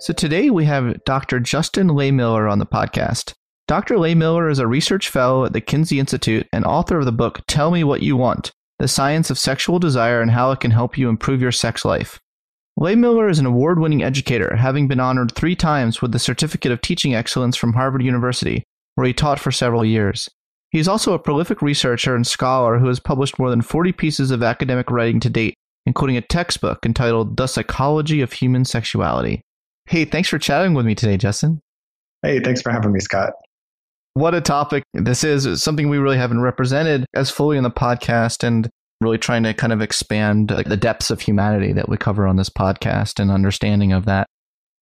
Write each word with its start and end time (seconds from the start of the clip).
So 0.00 0.14
today 0.14 0.48
we 0.48 0.64
have 0.64 1.04
Dr. 1.04 1.40
Justin 1.40 1.88
Lehmiller 1.88 2.50
on 2.50 2.58
the 2.58 2.64
podcast. 2.64 3.34
Dr. 3.68 3.96
Lehmiller 3.96 4.50
is 4.50 4.58
a 4.58 4.66
research 4.66 5.10
fellow 5.10 5.44
at 5.44 5.52
the 5.52 5.60
Kinsey 5.60 6.00
Institute 6.00 6.48
and 6.54 6.64
author 6.64 7.00
of 7.00 7.04
the 7.04 7.12
book 7.12 7.42
Tell 7.46 7.70
Me 7.70 7.84
What 7.84 8.00
You 8.00 8.16
Want 8.16 8.50
The 8.78 8.88
Science 8.88 9.28
of 9.28 9.38
Sexual 9.38 9.78
Desire 9.78 10.22
and 10.22 10.30
How 10.30 10.52
It 10.52 10.60
Can 10.60 10.70
Help 10.70 10.96
You 10.96 11.10
Improve 11.10 11.42
Your 11.42 11.52
Sex 11.52 11.84
Life. 11.84 12.18
Lehmiller 12.80 13.30
is 13.30 13.38
an 13.38 13.44
award 13.44 13.78
winning 13.78 14.02
educator, 14.02 14.56
having 14.56 14.88
been 14.88 15.00
honored 15.00 15.34
three 15.34 15.54
times 15.54 16.00
with 16.00 16.12
the 16.12 16.18
Certificate 16.18 16.72
of 16.72 16.80
Teaching 16.80 17.14
Excellence 17.14 17.54
from 17.54 17.74
Harvard 17.74 18.02
University, 18.02 18.64
where 18.94 19.06
he 19.06 19.12
taught 19.12 19.38
for 19.38 19.52
several 19.52 19.84
years. 19.84 20.30
He 20.70 20.78
is 20.78 20.88
also 20.88 21.12
a 21.12 21.18
prolific 21.18 21.60
researcher 21.60 22.16
and 22.16 22.26
scholar 22.26 22.78
who 22.78 22.88
has 22.88 23.00
published 23.00 23.38
more 23.38 23.50
than 23.50 23.60
40 23.60 23.92
pieces 23.92 24.30
of 24.30 24.42
academic 24.42 24.90
writing 24.90 25.20
to 25.20 25.28
date, 25.28 25.56
including 25.84 26.16
a 26.16 26.22
textbook 26.22 26.86
entitled 26.86 27.36
The 27.36 27.46
Psychology 27.46 28.22
of 28.22 28.32
Human 28.32 28.64
Sexuality. 28.64 29.42
Hey, 29.90 30.04
thanks 30.04 30.28
for 30.28 30.38
chatting 30.38 30.74
with 30.74 30.86
me 30.86 30.94
today, 30.94 31.16
Justin. 31.16 31.60
Hey, 32.22 32.38
thanks 32.38 32.62
for 32.62 32.70
having 32.70 32.92
me, 32.92 33.00
Scott. 33.00 33.32
What 34.14 34.36
a 34.36 34.40
topic 34.40 34.84
this 34.94 35.24
is. 35.24 35.60
Something 35.60 35.88
we 35.88 35.98
really 35.98 36.16
haven't 36.16 36.42
represented 36.42 37.06
as 37.12 37.28
fully 37.28 37.56
in 37.56 37.64
the 37.64 37.72
podcast 37.72 38.46
and 38.46 38.70
really 39.00 39.18
trying 39.18 39.42
to 39.42 39.52
kind 39.52 39.72
of 39.72 39.82
expand 39.82 40.50
the 40.50 40.76
depths 40.76 41.10
of 41.10 41.20
humanity 41.20 41.72
that 41.72 41.88
we 41.88 41.96
cover 41.96 42.28
on 42.28 42.36
this 42.36 42.48
podcast 42.48 43.18
and 43.18 43.32
understanding 43.32 43.92
of 43.92 44.04
that. 44.04 44.28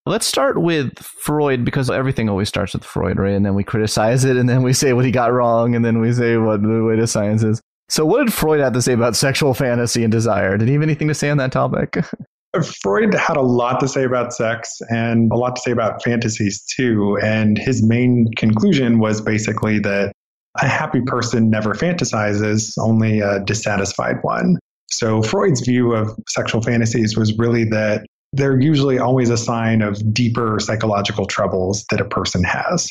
Let's 0.04 0.26
start 0.26 0.60
with 0.60 0.98
Freud 0.98 1.64
because 1.64 1.88
everything 1.88 2.28
always 2.28 2.50
starts 2.50 2.74
with 2.74 2.84
Freud, 2.84 3.18
right? 3.18 3.32
And 3.32 3.46
then 3.46 3.54
we 3.54 3.64
criticize 3.64 4.26
it 4.26 4.36
and 4.36 4.46
then 4.46 4.62
we 4.62 4.74
say 4.74 4.92
what 4.92 5.06
he 5.06 5.10
got 5.10 5.32
wrong 5.32 5.74
and 5.74 5.82
then 5.82 6.02
we 6.02 6.12
say 6.12 6.36
what 6.36 6.60
the 6.60 6.84
way 6.84 6.96
to 6.96 7.06
science 7.06 7.42
is. 7.42 7.62
So, 7.88 8.04
what 8.04 8.22
did 8.22 8.34
Freud 8.34 8.60
have 8.60 8.74
to 8.74 8.82
say 8.82 8.92
about 8.92 9.16
sexual 9.16 9.54
fantasy 9.54 10.02
and 10.02 10.12
desire? 10.12 10.58
Did 10.58 10.68
he 10.68 10.74
have 10.74 10.82
anything 10.82 11.08
to 11.08 11.14
say 11.14 11.30
on 11.30 11.38
that 11.38 11.50
topic? 11.50 11.96
Freud 12.82 13.14
had 13.14 13.36
a 13.36 13.42
lot 13.42 13.78
to 13.80 13.88
say 13.88 14.04
about 14.04 14.32
sex 14.32 14.78
and 14.88 15.30
a 15.32 15.36
lot 15.36 15.56
to 15.56 15.62
say 15.62 15.70
about 15.70 16.02
fantasies 16.02 16.64
too. 16.64 17.18
And 17.22 17.58
his 17.58 17.86
main 17.86 18.26
conclusion 18.36 18.98
was 18.98 19.20
basically 19.20 19.78
that 19.80 20.12
a 20.60 20.66
happy 20.66 21.00
person 21.02 21.50
never 21.50 21.74
fantasizes, 21.74 22.72
only 22.78 23.20
a 23.20 23.40
dissatisfied 23.40 24.16
one. 24.22 24.56
So 24.90 25.22
Freud's 25.22 25.60
view 25.60 25.94
of 25.94 26.10
sexual 26.28 26.62
fantasies 26.62 27.16
was 27.16 27.36
really 27.36 27.64
that 27.64 28.06
they're 28.32 28.58
usually 28.58 28.98
always 28.98 29.30
a 29.30 29.36
sign 29.36 29.82
of 29.82 30.12
deeper 30.12 30.58
psychological 30.58 31.26
troubles 31.26 31.84
that 31.90 32.00
a 32.00 32.04
person 32.04 32.42
has. 32.44 32.88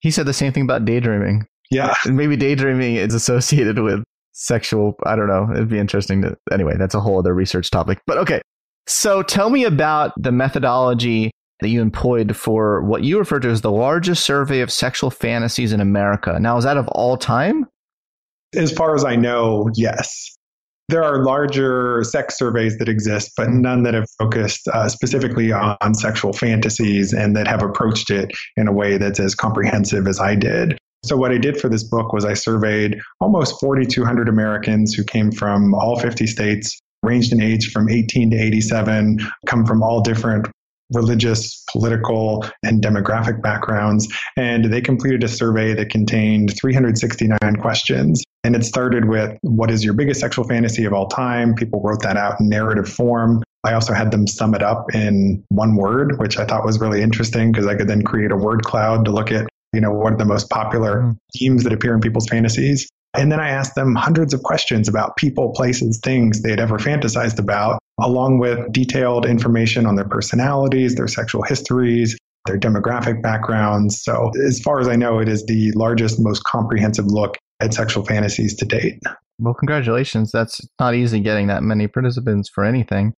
He 0.00 0.10
said 0.10 0.26
the 0.26 0.32
same 0.32 0.52
thing 0.52 0.62
about 0.62 0.84
daydreaming. 0.84 1.46
Yeah. 1.70 1.94
Maybe 2.06 2.36
daydreaming 2.36 2.96
is 2.96 3.14
associated 3.14 3.78
with 3.80 4.02
sexual, 4.32 4.94
I 5.04 5.16
don't 5.16 5.28
know. 5.28 5.48
It'd 5.52 5.68
be 5.68 5.78
interesting 5.78 6.22
to, 6.22 6.36
anyway, 6.50 6.76
that's 6.78 6.94
a 6.94 7.00
whole 7.00 7.18
other 7.18 7.34
research 7.34 7.70
topic. 7.70 8.00
But 8.06 8.18
okay, 8.18 8.40
so 8.88 9.22
tell 9.22 9.50
me 9.50 9.64
about 9.64 10.12
the 10.16 10.32
methodology 10.32 11.30
that 11.60 11.68
you 11.68 11.82
employed 11.82 12.36
for 12.36 12.82
what 12.82 13.02
you 13.02 13.18
refer 13.18 13.40
to 13.40 13.48
as 13.48 13.60
the 13.60 13.70
largest 13.70 14.24
survey 14.24 14.60
of 14.60 14.70
sexual 14.70 15.10
fantasies 15.10 15.72
in 15.72 15.80
America. 15.80 16.38
Now, 16.40 16.56
is 16.56 16.64
that 16.64 16.76
of 16.76 16.88
all 16.88 17.16
time? 17.16 17.66
As 18.54 18.72
far 18.72 18.94
as 18.94 19.04
I 19.04 19.16
know, 19.16 19.68
yes. 19.74 20.34
There 20.88 21.04
are 21.04 21.22
larger 21.22 22.02
sex 22.04 22.38
surveys 22.38 22.78
that 22.78 22.88
exist, 22.88 23.32
but 23.36 23.48
Hmm. 23.48 23.60
none 23.60 23.82
that 23.82 23.92
have 23.94 24.06
focused 24.18 24.66
uh, 24.68 24.88
specifically 24.88 25.52
on 25.52 25.94
sexual 25.94 26.32
fantasies 26.32 27.12
and 27.12 27.36
that 27.36 27.46
have 27.46 27.62
approached 27.62 28.10
it 28.10 28.30
in 28.56 28.68
a 28.68 28.72
way 28.72 28.96
that's 28.96 29.20
as 29.20 29.34
comprehensive 29.34 30.06
as 30.06 30.18
I 30.18 30.34
did. 30.34 30.78
So, 31.04 31.16
what 31.16 31.30
I 31.30 31.38
did 31.38 31.60
for 31.60 31.68
this 31.68 31.84
book 31.84 32.12
was 32.12 32.24
I 32.24 32.34
surveyed 32.34 32.98
almost 33.20 33.60
4,200 33.60 34.28
Americans 34.28 34.94
who 34.94 35.04
came 35.04 35.30
from 35.30 35.74
all 35.74 35.98
50 35.98 36.26
states 36.26 36.78
ranged 37.02 37.32
in 37.32 37.42
age 37.42 37.70
from 37.70 37.88
18 37.88 38.30
to 38.30 38.36
87, 38.36 39.18
come 39.46 39.64
from 39.64 39.82
all 39.82 40.00
different 40.00 40.48
religious, 40.94 41.64
political, 41.70 42.44
and 42.62 42.82
demographic 42.82 43.42
backgrounds. 43.42 44.08
And 44.36 44.72
they 44.72 44.80
completed 44.80 45.22
a 45.22 45.28
survey 45.28 45.74
that 45.74 45.90
contained 45.90 46.58
369 46.58 47.56
questions. 47.60 48.22
And 48.44 48.56
it 48.56 48.64
started 48.64 49.06
with 49.06 49.36
what 49.42 49.70
is 49.70 49.84
your 49.84 49.92
biggest 49.94 50.20
sexual 50.20 50.46
fantasy 50.46 50.84
of 50.84 50.92
all 50.92 51.08
time? 51.08 51.54
People 51.54 51.82
wrote 51.82 52.02
that 52.02 52.16
out 52.16 52.40
in 52.40 52.48
narrative 52.48 52.88
form. 52.88 53.42
I 53.64 53.74
also 53.74 53.92
had 53.92 54.10
them 54.12 54.26
sum 54.26 54.54
it 54.54 54.62
up 54.62 54.86
in 54.94 55.44
one 55.48 55.76
word, 55.76 56.18
which 56.18 56.38
I 56.38 56.46
thought 56.46 56.64
was 56.64 56.80
really 56.80 57.02
interesting 57.02 57.52
because 57.52 57.66
I 57.66 57.74
could 57.74 57.88
then 57.88 58.02
create 58.02 58.30
a 58.30 58.36
word 58.36 58.62
cloud 58.62 59.04
to 59.04 59.10
look 59.10 59.30
at, 59.30 59.46
you 59.74 59.80
know, 59.80 59.92
what 59.92 60.14
are 60.14 60.16
the 60.16 60.24
most 60.24 60.48
popular 60.48 61.02
Mm. 61.02 61.16
themes 61.36 61.64
that 61.64 61.72
appear 61.72 61.92
in 61.92 62.00
people's 62.00 62.28
fantasies. 62.28 62.88
And 63.14 63.32
then 63.32 63.40
I 63.40 63.48
asked 63.48 63.74
them 63.74 63.94
hundreds 63.94 64.34
of 64.34 64.42
questions 64.42 64.88
about 64.88 65.16
people, 65.16 65.52
places, 65.52 65.98
things 66.02 66.42
they'd 66.42 66.60
ever 66.60 66.78
fantasized 66.78 67.38
about, 67.38 67.78
along 68.00 68.38
with 68.38 68.70
detailed 68.72 69.26
information 69.26 69.86
on 69.86 69.96
their 69.96 70.08
personalities, 70.08 70.94
their 70.94 71.08
sexual 71.08 71.42
histories, 71.42 72.16
their 72.46 72.58
demographic 72.58 73.22
backgrounds. 73.22 74.02
So, 74.02 74.30
as 74.46 74.60
far 74.60 74.80
as 74.80 74.88
I 74.88 74.96
know, 74.96 75.18
it 75.18 75.28
is 75.28 75.44
the 75.46 75.72
largest, 75.72 76.20
most 76.20 76.44
comprehensive 76.44 77.06
look 77.06 77.36
at 77.60 77.74
sexual 77.74 78.04
fantasies 78.04 78.56
to 78.56 78.64
date. 78.64 79.00
Well, 79.38 79.54
congratulations. 79.54 80.30
That's 80.32 80.60
not 80.80 80.94
easy 80.94 81.20
getting 81.20 81.46
that 81.46 81.62
many 81.62 81.86
participants 81.86 82.48
for 82.48 82.64
anything. 82.64 83.14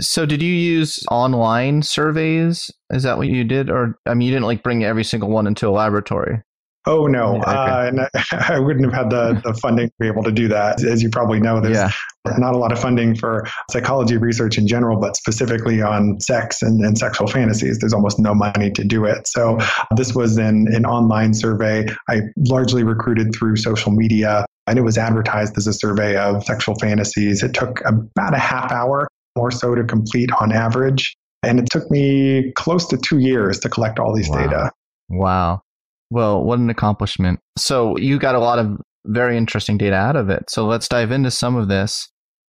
So, 0.00 0.24
did 0.24 0.42
you 0.42 0.52
use 0.52 1.04
online 1.10 1.82
surveys? 1.82 2.70
Is 2.90 3.02
that 3.02 3.18
what 3.18 3.28
you 3.28 3.44
did? 3.44 3.70
Or, 3.70 3.98
I 4.06 4.14
mean, 4.14 4.26
you 4.26 4.34
didn't 4.34 4.46
like 4.46 4.62
bring 4.62 4.84
every 4.84 5.04
single 5.04 5.30
one 5.30 5.46
into 5.46 5.68
a 5.68 5.70
laboratory? 5.70 6.42
Oh 6.86 7.06
no, 7.06 7.36
yeah, 7.36 7.90
okay. 7.90 8.02
uh, 8.02 8.48
I 8.48 8.58
wouldn't 8.58 8.84
have 8.84 8.94
had 8.94 9.10
the, 9.10 9.40
the 9.44 9.54
funding 9.62 9.88
to 9.88 9.94
be 10.00 10.08
able 10.08 10.24
to 10.24 10.32
do 10.32 10.48
that. 10.48 10.82
As 10.82 11.02
you 11.02 11.10
probably 11.10 11.38
know, 11.38 11.60
there's 11.60 11.76
yeah. 11.76 11.90
not 12.38 12.54
a 12.54 12.58
lot 12.58 12.72
of 12.72 12.80
funding 12.80 13.14
for 13.14 13.46
psychology 13.70 14.16
research 14.16 14.58
in 14.58 14.66
general, 14.66 14.98
but 14.98 15.16
specifically 15.16 15.80
on 15.80 16.18
sex 16.20 16.60
and, 16.60 16.84
and 16.84 16.98
sexual 16.98 17.28
fantasies. 17.28 17.78
There's 17.78 17.92
almost 17.92 18.18
no 18.18 18.34
money 18.34 18.70
to 18.72 18.84
do 18.84 19.04
it. 19.04 19.28
So 19.28 19.58
this 19.96 20.14
was 20.14 20.38
an, 20.38 20.66
an 20.74 20.84
online 20.84 21.34
survey. 21.34 21.86
I 22.08 22.22
largely 22.36 22.82
recruited 22.82 23.32
through 23.34 23.56
social 23.56 23.92
media, 23.92 24.44
and 24.66 24.78
it 24.78 24.82
was 24.82 24.98
advertised 24.98 25.56
as 25.56 25.68
a 25.68 25.72
survey 25.72 26.16
of 26.16 26.42
sexual 26.44 26.74
fantasies. 26.76 27.44
It 27.44 27.54
took 27.54 27.80
about 27.84 28.34
a 28.34 28.38
half 28.38 28.72
hour 28.72 29.06
or 29.36 29.50
so 29.50 29.74
to 29.74 29.84
complete 29.84 30.30
on 30.40 30.52
average. 30.52 31.14
And 31.44 31.58
it 31.58 31.66
took 31.70 31.90
me 31.90 32.52
close 32.52 32.86
to 32.88 32.96
two 32.96 33.18
years 33.18 33.58
to 33.60 33.68
collect 33.68 33.98
all 33.98 34.14
these 34.14 34.28
wow. 34.28 34.38
data. 34.38 34.70
Wow. 35.08 35.62
Well, 36.12 36.44
what 36.44 36.58
an 36.58 36.68
accomplishment. 36.68 37.40
So 37.56 37.96
you 37.96 38.18
got 38.18 38.34
a 38.34 38.38
lot 38.38 38.58
of 38.58 38.76
very 39.06 39.38
interesting 39.38 39.78
data 39.78 39.96
out 39.96 40.14
of 40.14 40.28
it. 40.28 40.44
So 40.50 40.66
let's 40.66 40.86
dive 40.86 41.10
into 41.10 41.30
some 41.30 41.56
of 41.56 41.68
this. 41.68 42.06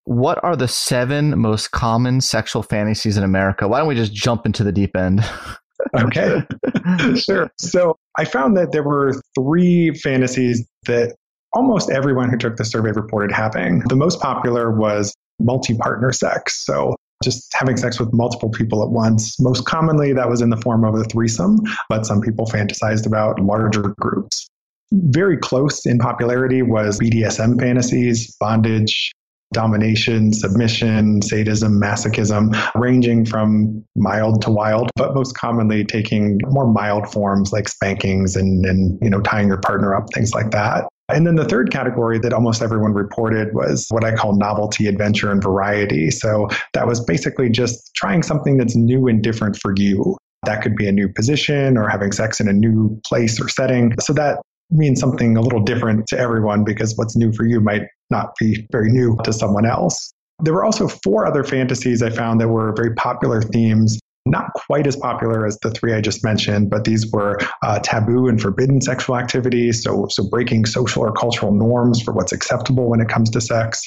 What 0.05 0.43
are 0.43 0.57
the 0.57 0.67
seven 0.67 1.39
most 1.39 1.71
common 1.71 2.23
sexual 2.23 2.63
fantasies 2.63 3.19
in 3.19 3.23
America? 3.23 3.69
Why 3.69 3.81
don't 3.81 3.87
we 3.89 3.95
just 3.95 4.15
jump 4.15 4.47
into 4.47 4.65
the 4.65 4.73
deep 4.73 4.97
end? 4.97 5.23
okay, 5.95 6.41
sure. 7.17 7.51
So 7.59 7.99
I 8.17 8.25
found 8.25 8.57
that 8.57 8.73
there 8.73 8.83
were 8.83 9.13
three 9.39 9.91
fantasies 9.91 10.67
that 10.87 11.15
almost 11.53 11.91
everyone 11.91 12.31
who 12.31 12.39
took 12.39 12.57
the 12.57 12.65
survey 12.65 12.93
reported 12.93 13.31
having. 13.31 13.81
The 13.89 13.97
most 13.97 14.21
popular 14.21 14.71
was 14.75 15.15
multi 15.39 15.77
partner 15.77 16.13
sex. 16.13 16.65
So 16.65 16.97
just 17.23 17.53
having 17.55 17.77
sex 17.77 18.01
with 18.01 18.13
multiple 18.13 18.51
people 18.51 18.83
at 18.83 18.91
once. 18.91 19.39
Most 19.41 19.67
commonly, 19.67 20.13
that 20.13 20.29
was 20.29 20.41
in 20.41 20.51
the 20.51 20.57
form 20.57 20.85
of 20.85 20.95
a 20.95 21.05
threesome, 21.05 21.59
but 21.89 22.07
some 22.07 22.21
people 22.21 22.47
fantasized 22.47 23.07
about 23.07 23.41
larger 23.41 23.95
groups. 24.01 24.49
Very 24.93 25.37
close 25.37 25.87
in 25.87 25.99
popularity 25.99 26.63
was 26.63 26.99
BDSM 26.99 27.61
fantasies, 27.61 28.35
bondage, 28.41 29.13
domination, 29.53 30.33
submission, 30.33 31.21
sadism, 31.23 31.81
masochism, 31.81 32.55
ranging 32.75 33.25
from 33.25 33.85
mild 33.97 34.43
to 34.43 34.51
wild, 34.51 34.91
but 34.97 35.15
most 35.15 35.37
commonly 35.37 35.85
taking 35.85 36.39
more 36.47 36.67
mild 36.67 37.11
forms 37.13 37.53
like 37.53 37.69
spankings 37.69 38.37
and, 38.37 38.65
and 38.65 38.99
you 39.03 39.11
know, 39.11 39.21
tying 39.21 39.49
your 39.49 39.61
partner 39.61 39.95
up, 39.95 40.05
things 40.15 40.35
like 40.35 40.51
that. 40.53 40.85
And 41.15 41.27
then 41.27 41.37
the 41.37 41.45
third 41.45 41.71
category 41.71 42.19
that 42.21 42.33
almost 42.33 42.63
everyone 42.63 42.93
reported 42.93 43.55
was 43.55 43.87
what 43.91 44.05
I 44.05 44.15
call 44.15 44.37
novelty, 44.37 44.87
adventure, 44.87 45.31
and 45.31 45.43
variety. 45.43 46.11
So 46.11 46.49
that 46.75 46.87
was 46.87 47.01
basically 47.01 47.51
just 47.51 47.95
trying 47.95 48.23
something 48.23 48.57
that's 48.57 48.77
new 48.77 49.09
and 49.09 49.23
different 49.23 49.57
for 49.57 49.75
you. 49.77 50.17
That 50.45 50.63
could 50.63 50.77
be 50.77 50.87
a 50.87 50.93
new 50.93 51.09
position 51.09 51.77
or 51.77 51.89
having 51.89 52.13
sex 52.13 52.41
in 52.41 52.49
a 52.49 52.53
new 52.53 53.01
place 53.07 53.41
or 53.41 53.49
setting. 53.49 53.95
So 54.01 54.13
that 54.15 54.41
means 54.71 55.01
something 55.01 55.37
a 55.37 55.41
little 55.41 55.61
different 55.61 56.07
to 56.09 56.19
everyone 56.19 56.65
because 56.65 56.97
what's 56.97 57.17
new 57.17 57.33
for 57.33 57.45
you 57.45 57.61
might 57.61 57.83
not 58.11 58.35
be 58.39 58.67
very 58.73 58.91
new 58.91 59.17
to 59.25 59.33
someone 59.33 59.67
else. 59.67 60.13
There 60.43 60.55
were 60.55 60.65
also 60.65 60.89
four 60.89 61.27
other 61.27 61.45
fantasies 61.45 62.03
I 62.03 62.11
found 62.11 62.41
that 62.41 62.49
were 62.49 62.73
very 62.75 62.95
popular 62.95 63.43
themes 63.43 63.99
not 64.31 64.53
quite 64.55 64.87
as 64.87 64.97
popular 64.97 65.47
as 65.47 65.59
the 65.59 65.71
three 65.71 65.95
I 65.95 66.01
just 66.01 66.25
mentioned, 66.25 66.71
but 66.71 66.85
these 66.85 67.11
were 67.11 67.39
uh, 67.63 67.81
taboo 67.81 68.29
and 68.29 68.41
forbidden 68.41 68.81
sexual 68.81 69.17
activities. 69.17 69.83
So, 69.83 70.07
so 70.09 70.29
breaking 70.29 70.67
social 70.67 71.03
or 71.03 71.13
cultural 71.13 71.53
norms 71.53 72.01
for 72.01 72.13
what's 72.13 72.33
acceptable 72.33 72.89
when 72.89 73.01
it 73.01 73.09
comes 73.09 73.31
to 73.31 73.41
sex. 73.41 73.83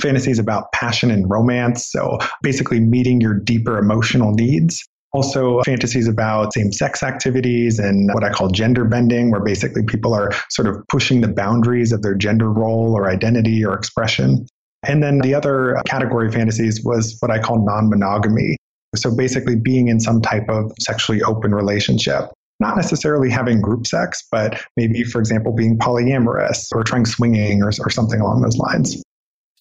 Fantasies 0.00 0.38
about 0.38 0.70
passion 0.72 1.10
and 1.10 1.28
romance. 1.28 1.90
So 1.90 2.18
basically 2.42 2.80
meeting 2.80 3.20
your 3.20 3.34
deeper 3.34 3.78
emotional 3.78 4.32
needs. 4.32 4.86
Also, 5.12 5.62
fantasies 5.62 6.06
about 6.06 6.52
same 6.52 6.70
sex 6.70 7.02
activities 7.02 7.78
and 7.78 8.10
what 8.12 8.22
I 8.22 8.30
call 8.30 8.48
gender 8.48 8.84
bending, 8.84 9.30
where 9.30 9.40
basically 9.40 9.82
people 9.82 10.12
are 10.12 10.30
sort 10.50 10.68
of 10.68 10.76
pushing 10.88 11.22
the 11.22 11.28
boundaries 11.28 11.92
of 11.92 12.02
their 12.02 12.14
gender 12.14 12.52
role 12.52 12.94
or 12.94 13.08
identity 13.08 13.64
or 13.64 13.74
expression. 13.74 14.46
And 14.86 15.02
then 15.02 15.18
the 15.20 15.34
other 15.34 15.80
category 15.86 16.28
of 16.28 16.34
fantasies 16.34 16.84
was 16.84 17.16
what 17.20 17.30
I 17.30 17.38
call 17.38 17.64
non 17.64 17.88
monogamy. 17.88 18.56
So 19.00 19.14
basically, 19.14 19.56
being 19.56 19.88
in 19.88 20.00
some 20.00 20.20
type 20.20 20.48
of 20.48 20.72
sexually 20.80 21.22
open 21.22 21.54
relationship. 21.54 22.30
Not 22.60 22.76
necessarily 22.76 23.30
having 23.30 23.60
group 23.60 23.86
sex, 23.86 24.26
but 24.32 24.60
maybe, 24.76 25.04
for 25.04 25.20
example, 25.20 25.52
being 25.52 25.78
polyamorous 25.78 26.66
or 26.74 26.82
trying 26.82 27.06
swinging 27.06 27.62
or, 27.62 27.68
or 27.68 27.90
something 27.90 28.20
along 28.20 28.42
those 28.42 28.56
lines. 28.56 29.00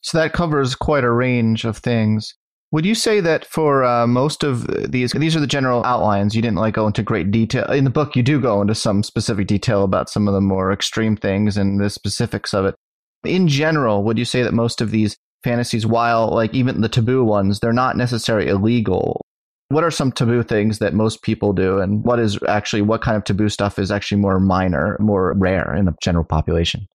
So 0.01 0.18
that 0.18 0.34
covers 0.34 0.74
quite 0.74 1.04
a 1.04 1.12
range 1.12 1.63
of 1.63 1.78
things. 1.78 2.34
Would 2.72 2.86
you 2.86 2.95
say 2.95 3.19
that 3.22 3.45
for 3.45 3.84
uh, 3.84 4.07
most 4.07 4.44
of 4.44 4.92
these, 4.92 5.12
these 5.12 5.36
are 5.36 5.39
the 5.39 5.48
general 5.48 5.84
outlines? 5.86 6.36
You 6.36 6.42
didn't 6.42 6.57
like 6.57 6.74
go 6.74 6.88
into 6.88 7.04
great 7.04 7.31
detail 7.31 7.66
in 7.72 7.84
the 7.84 7.89
book. 7.89 8.16
You 8.16 8.24
do 8.24 8.42
go 8.42 8.62
into 8.62 8.75
some 8.75 9.04
specific 9.04 9.48
detail 9.48 9.84
about 9.84 10.10
some 10.10 10.28
of 10.28 10.34
the 10.34 10.42
more 10.42 10.72
extreme 10.72 11.16
things 11.16 11.56
and 11.56 11.80
the 11.80 11.89
specifics 11.89 12.54
of 12.54 12.66
it. 12.66 12.75
In 13.24 13.48
general, 13.48 14.04
would 14.04 14.18
you 14.18 14.25
say 14.25 14.44
that 14.44 14.54
most 14.54 14.81
of 14.81 14.92
these 14.92 15.18
fantasies, 15.44 15.86
while 15.86 16.30
like 16.30 16.54
even 16.54 16.81
the 16.81 16.89
taboo 16.89 17.24
ones, 17.24 17.60
they're 17.60 17.72
not 17.72 17.95
necessarily 17.95 18.50
illegal. 18.50 19.22
What 19.69 19.83
are 19.83 19.91
some 19.91 20.11
taboo 20.13 20.43
things 20.43 20.79
that 20.79 20.93
most 20.93 21.21
people 21.23 21.51
do, 21.51 21.79
and 21.79 22.03
what 22.05 22.19
is 22.19 22.39
actually 22.47 22.81
what 22.81 23.01
kind 23.01 23.17
of 23.17 23.25
taboo 23.25 23.49
stuff 23.49 23.77
is 23.77 23.91
actually 23.91 24.21
more 24.21 24.39
minor, 24.39 24.95
more 24.99 25.33
rare 25.37 25.75
in 25.75 25.85
the 25.85 25.93
general 26.01 26.23
population? 26.23 26.87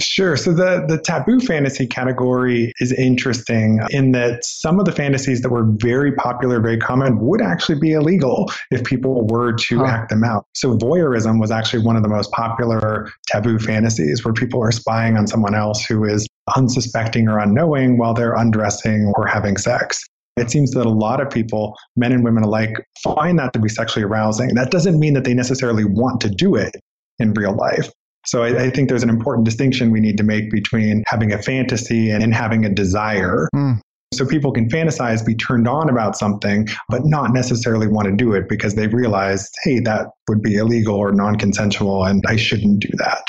Sure. 0.00 0.36
So 0.36 0.52
the, 0.52 0.84
the 0.88 0.98
taboo 0.98 1.38
fantasy 1.38 1.86
category 1.86 2.72
is 2.80 2.92
interesting 2.92 3.80
in 3.90 4.12
that 4.12 4.44
some 4.44 4.80
of 4.80 4.84
the 4.84 4.90
fantasies 4.90 5.42
that 5.42 5.50
were 5.50 5.64
very 5.76 6.12
popular, 6.12 6.60
very 6.60 6.78
common, 6.78 7.20
would 7.20 7.40
actually 7.40 7.78
be 7.78 7.92
illegal 7.92 8.50
if 8.72 8.82
people 8.82 9.26
were 9.28 9.52
to 9.52 9.78
huh. 9.78 9.84
act 9.84 10.10
them 10.10 10.24
out. 10.24 10.44
So 10.54 10.76
voyeurism 10.76 11.40
was 11.40 11.52
actually 11.52 11.84
one 11.84 11.96
of 11.96 12.02
the 12.02 12.08
most 12.08 12.32
popular 12.32 13.08
taboo 13.28 13.60
fantasies 13.60 14.24
where 14.24 14.34
people 14.34 14.60
are 14.60 14.72
spying 14.72 15.16
on 15.16 15.28
someone 15.28 15.54
else 15.54 15.84
who 15.84 16.04
is 16.04 16.26
unsuspecting 16.56 17.28
or 17.28 17.38
unknowing 17.38 17.96
while 17.96 18.12
they're 18.12 18.34
undressing 18.34 19.12
or 19.16 19.26
having 19.26 19.56
sex. 19.56 20.04
It 20.36 20.50
seems 20.50 20.72
that 20.72 20.84
a 20.84 20.90
lot 20.90 21.20
of 21.20 21.30
people, 21.30 21.74
men 21.96 22.12
and 22.12 22.22
women 22.22 22.42
alike, 22.42 22.86
find 23.02 23.38
that 23.38 23.52
to 23.54 23.58
be 23.58 23.70
sexually 23.70 24.04
arousing. 24.04 24.54
That 24.54 24.70
doesn't 24.70 24.98
mean 24.98 25.14
that 25.14 25.24
they 25.24 25.32
necessarily 25.32 25.84
want 25.84 26.20
to 26.22 26.28
do 26.28 26.54
it 26.56 26.76
in 27.18 27.32
real 27.32 27.54
life. 27.54 27.90
So 28.26 28.42
I, 28.42 28.64
I, 28.64 28.70
think 28.70 28.88
there's 28.88 29.04
an 29.04 29.08
important 29.08 29.44
distinction 29.44 29.92
we 29.92 30.00
need 30.00 30.16
to 30.18 30.24
make 30.24 30.50
between 30.50 31.04
having 31.06 31.32
a 31.32 31.40
fantasy 31.40 32.10
and, 32.10 32.22
and 32.24 32.34
having 32.34 32.64
a 32.64 32.68
desire. 32.68 33.48
Mm. 33.54 33.80
So 34.12 34.26
people 34.26 34.52
can 34.52 34.68
fantasize, 34.68 35.24
be 35.24 35.34
turned 35.34 35.68
on 35.68 35.88
about 35.88 36.16
something, 36.16 36.68
but 36.88 37.04
not 37.04 37.32
necessarily 37.32 37.86
want 37.86 38.06
to 38.06 38.14
do 38.14 38.32
it 38.32 38.48
because 38.48 38.74
they 38.74 38.88
realize, 38.88 39.48
hey, 39.64 39.78
that 39.80 40.08
would 40.28 40.42
be 40.42 40.56
illegal 40.56 40.96
or 40.96 41.12
non 41.12 41.36
consensual 41.36 42.04
and 42.04 42.24
I 42.26 42.36
shouldn't 42.36 42.80
do 42.80 42.90
that. 42.98 43.22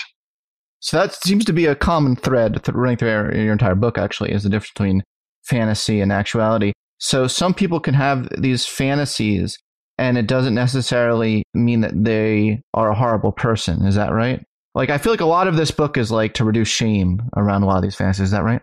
So 0.80 0.98
that 0.98 1.14
seems 1.14 1.46
to 1.46 1.54
be 1.54 1.66
a 1.66 1.76
common 1.76 2.16
thread 2.16 2.60
running 2.74 2.98
through 2.98 3.10
your 3.10 3.52
entire 3.52 3.76
book, 3.76 3.98
actually, 3.98 4.32
is 4.32 4.44
the 4.44 4.50
difference 4.50 4.72
between 4.72 5.04
fantasy 5.44 6.02
and 6.02 6.12
actuality. 6.12 6.74
So 7.00 7.28
some 7.28 7.54
people 7.54 7.80
can 7.80 7.94
have 7.94 8.28
these 8.38 8.66
fantasies, 8.66 9.58
and 9.98 10.18
it 10.18 10.28
doesn't 10.28 10.56
necessarily 10.56 11.44
mean 11.54 11.82
that 11.82 12.04
they 12.04 12.62
are 12.74 12.90
a 12.90 12.96
horrible 12.96 13.32
person. 13.32 13.86
Is 13.86 13.96
that 13.96 14.12
right? 14.12 14.44
Like, 14.76 14.90
I 14.90 14.98
feel 14.98 15.12
like 15.14 15.22
a 15.22 15.26
lot 15.26 15.48
of 15.48 15.58
this 15.58 15.72
book 15.72 15.98
is 15.98 16.12
like 16.12 16.34
to 16.36 16.44
reduce 16.44 16.68
shame 16.68 17.22
around 17.36 17.64
a 17.64 17.66
lot 17.66 17.78
of 17.78 17.84
these 17.84 17.96
fantasies. 17.96 18.26
Is 18.26 18.32
that 18.32 18.44
right? 18.44 18.62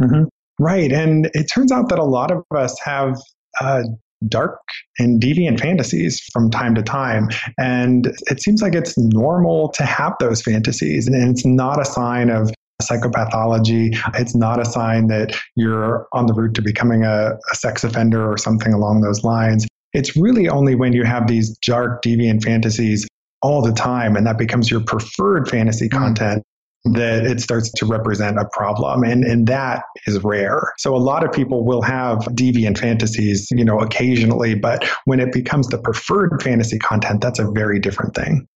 Mm-hmm. 0.00 0.24
Right. 0.58 0.92
And 0.92 1.30
it 1.34 1.50
turns 1.52 1.72
out 1.72 1.88
that 1.88 1.98
a 1.98 2.04
lot 2.04 2.30
of 2.30 2.44
us 2.54 2.78
have 2.84 3.16
uh, 3.60 3.82
dark 4.28 4.60
and 4.98 5.20
deviant 5.20 5.60
fantasies 5.60 6.20
from 6.32 6.50
time 6.50 6.74
to 6.76 6.82
time. 6.82 7.28
And 7.58 8.06
it 8.30 8.40
seems 8.40 8.62
like 8.62 8.74
it's 8.74 8.96
normal 8.96 9.70
to 9.70 9.84
have 9.84 10.12
those 10.20 10.42
fantasies. 10.42 11.08
And 11.08 11.16
it's 11.16 11.44
not 11.44 11.80
a 11.80 11.84
sign 11.84 12.30
of 12.30 12.52
psychopathology. 12.88 13.96
It's 14.14 14.34
not 14.34 14.60
a 14.60 14.64
sign 14.64 15.08
that 15.08 15.36
you're 15.56 16.06
on 16.12 16.26
the 16.26 16.34
route 16.34 16.54
to 16.54 16.62
becoming 16.62 17.04
a, 17.04 17.32
a 17.50 17.54
sex 17.54 17.84
offender 17.84 18.30
or 18.30 18.36
something 18.36 18.72
along 18.72 19.00
those 19.00 19.24
lines. 19.24 19.66
It's 19.92 20.16
really 20.16 20.48
only 20.48 20.74
when 20.74 20.92
you 20.92 21.04
have 21.04 21.26
these 21.26 21.56
dark, 21.58 22.02
deviant 22.02 22.42
fantasies 22.42 23.06
all 23.42 23.60
the 23.60 23.72
time 23.72 24.16
and 24.16 24.26
that 24.26 24.38
becomes 24.38 24.70
your 24.70 24.80
preferred 24.80 25.48
fantasy 25.48 25.88
mm. 25.88 25.92
content 25.92 26.42
that 26.84 27.24
it 27.24 27.40
starts 27.40 27.70
to 27.70 27.86
represent 27.86 28.38
a 28.38 28.44
problem 28.52 29.04
and 29.04 29.22
and 29.22 29.46
that 29.46 29.84
is 30.06 30.18
rare 30.24 30.72
so 30.78 30.96
a 30.96 30.98
lot 30.98 31.24
of 31.24 31.30
people 31.30 31.64
will 31.64 31.82
have 31.82 32.18
deviant 32.34 32.76
fantasies 32.76 33.46
you 33.52 33.64
know 33.64 33.78
occasionally 33.78 34.56
but 34.56 34.84
when 35.04 35.20
it 35.20 35.32
becomes 35.32 35.68
the 35.68 35.78
preferred 35.78 36.42
fantasy 36.42 36.78
content 36.80 37.20
that's 37.20 37.38
a 37.38 37.48
very 37.52 37.78
different 37.78 38.16
thing 38.16 38.48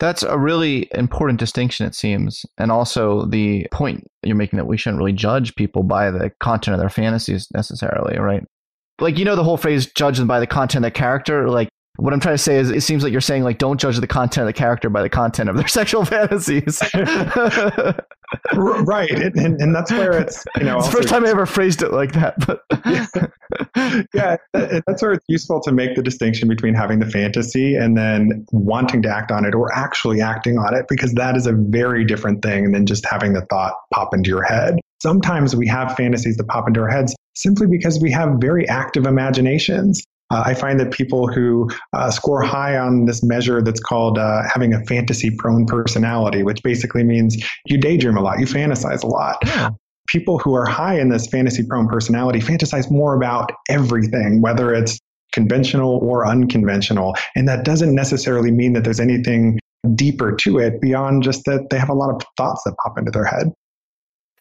that's 0.00 0.22
a 0.22 0.38
really 0.38 0.88
important 0.92 1.38
distinction 1.38 1.86
it 1.86 1.94
seems 1.94 2.44
and 2.58 2.72
also 2.72 3.26
the 3.26 3.66
point 3.70 4.04
you're 4.22 4.34
making 4.34 4.56
that 4.56 4.66
we 4.66 4.76
shouldn't 4.76 4.98
really 4.98 5.12
judge 5.12 5.54
people 5.54 5.82
by 5.82 6.10
the 6.10 6.30
content 6.40 6.74
of 6.74 6.80
their 6.80 6.88
fantasies 6.88 7.46
necessarily 7.54 8.18
right? 8.18 8.44
Like 8.98 9.18
you 9.18 9.24
know 9.24 9.36
the 9.36 9.44
whole 9.44 9.56
phrase 9.56 9.86
judge 9.92 10.18
them 10.18 10.26
by 10.26 10.40
the 10.40 10.46
content 10.46 10.84
of 10.84 10.92
the 10.92 10.98
character 10.98 11.48
like 11.48 11.69
what 12.00 12.12
I'm 12.12 12.20
trying 12.20 12.34
to 12.34 12.42
say 12.42 12.56
is, 12.56 12.70
it 12.70 12.82
seems 12.82 13.02
like 13.02 13.12
you're 13.12 13.20
saying 13.20 13.44
like 13.44 13.58
don't 13.58 13.78
judge 13.78 13.98
the 13.98 14.06
content 14.06 14.42
of 14.42 14.46
the 14.46 14.52
character 14.52 14.88
by 14.88 15.02
the 15.02 15.08
content 15.08 15.48
of 15.48 15.56
their 15.56 15.68
sexual 15.80 16.04
fantasies. 16.04 16.82
right, 18.54 19.10
and, 19.10 19.60
and, 19.60 19.74
that's 19.74 19.90
where 19.90 20.18
it's 20.18 20.44
you 20.58 20.64
know. 20.64 20.78
It's 20.78 20.86
the 20.86 20.92
first 20.92 21.08
time 21.08 21.26
I 21.26 21.30
ever 21.30 21.46
phrased 21.46 21.82
it 21.82 21.92
like 21.92 22.12
that, 22.12 22.34
but 22.46 22.64
yeah, 24.14 24.36
that's 24.52 25.02
where 25.02 25.12
it's 25.12 25.24
useful 25.28 25.60
to 25.62 25.72
make 25.72 25.94
the 25.94 26.02
distinction 26.02 26.48
between 26.48 26.74
having 26.74 26.98
the 26.98 27.06
fantasy 27.06 27.74
and 27.76 27.96
then 27.96 28.46
wanting 28.52 29.02
to 29.02 29.08
act 29.08 29.30
on 29.30 29.44
it 29.44 29.54
or 29.54 29.72
actually 29.74 30.20
acting 30.20 30.58
on 30.58 30.74
it, 30.74 30.86
because 30.88 31.12
that 31.14 31.36
is 31.36 31.46
a 31.46 31.52
very 31.52 32.04
different 32.04 32.42
thing 32.42 32.72
than 32.72 32.86
just 32.86 33.04
having 33.04 33.32
the 33.32 33.42
thought 33.42 33.74
pop 33.92 34.14
into 34.14 34.28
your 34.28 34.42
head. 34.42 34.78
Sometimes 35.02 35.56
we 35.56 35.66
have 35.66 35.96
fantasies 35.96 36.36
that 36.36 36.46
pop 36.48 36.68
into 36.68 36.80
our 36.80 36.88
heads 36.88 37.14
simply 37.34 37.66
because 37.66 38.00
we 38.00 38.10
have 38.10 38.36
very 38.38 38.68
active 38.68 39.06
imaginations. 39.06 40.04
Uh, 40.30 40.42
I 40.46 40.54
find 40.54 40.78
that 40.80 40.92
people 40.92 41.26
who 41.26 41.68
uh, 41.92 42.10
score 42.10 42.42
high 42.42 42.76
on 42.78 43.06
this 43.06 43.22
measure 43.22 43.62
that's 43.62 43.80
called 43.80 44.18
uh, 44.18 44.42
having 44.52 44.72
a 44.72 44.84
fantasy 44.84 45.30
prone 45.36 45.66
personality, 45.66 46.42
which 46.42 46.62
basically 46.62 47.02
means 47.02 47.36
you 47.66 47.78
daydream 47.78 48.16
a 48.16 48.20
lot, 48.20 48.38
you 48.38 48.46
fantasize 48.46 49.02
a 49.02 49.08
lot. 49.08 49.38
Yeah. 49.44 49.70
People 50.08 50.38
who 50.38 50.54
are 50.54 50.66
high 50.66 50.98
in 50.98 51.08
this 51.08 51.26
fantasy 51.26 51.64
prone 51.64 51.88
personality 51.88 52.40
fantasize 52.40 52.90
more 52.90 53.14
about 53.14 53.52
everything, 53.68 54.40
whether 54.40 54.74
it's 54.74 54.98
conventional 55.32 55.98
or 56.02 56.26
unconventional. 56.26 57.14
And 57.36 57.46
that 57.48 57.64
doesn't 57.64 57.94
necessarily 57.94 58.50
mean 58.50 58.72
that 58.72 58.84
there's 58.84 59.00
anything 59.00 59.60
deeper 59.94 60.32
to 60.32 60.58
it 60.58 60.80
beyond 60.80 61.22
just 61.22 61.44
that 61.44 61.70
they 61.70 61.78
have 61.78 61.88
a 61.88 61.94
lot 61.94 62.10
of 62.10 62.22
thoughts 62.36 62.62
that 62.64 62.74
pop 62.82 62.98
into 62.98 63.10
their 63.10 63.24
head. 63.24 63.52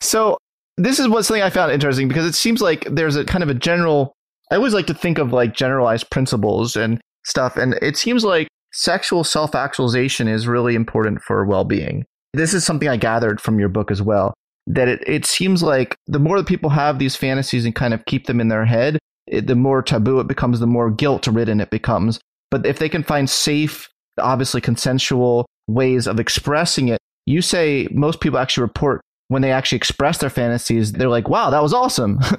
So, 0.02 0.38
this 0.78 0.98
is 0.98 1.10
what 1.10 1.26
something 1.26 1.44
I 1.44 1.50
found 1.50 1.74
interesting 1.74 2.08
because 2.08 2.26
it 2.26 2.36
seems 2.36 2.62
like 2.62 2.88
there's 2.90 3.18
a 3.18 3.26
kind 3.26 3.44
of 3.44 3.50
a 3.50 3.54
general 3.54 4.16
I 4.52 4.56
always 4.56 4.74
like 4.74 4.88
to 4.88 4.94
think 4.94 5.18
of 5.18 5.32
like 5.34 5.54
generalized 5.54 6.10
principles 6.10 6.76
and 6.76 7.00
stuff. 7.26 7.58
And 7.58 7.74
it 7.82 7.98
seems 7.98 8.24
like 8.24 8.48
sexual 8.74 9.24
self 9.24 9.56
actualization 9.56 10.28
is 10.28 10.48
really 10.48 10.76
important 10.76 11.22
for 11.22 11.46
well 11.46 11.66
being. 11.66 12.06
This 12.34 12.54
is 12.54 12.66
something 12.66 12.88
I 12.88 12.98
gathered 12.98 13.42
from 13.42 13.60
your 13.60 13.70
book 13.70 13.92
as 13.92 14.02
well. 14.02 14.34
That 14.68 14.88
it, 14.88 15.04
it 15.08 15.26
seems 15.26 15.64
like 15.64 15.96
the 16.08 16.20
more 16.20 16.38
that 16.38 16.48
people 16.48 16.70
have 16.70 17.00
these 17.00 17.16
fantasies 17.16 17.66
and 17.66 17.74
kind 17.74 17.94
of 17.94 18.06
keep 18.06 18.28
them 18.28 18.40
in 18.40 18.50
their 18.50 18.66
head, 18.66 19.00
it, 19.28 19.48
the 19.48 19.56
more 19.56 19.82
taboo 19.82 20.20
it 20.20 20.28
becomes, 20.28 20.60
the 20.60 20.68
more 20.68 20.92
guilt 20.92 21.28
ridden 21.28 21.60
it 21.60 21.72
becomes. 21.72 22.20
But 22.52 22.66
if 22.66 22.80
they 22.80 22.90
can 22.90 23.04
find 23.04 23.30
safe, 23.30 23.90
obviously 24.20 24.62
consensual 24.62 25.46
ways 25.68 26.08
of 26.08 26.20
expressing 26.20 26.88
it, 26.88 27.00
you 27.26 27.42
say 27.42 27.88
most 27.92 28.22
people 28.22 28.40
actually 28.40 28.64
report 28.64 29.02
when 29.28 29.42
they 29.42 29.52
actually 29.52 29.78
express 29.78 30.18
their 30.18 30.30
fantasies, 30.32 30.92
they're 30.92 31.10
like, 31.10 31.30
wow, 31.30 31.50
that 31.52 31.64
was 31.64 31.74
awesome. 31.74 32.20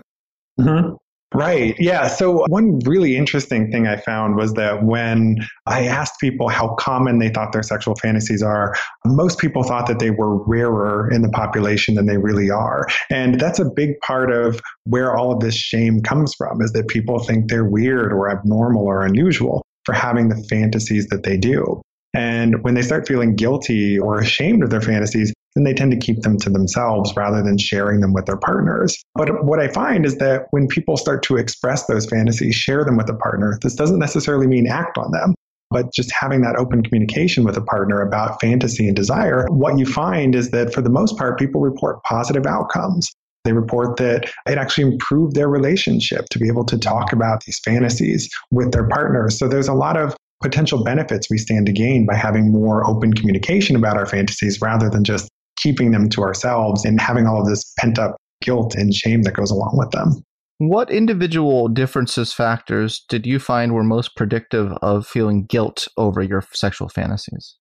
Mm-hmm. 0.58 0.94
Right. 1.32 1.76
Yeah. 1.78 2.08
So, 2.08 2.44
one 2.48 2.80
really 2.84 3.16
interesting 3.16 3.70
thing 3.70 3.86
I 3.86 3.96
found 3.96 4.34
was 4.34 4.54
that 4.54 4.82
when 4.82 5.36
I 5.66 5.86
asked 5.86 6.18
people 6.20 6.48
how 6.48 6.74
common 6.74 7.20
they 7.20 7.28
thought 7.28 7.52
their 7.52 7.62
sexual 7.62 7.94
fantasies 7.94 8.42
are, 8.42 8.74
most 9.06 9.38
people 9.38 9.62
thought 9.62 9.86
that 9.86 10.00
they 10.00 10.10
were 10.10 10.42
rarer 10.44 11.08
in 11.08 11.22
the 11.22 11.28
population 11.28 11.94
than 11.94 12.06
they 12.06 12.16
really 12.16 12.50
are. 12.50 12.84
And 13.10 13.38
that's 13.38 13.60
a 13.60 13.64
big 13.64 14.00
part 14.00 14.32
of 14.32 14.60
where 14.84 15.16
all 15.16 15.32
of 15.32 15.38
this 15.38 15.54
shame 15.54 16.02
comes 16.02 16.34
from 16.34 16.60
is 16.62 16.72
that 16.72 16.88
people 16.88 17.20
think 17.20 17.48
they're 17.48 17.64
weird 17.64 18.12
or 18.12 18.28
abnormal 18.28 18.82
or 18.82 19.06
unusual 19.06 19.62
for 19.84 19.92
having 19.92 20.30
the 20.30 20.44
fantasies 20.50 21.06
that 21.08 21.22
they 21.22 21.36
do. 21.36 21.80
And 22.12 22.64
when 22.64 22.74
they 22.74 22.82
start 22.82 23.06
feeling 23.06 23.36
guilty 23.36 23.98
or 23.98 24.18
ashamed 24.18 24.64
of 24.64 24.70
their 24.70 24.80
fantasies, 24.80 25.32
then 25.54 25.64
they 25.64 25.74
tend 25.74 25.90
to 25.90 25.96
keep 25.96 26.22
them 26.22 26.38
to 26.38 26.50
themselves 26.50 27.14
rather 27.16 27.42
than 27.42 27.58
sharing 27.58 28.00
them 28.00 28.12
with 28.12 28.26
their 28.26 28.36
partners. 28.36 28.96
But 29.14 29.44
what 29.44 29.60
I 29.60 29.68
find 29.68 30.06
is 30.06 30.16
that 30.18 30.46
when 30.50 30.68
people 30.68 30.96
start 30.96 31.22
to 31.24 31.36
express 31.36 31.86
those 31.86 32.06
fantasies, 32.06 32.54
share 32.54 32.84
them 32.84 32.96
with 32.96 33.10
a 33.10 33.14
partner, 33.14 33.58
this 33.62 33.74
doesn't 33.74 33.98
necessarily 33.98 34.46
mean 34.46 34.66
act 34.66 34.96
on 34.98 35.10
them. 35.10 35.34
But 35.70 35.92
just 35.92 36.10
having 36.12 36.42
that 36.42 36.56
open 36.56 36.82
communication 36.82 37.44
with 37.44 37.56
a 37.56 37.62
partner 37.62 38.02
about 38.02 38.40
fantasy 38.40 38.88
and 38.88 38.96
desire, 38.96 39.46
what 39.50 39.78
you 39.78 39.86
find 39.86 40.34
is 40.34 40.50
that 40.50 40.74
for 40.74 40.82
the 40.82 40.90
most 40.90 41.16
part, 41.16 41.38
people 41.38 41.60
report 41.60 42.02
positive 42.02 42.44
outcomes. 42.44 43.08
They 43.44 43.52
report 43.52 43.96
that 43.96 44.30
it 44.46 44.58
actually 44.58 44.92
improved 44.92 45.34
their 45.34 45.48
relationship 45.48 46.26
to 46.30 46.38
be 46.38 46.48
able 46.48 46.64
to 46.66 46.76
talk 46.76 47.12
about 47.12 47.44
these 47.44 47.58
fantasies 47.64 48.28
with 48.50 48.72
their 48.72 48.86
partners. 48.88 49.38
So 49.38 49.48
there's 49.48 49.68
a 49.68 49.72
lot 49.72 49.96
of 49.96 50.14
potential 50.42 50.82
benefits 50.82 51.30
we 51.30 51.38
stand 51.38 51.66
to 51.66 51.72
gain 51.72 52.04
by 52.06 52.16
having 52.16 52.50
more 52.50 52.86
open 52.88 53.12
communication 53.12 53.76
about 53.76 53.96
our 53.96 54.06
fantasies 54.06 54.60
rather 54.60 54.90
than 54.90 55.04
just 55.04 55.30
keeping 55.60 55.90
them 55.90 56.08
to 56.10 56.22
ourselves 56.22 56.84
and 56.84 57.00
having 57.00 57.26
all 57.26 57.40
of 57.40 57.46
this 57.46 57.72
pent 57.78 57.98
up 57.98 58.16
guilt 58.42 58.74
and 58.74 58.94
shame 58.94 59.22
that 59.22 59.34
goes 59.34 59.50
along 59.50 59.74
with 59.74 59.90
them. 59.90 60.22
What 60.58 60.90
individual 60.90 61.68
differences 61.68 62.32
factors 62.32 63.04
did 63.08 63.26
you 63.26 63.38
find 63.38 63.72
were 63.72 63.84
most 63.84 64.14
predictive 64.14 64.72
of 64.82 65.06
feeling 65.06 65.44
guilt 65.44 65.88
over 65.96 66.22
your 66.22 66.44
sexual 66.52 66.88
fantasies? 66.88 67.56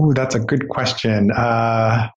Ooh, 0.00 0.12
that's 0.14 0.34
a 0.34 0.40
good 0.40 0.68
question. 0.68 1.32
Uh, 1.32 2.08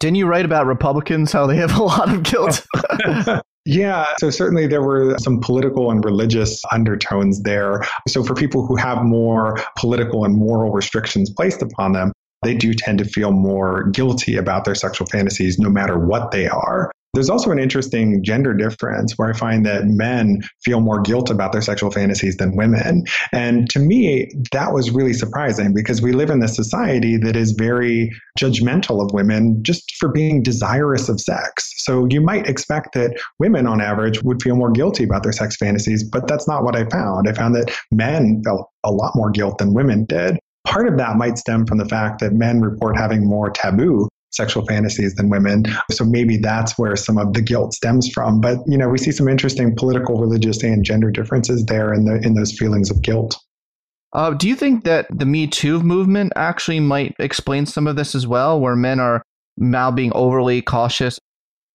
Didn't 0.00 0.16
you 0.16 0.26
write 0.26 0.44
about 0.44 0.66
Republicans, 0.66 1.32
how 1.32 1.46
they 1.46 1.56
have 1.56 1.76
a 1.76 1.82
lot 1.82 2.12
of 2.12 2.22
guilt? 2.24 2.66
Yeah, 3.66 4.06
so 4.18 4.28
certainly 4.28 4.66
there 4.66 4.82
were 4.82 5.16
some 5.18 5.40
political 5.40 5.90
and 5.90 6.04
religious 6.04 6.60
undertones 6.70 7.42
there. 7.42 7.80
So 8.06 8.22
for 8.22 8.34
people 8.34 8.66
who 8.66 8.76
have 8.76 9.02
more 9.04 9.58
political 9.78 10.24
and 10.24 10.36
moral 10.36 10.70
restrictions 10.70 11.30
placed 11.30 11.62
upon 11.62 11.92
them, 11.92 12.12
they 12.44 12.54
do 12.54 12.74
tend 12.74 12.98
to 12.98 13.04
feel 13.04 13.32
more 13.32 13.88
guilty 13.90 14.36
about 14.36 14.64
their 14.64 14.74
sexual 14.74 15.06
fantasies 15.06 15.58
no 15.58 15.70
matter 15.70 15.98
what 15.98 16.30
they 16.30 16.48
are. 16.48 16.90
There's 17.14 17.30
also 17.30 17.52
an 17.52 17.60
interesting 17.60 18.24
gender 18.24 18.52
difference 18.52 19.12
where 19.16 19.30
I 19.30 19.32
find 19.34 19.64
that 19.64 19.84
men 19.86 20.42
feel 20.64 20.80
more 20.80 21.00
guilt 21.00 21.30
about 21.30 21.52
their 21.52 21.62
sexual 21.62 21.92
fantasies 21.92 22.36
than 22.36 22.56
women. 22.56 23.04
And 23.32 23.70
to 23.70 23.78
me, 23.78 24.32
that 24.50 24.72
was 24.72 24.90
really 24.90 25.12
surprising 25.12 25.72
because 25.72 26.02
we 26.02 26.12
live 26.12 26.28
in 26.28 26.40
this 26.40 26.56
society 26.56 27.16
that 27.18 27.36
is 27.36 27.52
very 27.52 28.10
judgmental 28.36 29.00
of 29.00 29.14
women 29.14 29.62
just 29.62 29.94
for 30.00 30.10
being 30.10 30.42
desirous 30.42 31.08
of 31.08 31.20
sex. 31.20 31.72
So 31.84 32.08
you 32.10 32.20
might 32.20 32.48
expect 32.48 32.94
that 32.94 33.16
women 33.38 33.68
on 33.68 33.80
average 33.80 34.20
would 34.24 34.42
feel 34.42 34.56
more 34.56 34.72
guilty 34.72 35.04
about 35.04 35.22
their 35.22 35.32
sex 35.32 35.56
fantasies, 35.56 36.02
but 36.02 36.26
that's 36.26 36.48
not 36.48 36.64
what 36.64 36.74
I 36.74 36.84
found. 36.88 37.28
I 37.28 37.32
found 37.32 37.54
that 37.54 37.72
men 37.92 38.42
felt 38.44 38.68
a 38.82 38.90
lot 38.90 39.12
more 39.14 39.30
guilt 39.30 39.58
than 39.58 39.72
women 39.72 40.04
did. 40.04 40.36
Part 40.66 40.88
of 40.88 40.96
that 40.98 41.16
might 41.16 41.38
stem 41.38 41.66
from 41.66 41.78
the 41.78 41.84
fact 41.84 42.20
that 42.20 42.32
men 42.32 42.60
report 42.60 42.96
having 42.96 43.26
more 43.26 43.50
taboo 43.50 44.08
sexual 44.34 44.66
fantasies 44.66 45.14
than 45.14 45.28
women. 45.28 45.64
So 45.92 46.04
maybe 46.04 46.36
that's 46.36 46.76
where 46.76 46.96
some 46.96 47.18
of 47.18 47.32
the 47.32 47.42
guilt 47.42 47.72
stems 47.72 48.10
from. 48.10 48.40
But 48.40 48.58
you 48.66 48.76
know, 48.76 48.88
we 48.88 48.98
see 48.98 49.12
some 49.12 49.28
interesting 49.28 49.74
political, 49.76 50.20
religious, 50.20 50.62
and 50.62 50.84
gender 50.84 51.10
differences 51.10 51.64
there 51.66 51.94
in 51.94 52.04
the 52.04 52.16
in 52.16 52.34
those 52.34 52.52
feelings 52.52 52.90
of 52.90 53.02
guilt. 53.02 53.38
Uh, 54.12 54.30
do 54.30 54.48
you 54.48 54.54
think 54.54 54.84
that 54.84 55.06
the 55.10 55.26
Me 55.26 55.46
Too 55.46 55.82
movement 55.82 56.32
actually 56.36 56.80
might 56.80 57.14
explain 57.18 57.66
some 57.66 57.86
of 57.86 57.96
this 57.96 58.14
as 58.14 58.26
well, 58.26 58.60
where 58.60 58.76
men 58.76 59.00
are 59.00 59.22
now 59.56 59.90
being 59.90 60.12
overly 60.14 60.62
cautious? 60.62 61.18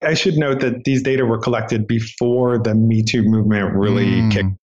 I 0.01 0.13
should 0.13 0.35
note 0.35 0.61
that 0.61 0.85
these 0.85 1.03
data 1.03 1.25
were 1.25 1.37
collected 1.37 1.85
before 1.85 2.57
the 2.57 2.75
Me 2.75 3.03
Too 3.03 3.23
movement 3.23 3.73
really 3.73 4.05
mm. 4.05 4.31
kicked 4.31 4.55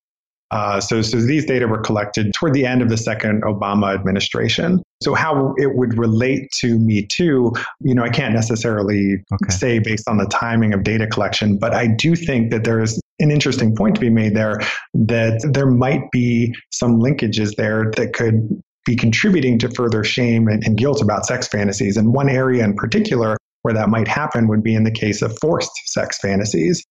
uh, 0.50 0.80
so, 0.80 1.02
so 1.02 1.18
these 1.18 1.44
data 1.44 1.66
were 1.66 1.80
collected 1.80 2.32
toward 2.34 2.54
the 2.54 2.64
end 2.64 2.80
of 2.80 2.88
the 2.88 2.96
second 2.96 3.42
Obama 3.42 3.94
administration. 3.94 4.82
So 5.02 5.14
how 5.14 5.54
it 5.56 5.76
would 5.76 5.98
relate 5.98 6.50
to 6.58 6.78
Me 6.78 7.06
Too, 7.06 7.52
you 7.80 7.94
know, 7.94 8.04
I 8.04 8.08
can't 8.10 8.32
necessarily 8.32 9.16
okay. 9.32 9.52
say 9.52 9.78
based 9.78 10.08
on 10.08 10.18
the 10.18 10.26
timing 10.26 10.72
of 10.72 10.84
data 10.84 11.06
collection, 11.06 11.58
but 11.58 11.74
I 11.74 11.88
do 11.88 12.14
think 12.14 12.50
that 12.52 12.64
there 12.64 12.80
is 12.80 13.00
an 13.18 13.30
interesting 13.30 13.74
point 13.74 13.94
to 13.96 14.00
be 14.00 14.10
made 14.10 14.36
there 14.36 14.60
that 14.94 15.40
there 15.52 15.66
might 15.66 16.10
be 16.12 16.54
some 16.70 17.00
linkages 17.00 17.56
there 17.56 17.90
that 17.96 18.12
could 18.12 18.62
be 18.84 18.94
contributing 18.94 19.58
to 19.58 19.68
further 19.70 20.04
shame 20.04 20.46
and, 20.46 20.62
and 20.64 20.78
guilt 20.78 21.02
about 21.02 21.26
sex 21.26 21.48
fantasies. 21.48 21.96
And 21.96 22.12
one 22.12 22.28
area 22.28 22.62
in 22.62 22.74
particular 22.74 23.36
where 23.62 23.74
that 23.74 23.88
might 23.88 24.06
happen 24.06 24.46
would 24.46 24.62
be 24.62 24.76
in 24.76 24.84
the 24.84 24.92
case 24.92 25.22
of 25.22 25.36
forced 25.40 25.72
sex 25.86 26.20
fantasies. 26.20 26.84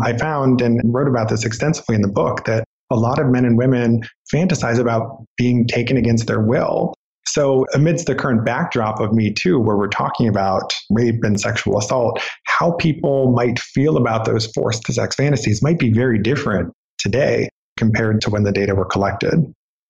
I 0.00 0.16
found 0.16 0.62
and 0.62 0.80
wrote 0.84 1.08
about 1.08 1.28
this 1.28 1.44
extensively 1.44 1.94
in 1.94 2.00
the 2.00 2.08
book 2.08 2.46
that 2.46 2.64
a 2.92 2.94
lot 2.94 3.18
of 3.18 3.28
men 3.28 3.44
and 3.44 3.56
women 3.56 4.02
fantasize 4.32 4.78
about 4.78 5.24
being 5.36 5.66
taken 5.66 5.96
against 5.96 6.26
their 6.26 6.40
will. 6.40 6.94
So, 7.24 7.66
amidst 7.72 8.06
the 8.06 8.14
current 8.14 8.44
backdrop 8.44 9.00
of 9.00 9.12
Me 9.12 9.32
Too, 9.32 9.58
where 9.58 9.76
we're 9.76 9.88
talking 9.88 10.26
about 10.26 10.74
rape 10.90 11.22
and 11.22 11.40
sexual 11.40 11.78
assault, 11.78 12.20
how 12.46 12.72
people 12.72 13.32
might 13.32 13.60
feel 13.60 13.96
about 13.96 14.24
those 14.24 14.46
forced 14.48 14.86
sex 14.92 15.14
fantasies 15.14 15.62
might 15.62 15.78
be 15.78 15.92
very 15.92 16.18
different 16.18 16.72
today 16.98 17.48
compared 17.76 18.20
to 18.22 18.30
when 18.30 18.42
the 18.42 18.52
data 18.52 18.74
were 18.74 18.84
collected. 18.84 19.40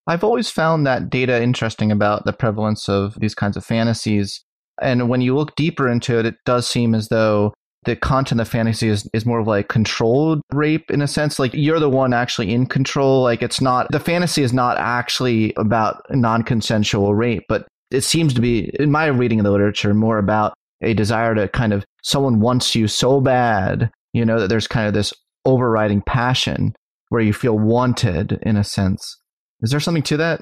I've 0.06 0.25
always 0.25 0.50
found 0.50 0.87
that 0.87 1.11
data 1.11 1.42
interesting 1.42 1.90
about 1.92 2.25
the 2.25 2.32
prevalence 2.32 2.88
of 2.88 3.18
these 3.21 3.35
kinds 3.35 3.56
of 3.56 3.64
fantasies. 3.64 4.44
And 4.80 5.09
when 5.09 5.21
you 5.21 5.37
look 5.37 5.54
deeper 5.54 5.88
into 5.88 6.18
it, 6.18 6.26
it 6.26 6.35
does 6.44 6.66
seem 6.66 6.94
as 6.94 7.09
though 7.09 7.54
the 7.84 7.96
content 7.96 8.40
of 8.40 8.48
fantasy 8.48 8.88
is, 8.88 9.08
is 9.12 9.26
more 9.26 9.40
of 9.40 9.46
like 9.46 9.68
controlled 9.68 10.40
rape 10.52 10.90
in 10.90 11.02
a 11.02 11.08
sense. 11.08 11.38
Like 11.38 11.52
you're 11.52 11.80
the 11.80 11.88
one 11.88 12.12
actually 12.12 12.52
in 12.52 12.66
control. 12.66 13.22
Like 13.22 13.42
it's 13.42 13.60
not, 13.60 13.88
the 13.90 14.00
fantasy 14.00 14.42
is 14.42 14.52
not 14.52 14.76
actually 14.78 15.52
about 15.56 16.02
non 16.10 16.42
consensual 16.42 17.14
rape, 17.14 17.44
but 17.48 17.66
it 17.90 18.02
seems 18.02 18.34
to 18.34 18.40
be, 18.40 18.70
in 18.78 18.90
my 18.90 19.06
reading 19.06 19.40
of 19.40 19.44
the 19.44 19.50
literature, 19.50 19.94
more 19.94 20.18
about 20.18 20.54
a 20.80 20.94
desire 20.94 21.34
to 21.34 21.48
kind 21.48 21.72
of, 21.72 21.84
someone 22.02 22.40
wants 22.40 22.74
you 22.74 22.86
so 22.88 23.20
bad, 23.20 23.90
you 24.12 24.24
know, 24.24 24.38
that 24.40 24.48
there's 24.48 24.68
kind 24.68 24.86
of 24.86 24.94
this 24.94 25.12
overriding 25.44 26.02
passion 26.02 26.74
where 27.08 27.22
you 27.22 27.32
feel 27.32 27.58
wanted 27.58 28.38
in 28.42 28.56
a 28.56 28.64
sense. 28.64 29.18
Is 29.60 29.70
there 29.70 29.80
something 29.80 30.02
to 30.04 30.16
that? 30.18 30.40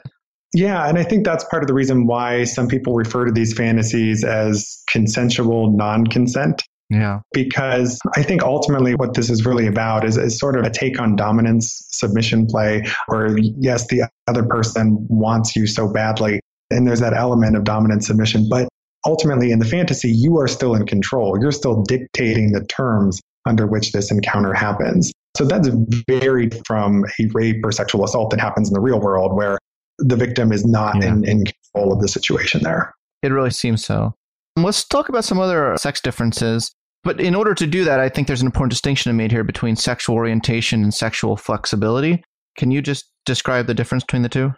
Yeah, 0.52 0.88
and 0.88 0.98
I 0.98 1.04
think 1.04 1.24
that's 1.24 1.44
part 1.44 1.62
of 1.62 1.68
the 1.68 1.74
reason 1.74 2.06
why 2.06 2.44
some 2.44 2.66
people 2.66 2.94
refer 2.94 3.24
to 3.24 3.32
these 3.32 3.54
fantasies 3.54 4.24
as 4.24 4.82
consensual 4.88 5.72
non 5.76 6.06
consent 6.06 6.62
Yeah. 6.90 7.20
Because 7.32 7.98
I 8.16 8.22
think 8.22 8.42
ultimately 8.42 8.94
what 8.96 9.14
this 9.14 9.30
is 9.30 9.46
really 9.46 9.66
about 9.66 10.04
is, 10.04 10.16
is 10.16 10.38
sort 10.38 10.58
of 10.58 10.64
a 10.64 10.70
take 10.70 11.00
on 11.00 11.14
dominance 11.14 11.86
submission 11.90 12.46
play 12.46 12.84
where, 13.06 13.38
yes, 13.38 13.86
the 13.86 14.02
other 14.26 14.42
person 14.42 15.06
wants 15.08 15.54
you 15.54 15.66
so 15.66 15.90
badly. 15.90 16.40
And 16.70 16.86
there's 16.86 17.00
that 17.00 17.14
element 17.14 17.56
of 17.56 17.64
dominant 17.64 18.04
submission. 18.04 18.48
But 18.50 18.68
ultimately, 19.06 19.52
in 19.52 19.60
the 19.60 19.64
fantasy, 19.64 20.10
you 20.10 20.38
are 20.38 20.48
still 20.48 20.74
in 20.74 20.84
control. 20.86 21.38
You're 21.40 21.52
still 21.52 21.82
dictating 21.82 22.52
the 22.52 22.64
terms 22.64 23.20
under 23.46 23.66
which 23.66 23.92
this 23.92 24.10
encounter 24.10 24.52
happens. 24.52 25.12
So 25.36 25.44
that's 25.44 25.68
varied 26.08 26.60
from 26.66 27.04
a 27.20 27.26
rape 27.32 27.64
or 27.64 27.70
sexual 27.72 28.04
assault 28.04 28.30
that 28.30 28.40
happens 28.40 28.68
in 28.68 28.74
the 28.74 28.80
real 28.80 29.00
world 29.00 29.34
where 29.34 29.58
the 29.98 30.16
victim 30.16 30.52
is 30.52 30.66
not 30.66 30.96
yeah. 30.96 31.08
in, 31.08 31.24
in 31.24 31.44
control 31.44 31.92
of 31.92 32.00
the 32.00 32.08
situation 32.08 32.62
there. 32.62 32.92
It 33.22 33.28
really 33.28 33.50
seems 33.50 33.84
so. 33.84 34.14
Let's 34.56 34.84
talk 34.84 35.08
about 35.08 35.24
some 35.24 35.38
other 35.38 35.76
sex 35.78 36.00
differences. 36.00 36.72
But 37.02 37.20
in 37.20 37.34
order 37.34 37.54
to 37.54 37.66
do 37.66 37.84
that, 37.84 37.98
I 37.98 38.08
think 38.08 38.26
there's 38.26 38.42
an 38.42 38.46
important 38.46 38.70
distinction 38.70 39.10
to 39.10 39.16
made 39.16 39.32
here 39.32 39.44
between 39.44 39.76
sexual 39.76 40.16
orientation 40.16 40.82
and 40.82 40.92
sexual 40.92 41.36
flexibility. 41.36 42.22
Can 42.58 42.70
you 42.70 42.82
just 42.82 43.10
describe 43.24 43.66
the 43.66 43.74
difference 43.74 44.04
between 44.04 44.22
the 44.22 44.28
two? 44.28 44.52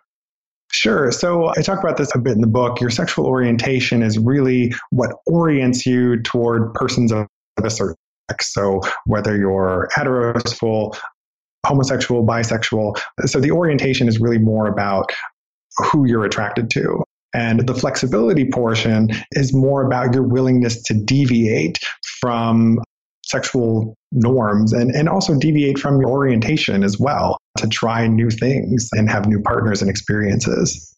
Sure. 0.72 1.12
So 1.12 1.52
I 1.56 1.60
talk 1.62 1.78
about 1.78 1.98
this 1.98 2.14
a 2.14 2.18
bit 2.18 2.32
in 2.32 2.40
the 2.40 2.46
book. 2.46 2.80
Your 2.80 2.90
sexual 2.90 3.26
orientation 3.26 4.02
is 4.02 4.18
really 4.18 4.72
what 4.90 5.10
orients 5.26 5.84
you 5.84 6.20
toward 6.22 6.72
persons 6.74 7.12
of 7.12 7.26
a 7.62 7.70
certain 7.70 7.96
sex. 8.30 8.52
So 8.54 8.80
whether 9.04 9.36
you're 9.36 9.88
heterosexual, 9.94 10.96
homosexual, 11.66 12.26
bisexual. 12.26 12.98
So 13.26 13.38
the 13.38 13.50
orientation 13.50 14.08
is 14.08 14.18
really 14.18 14.38
more 14.38 14.66
about 14.66 15.12
who 15.76 16.06
you're 16.08 16.24
attracted 16.24 16.70
to. 16.70 17.04
And 17.34 17.66
the 17.66 17.74
flexibility 17.74 18.50
portion 18.50 19.08
is 19.32 19.54
more 19.54 19.86
about 19.86 20.14
your 20.14 20.22
willingness 20.22 20.82
to 20.82 20.94
deviate 20.94 21.78
from 22.22 22.78
sexual 23.24 23.94
norms 24.12 24.72
and, 24.72 24.94
and 24.94 25.08
also 25.08 25.34
deviate 25.38 25.78
from 25.78 26.00
your 26.00 26.10
orientation 26.10 26.84
as 26.84 26.98
well 26.98 27.36
to 27.56 27.66
try 27.66 28.06
new 28.06 28.30
things 28.30 28.88
and 28.92 29.10
have 29.10 29.26
new 29.26 29.40
partners 29.40 29.82
and 29.82 29.90
experiences. 29.90 30.96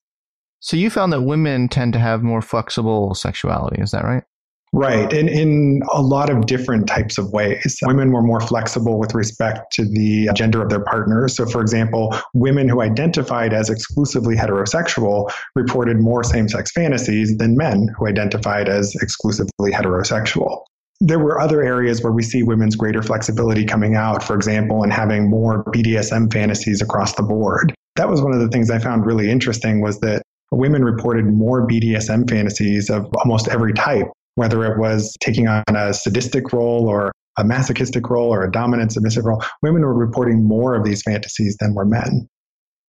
So 0.61 0.77
you 0.77 0.91
found 0.91 1.13
that 1.13 1.23
women 1.23 1.69
tend 1.69 1.93
to 1.95 1.99
have 1.99 2.23
more 2.23 2.43
flexible 2.43 3.15
sexuality, 3.15 3.81
is 3.81 3.91
that 3.91 4.05
right? 4.05 4.25
Right. 4.73 5.13
And 5.13 5.29
in 5.29 5.83
a 5.93 6.03
lot 6.03 6.31
of 6.31 6.47
different 6.47 6.89
types 6.89 7.17
of 7.17 7.31
ways. 7.33 7.79
Women 7.83 8.11
were 8.11 8.23
more 8.23 8.41
flexible 8.41 8.99
with 8.99 9.15
respect 9.15 9.73
to 9.75 9.85
the 9.85 10.31
gender 10.35 10.61
of 10.63 10.69
their 10.69 10.83
partners. 10.83 11.37
So, 11.37 11.47
for 11.47 11.61
example, 11.61 12.13
women 12.33 12.69
who 12.69 12.81
identified 12.81 13.53
as 13.53 13.71
exclusively 13.71 14.35
heterosexual 14.35 15.31
reported 15.55 16.01
more 16.01 16.25
same 16.25 16.49
sex 16.49 16.73
fantasies 16.73 17.37
than 17.37 17.57
men 17.57 17.87
who 17.97 18.09
identified 18.09 18.69
as 18.69 18.97
exclusively 18.97 19.71
heterosexual 19.71 20.65
there 21.01 21.19
were 21.19 21.41
other 21.41 21.63
areas 21.63 22.03
where 22.03 22.13
we 22.13 22.23
see 22.23 22.43
women's 22.43 22.77
greater 22.77 23.03
flexibility 23.03 23.65
coming 23.65 23.97
out, 23.97 24.23
for 24.23 24.35
example, 24.35 24.83
and 24.83 24.93
having 24.93 25.29
more 25.29 25.65
BDSM 25.65 26.33
fantasies 26.33 26.81
across 26.81 27.15
the 27.15 27.23
board. 27.23 27.75
That 27.97 28.09
was 28.09 28.23
one 28.23 28.33
of 28.33 28.41
the 28.41 28.49
things 28.49 28.71
I 28.71 28.79
found 28.79 29.07
really 29.07 29.31
interesting 29.31 29.81
was 29.81 30.01
that 30.01 30.23
women 30.51 30.85
reported 30.85 31.27
more 31.27 31.67
BDSM 31.67 32.29
fantasies 32.29 32.91
of 32.91 33.07
almost 33.17 33.49
every 33.49 33.73
type, 33.73 34.07
whether 34.37 34.65
it 34.65 34.79
was 34.79 35.15
taking 35.21 35.49
on 35.49 35.65
a 35.75 35.93
sadistic 35.93 36.53
role 36.53 36.89
or 36.89 37.13
a 37.39 37.45
masochistic 37.45 38.09
role 38.09 38.33
or 38.33 38.45
a 38.45 38.51
dominant 38.51 38.93
submissive 38.93 39.25
role. 39.25 39.43
Women 39.63 39.83
were 39.83 39.95
reporting 39.95 40.47
more 40.47 40.75
of 40.75 40.85
these 40.85 41.03
fantasies 41.03 41.57
than 41.59 41.75
were 41.75 41.85
men. 41.85 42.29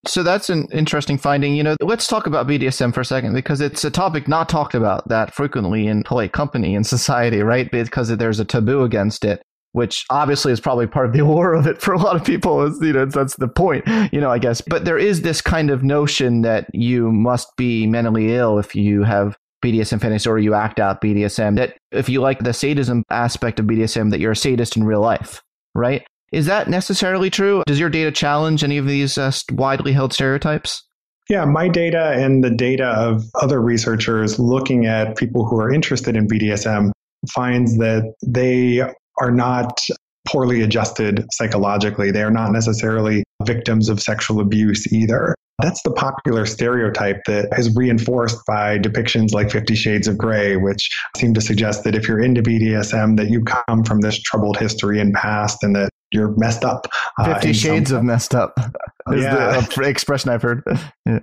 So 0.07 0.23
that's 0.23 0.49
an 0.49 0.67
interesting 0.71 1.17
finding. 1.17 1.55
You 1.55 1.63
know, 1.63 1.75
let's 1.81 2.07
talk 2.07 2.27
about 2.27 2.47
BDSM 2.47 2.93
for 2.93 3.01
a 3.01 3.05
second 3.05 3.33
because 3.33 3.61
it's 3.61 3.83
a 3.83 3.91
topic 3.91 4.27
not 4.27 4.49
talked 4.49 4.75
about 4.75 5.07
that 5.09 5.33
frequently 5.33 5.87
in 5.87 6.03
polite 6.03 6.31
company 6.31 6.75
in 6.75 6.83
society, 6.95 7.41
right? 7.41 7.69
Because 7.71 8.15
there's 8.15 8.39
a 8.39 8.45
taboo 8.45 8.83
against 8.83 9.25
it, 9.25 9.41
which 9.71 10.05
obviously 10.09 10.51
is 10.51 10.59
probably 10.59 10.87
part 10.87 11.07
of 11.07 11.13
the 11.13 11.19
allure 11.23 11.53
of 11.53 11.67
it 11.67 11.81
for 11.81 11.93
a 11.93 11.99
lot 11.99 12.15
of 12.15 12.23
people. 12.23 12.71
You 12.83 12.93
know 12.93 13.05
that's 13.05 13.35
the 13.37 13.47
point, 13.47 13.85
you 14.11 14.19
know, 14.19 14.31
I 14.31 14.39
guess. 14.39 14.61
But 14.61 14.85
there 14.85 14.97
is 14.97 15.21
this 15.21 15.41
kind 15.41 15.69
of 15.69 15.83
notion 15.83 16.41
that 16.41 16.67
you 16.73 17.11
must 17.11 17.55
be 17.57 17.87
mentally 17.87 18.35
ill 18.35 18.59
if 18.59 18.75
you 18.75 19.03
have 19.03 19.37
BDSM 19.63 19.99
fantasy 19.99 20.29
or 20.29 20.37
you 20.37 20.53
act 20.53 20.79
out 20.79 21.01
BDSM. 21.01 21.55
That 21.55 21.77
if 21.91 22.07
you 22.09 22.21
like 22.21 22.39
the 22.39 22.53
sadism 22.53 23.03
aspect 23.09 23.59
of 23.59 23.65
BDSM, 23.65 24.11
that 24.11 24.19
you're 24.19 24.33
a 24.33 24.35
sadist 24.35 24.77
in 24.77 24.83
real 24.83 25.01
life, 25.01 25.41
right? 25.73 26.05
Is 26.35 26.47
that 26.47 26.67
necessarily 26.67 27.29
true? 27.29 27.63
Does 27.65 27.79
your 27.79 27.89
data 27.89 28.11
challenge 28.11 28.61
any 28.61 28.77
of 28.77 28.85
these 28.85 29.17
uh, 29.17 29.31
widely 29.53 29.93
held 29.93 30.11
stereotypes? 30.11 30.83
Yeah, 31.29 31.45
my 31.45 31.69
data 31.69 32.11
and 32.11 32.43
the 32.43 32.49
data 32.49 32.87
of 32.87 33.23
other 33.41 33.61
researchers 33.61 34.37
looking 34.37 34.85
at 34.85 35.15
people 35.15 35.45
who 35.45 35.57
are 35.57 35.73
interested 35.73 36.17
in 36.17 36.27
BDSM 36.27 36.91
finds 37.33 37.77
that 37.77 38.13
they 38.21 38.81
are 39.21 39.31
not 39.31 39.79
poorly 40.27 40.61
adjusted 40.61 41.25
psychologically. 41.31 42.11
They 42.11 42.23
are 42.23 42.31
not 42.31 42.51
necessarily 42.51 43.23
victims 43.45 43.87
of 43.87 44.01
sexual 44.01 44.41
abuse 44.41 44.91
either. 44.91 45.35
That's 45.61 45.81
the 45.83 45.91
popular 45.91 46.45
stereotype 46.45 47.21
that 47.27 47.47
is 47.57 47.73
reinforced 47.77 48.39
by 48.45 48.77
depictions 48.77 49.31
like 49.31 49.51
Fifty 49.51 49.73
Shades 49.73 50.09
of 50.09 50.17
Grey, 50.17 50.57
which 50.57 50.89
seem 51.15 51.33
to 51.33 51.39
suggest 51.39 51.85
that 51.85 51.95
if 51.95 52.09
you're 52.09 52.19
into 52.19 52.43
BDSM, 52.43 53.15
that 53.15 53.29
you 53.29 53.41
come 53.45 53.85
from 53.85 54.01
this 54.01 54.19
troubled 54.21 54.57
history 54.57 54.99
and 54.99 55.13
past 55.13 55.63
and 55.63 55.73
that 55.77 55.89
you're 56.15 56.33
messed 56.37 56.63
up. 56.63 56.87
Uh, 57.19 57.33
Fifty 57.33 57.53
Shades 57.53 57.91
of 57.91 58.03
messed 58.03 58.33
up 58.33 58.57
is 59.11 59.23
yeah. 59.23 59.61
the 59.61 59.83
expression 59.83 60.31
I've 60.31 60.41
heard. 60.41 60.63
yeah. 61.05 61.19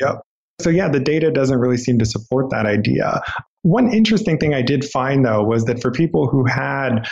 Yep. 0.00 0.22
So, 0.60 0.70
yeah, 0.70 0.88
the 0.88 1.00
data 1.00 1.30
doesn't 1.30 1.58
really 1.58 1.76
seem 1.76 1.98
to 1.98 2.06
support 2.06 2.48
that 2.50 2.64
idea. 2.64 3.20
One 3.62 3.92
interesting 3.92 4.38
thing 4.38 4.54
I 4.54 4.62
did 4.62 4.84
find, 4.84 5.24
though, 5.24 5.42
was 5.42 5.64
that 5.66 5.82
for 5.82 5.90
people 5.90 6.28
who 6.28 6.46
had 6.46 7.06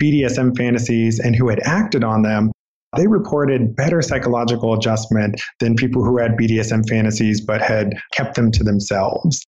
BDSM 0.00 0.56
fantasies 0.56 1.18
and 1.18 1.36
who 1.36 1.48
had 1.48 1.60
acted 1.64 2.04
on 2.04 2.22
them, 2.22 2.52
they 2.96 3.06
reported 3.06 3.76
better 3.76 4.00
psychological 4.00 4.72
adjustment 4.72 5.40
than 5.60 5.76
people 5.76 6.02
who 6.02 6.18
had 6.18 6.36
BDSM 6.36 6.88
fantasies 6.88 7.40
but 7.40 7.60
had 7.60 7.92
kept 8.12 8.34
them 8.34 8.50
to 8.52 8.64
themselves. 8.64 9.44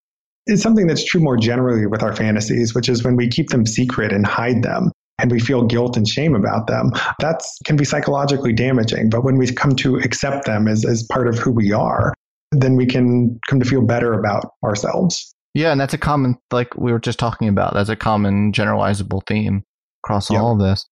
It's 0.47 0.63
something 0.63 0.87
that's 0.87 1.05
true 1.05 1.21
more 1.21 1.37
generally 1.37 1.87
with 1.87 2.03
our 2.03 2.15
fantasies, 2.15 2.75
which 2.75 2.89
is 2.89 3.03
when 3.03 3.17
we 3.17 3.29
keep 3.29 3.49
them 3.49 3.65
secret 3.65 4.13
and 4.13 4.27
hide 4.27 4.63
them 4.63 4.91
and 5.23 5.31
we 5.31 5.41
feel 5.41 5.65
guilt 5.65 5.97
and 5.97 6.07
shame 6.07 6.35
about 6.35 6.67
them, 6.67 6.91
that 7.21 7.43
can 7.65 7.77
be 7.77 7.85
psychologically 7.85 8.53
damaging. 8.53 9.09
But 9.09 9.25
when 9.25 9.39
we 9.39 9.51
come 9.51 9.75
to 9.77 9.97
accept 9.97 10.45
them 10.45 10.69
as, 10.69 10.85
as 10.85 11.05
part 11.05 11.29
of 11.29 11.39
who 11.39 11.53
we 11.53 11.73
are, 11.73 12.13
then 12.51 12.77
we 12.77 12.85
can 12.85 13.41
come 13.49 13.61
to 13.61 13.65
feel 13.65 13.83
better 13.83 14.13
about 14.13 14.51
ourselves. 14.63 15.35
Yeah, 15.55 15.73
and 15.73 15.81
that's 15.81 15.95
a 15.95 15.99
common, 15.99 16.37
like 16.51 16.77
we 16.77 16.93
were 16.93 16.99
just 16.99 17.19
talking 17.19 17.49
about, 17.49 17.73
that's 17.73 17.89
a 17.89 17.97
common 17.97 18.53
generalizable 18.53 19.27
theme 19.27 19.65
across 20.05 20.31
yep. 20.31 20.41
all 20.41 20.53
of 20.53 20.59
this. 20.59 20.87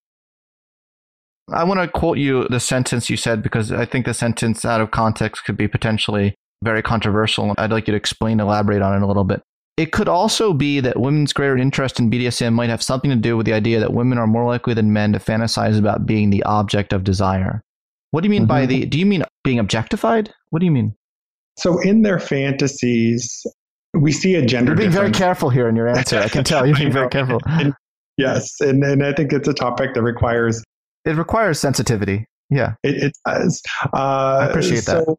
I 1.53 1.65
want 1.65 1.81
to 1.81 1.89
quote 1.89 2.19
you 2.19 2.47
the 2.49 2.61
sentence 2.61 3.11
you 3.11 3.17
said 3.17 3.43
because 3.43 3.73
I 3.73 3.85
think 3.85 4.07
the 4.07 4.15
sentence 4.15 4.65
out 4.65 4.81
of 4.81 4.93
context 4.93 5.45
could 5.45 5.57
be 5.57 5.67
potentially 5.67 6.35
very 6.63 6.83
controversial. 6.83 7.55
I'd 7.59 7.73
like 7.73 7.89
you 7.89 7.93
to 7.93 7.97
explain, 7.97 8.39
elaborate 8.39 8.83
on 8.83 8.95
it 8.95 9.03
a 9.03 9.07
little 9.07 9.25
bit. 9.25 9.43
It 9.81 9.93
could 9.93 10.09
also 10.09 10.53
be 10.53 10.79
that 10.81 11.01
women's 11.01 11.33
greater 11.33 11.57
interest 11.57 11.99
in 11.99 12.11
BDSM 12.11 12.53
might 12.53 12.69
have 12.69 12.83
something 12.83 13.11
to 13.11 13.17
do 13.17 13.39
with 13.39 13.47
the 13.47 13.55
idea 13.55 13.81
that 13.81 13.95
women 13.95 14.19
are 14.19 14.27
more 14.27 14.45
likely 14.45 14.75
than 14.75 14.93
men 14.93 15.15
to 15.15 15.19
fantasize 15.19 15.79
about 15.79 16.05
being 16.05 16.29
the 16.29 16.43
object 16.43 16.93
of 16.93 17.03
desire. 17.03 17.63
What 18.11 18.21
do 18.21 18.27
you 18.27 18.31
mean 18.31 18.43
mm-hmm. 18.43 18.49
by 18.49 18.67
the? 18.67 18.85
Do 18.85 18.99
you 18.99 19.07
mean 19.07 19.25
being 19.43 19.59
objectified? 19.59 20.35
What 20.51 20.59
do 20.59 20.67
you 20.67 20.71
mean? 20.71 20.95
So 21.57 21.79
in 21.79 22.03
their 22.03 22.19
fantasies, 22.19 23.47
we 23.95 24.13
see 24.13 24.35
a 24.35 24.45
gender. 24.45 24.73
You're 24.73 24.77
being 24.77 24.91
difference. 24.91 25.17
very 25.17 25.27
careful 25.27 25.49
here 25.49 25.67
in 25.67 25.77
your 25.77 25.89
answer. 25.89 26.19
I 26.19 26.29
can 26.29 26.45
tell 26.45 26.67
you're 26.67 26.77
being 26.77 26.93
very 26.93 27.09
careful. 27.09 27.41
And, 27.47 27.73
yes, 28.19 28.61
and 28.61 28.85
and 28.85 29.03
I 29.03 29.15
think 29.15 29.33
it's 29.33 29.49
a 29.49 29.55
topic 29.55 29.95
that 29.95 30.03
requires 30.03 30.63
it 31.07 31.17
requires 31.17 31.59
sensitivity. 31.59 32.27
Yeah, 32.51 32.75
it, 32.83 33.03
it 33.03 33.13
does. 33.25 33.63
Uh, 33.95 34.41
I 34.43 34.47
appreciate 34.51 34.85
so, 34.85 35.07
that. 35.07 35.17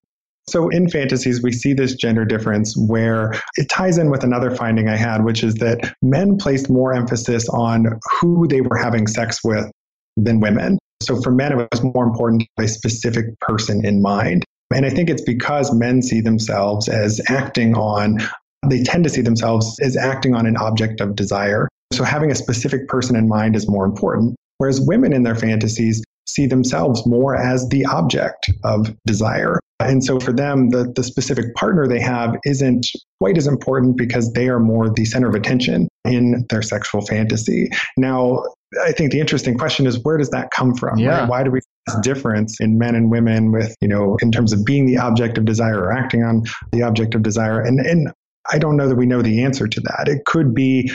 So 0.49 0.69
in 0.69 0.89
fantasies, 0.89 1.41
we 1.41 1.51
see 1.51 1.73
this 1.73 1.95
gender 1.95 2.25
difference 2.25 2.75
where 2.75 3.33
it 3.55 3.69
ties 3.69 3.97
in 3.97 4.09
with 4.09 4.23
another 4.23 4.55
finding 4.55 4.89
I 4.89 4.97
had, 4.97 5.23
which 5.23 5.43
is 5.43 5.55
that 5.55 5.95
men 6.01 6.37
placed 6.37 6.69
more 6.69 6.93
emphasis 6.93 7.47
on 7.49 7.99
who 8.19 8.47
they 8.47 8.61
were 8.61 8.77
having 8.77 9.07
sex 9.07 9.39
with 9.43 9.71
than 10.17 10.39
women. 10.39 10.77
So 11.01 11.21
for 11.21 11.31
men, 11.31 11.53
it 11.53 11.69
was 11.71 11.83
more 11.83 12.03
important 12.03 12.41
to 12.41 12.47
have 12.57 12.65
a 12.65 12.69
specific 12.69 13.39
person 13.39 13.85
in 13.85 14.01
mind. 14.01 14.43
And 14.73 14.85
I 14.85 14.89
think 14.89 15.09
it's 15.09 15.21
because 15.21 15.73
men 15.73 16.01
see 16.01 16.21
themselves 16.21 16.87
as 16.87 17.21
acting 17.27 17.75
on, 17.75 18.19
they 18.67 18.83
tend 18.83 19.03
to 19.03 19.09
see 19.09 19.21
themselves 19.21 19.77
as 19.81 19.97
acting 19.97 20.35
on 20.35 20.45
an 20.45 20.57
object 20.57 21.01
of 21.01 21.15
desire. 21.15 21.67
So 21.93 22.03
having 22.03 22.31
a 22.31 22.35
specific 22.35 22.87
person 22.87 23.15
in 23.15 23.27
mind 23.27 23.55
is 23.55 23.69
more 23.69 23.85
important. 23.85 24.35
Whereas 24.57 24.79
women 24.79 25.11
in 25.13 25.23
their 25.23 25.35
fantasies 25.35 26.03
see 26.27 26.45
themselves 26.45 27.05
more 27.05 27.35
as 27.35 27.67
the 27.69 27.85
object 27.85 28.51
of 28.63 28.95
desire. 29.05 29.59
And 29.87 30.03
so 30.03 30.19
for 30.19 30.33
them, 30.33 30.69
the, 30.69 30.91
the 30.95 31.03
specific 31.03 31.53
partner 31.55 31.87
they 31.87 31.99
have 31.99 32.35
isn't 32.45 32.87
quite 33.19 33.37
as 33.37 33.47
important 33.47 33.97
because 33.97 34.31
they 34.33 34.49
are 34.49 34.59
more 34.59 34.89
the 34.89 35.05
center 35.05 35.29
of 35.29 35.35
attention 35.35 35.87
in 36.05 36.45
their 36.49 36.61
sexual 36.61 37.01
fantasy. 37.01 37.69
Now, 37.97 38.43
I 38.83 38.91
think 38.91 39.11
the 39.11 39.19
interesting 39.19 39.57
question 39.57 39.85
is 39.85 40.01
where 40.03 40.17
does 40.17 40.29
that 40.29 40.51
come 40.51 40.75
from? 40.75 40.97
Yeah. 40.97 41.19
Right? 41.19 41.29
Why 41.29 41.43
do 41.43 41.51
we 41.51 41.59
see 41.59 41.67
this 41.87 41.95
difference 42.01 42.59
in 42.61 42.77
men 42.77 42.95
and 42.95 43.11
women 43.11 43.51
with, 43.51 43.75
you 43.81 43.87
know, 43.87 44.17
in 44.21 44.31
terms 44.31 44.53
of 44.53 44.63
being 44.65 44.85
the 44.85 44.97
object 44.97 45.37
of 45.37 45.45
desire 45.45 45.79
or 45.79 45.91
acting 45.91 46.23
on 46.23 46.43
the 46.71 46.83
object 46.83 47.13
of 47.15 47.21
desire? 47.21 47.61
And 47.61 47.79
and 47.79 48.11
I 48.51 48.57
don't 48.57 48.77
know 48.77 48.87
that 48.87 48.95
we 48.95 49.05
know 49.05 49.21
the 49.21 49.43
answer 49.43 49.67
to 49.67 49.81
that. 49.81 50.07
It 50.07 50.25
could 50.25 50.55
be 50.55 50.91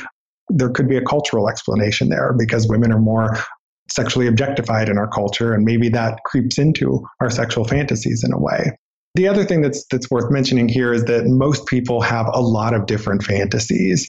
there 0.49 0.71
could 0.71 0.89
be 0.89 0.97
a 0.97 1.03
cultural 1.03 1.49
explanation 1.49 2.09
there 2.09 2.35
because 2.39 2.69
women 2.69 2.93
are 2.93 3.01
more 3.01 3.37
sexually 3.91 4.27
objectified 4.27 4.89
in 4.89 4.99
our 4.99 5.09
culture, 5.09 5.55
and 5.55 5.65
maybe 5.65 5.89
that 5.91 6.21
creeps 6.25 6.59
into 6.59 7.07
our 7.21 7.31
sexual 7.31 7.65
fantasies 7.65 8.25
in 8.25 8.33
a 8.33 8.39
way. 8.39 8.73
The 9.15 9.29
other 9.29 9.45
thing 9.45 9.63
that's 9.63 9.85
that's 9.91 10.11
worth 10.11 10.31
mentioning 10.31 10.69
here 10.69 10.93
is 10.93 11.05
that 11.05 11.25
most 11.27 11.67
people 11.67 12.03
have 12.03 12.27
a 12.33 12.41
lot 12.41 12.75
of 12.75 12.87
different 12.87 13.23
fantasies. 13.23 14.09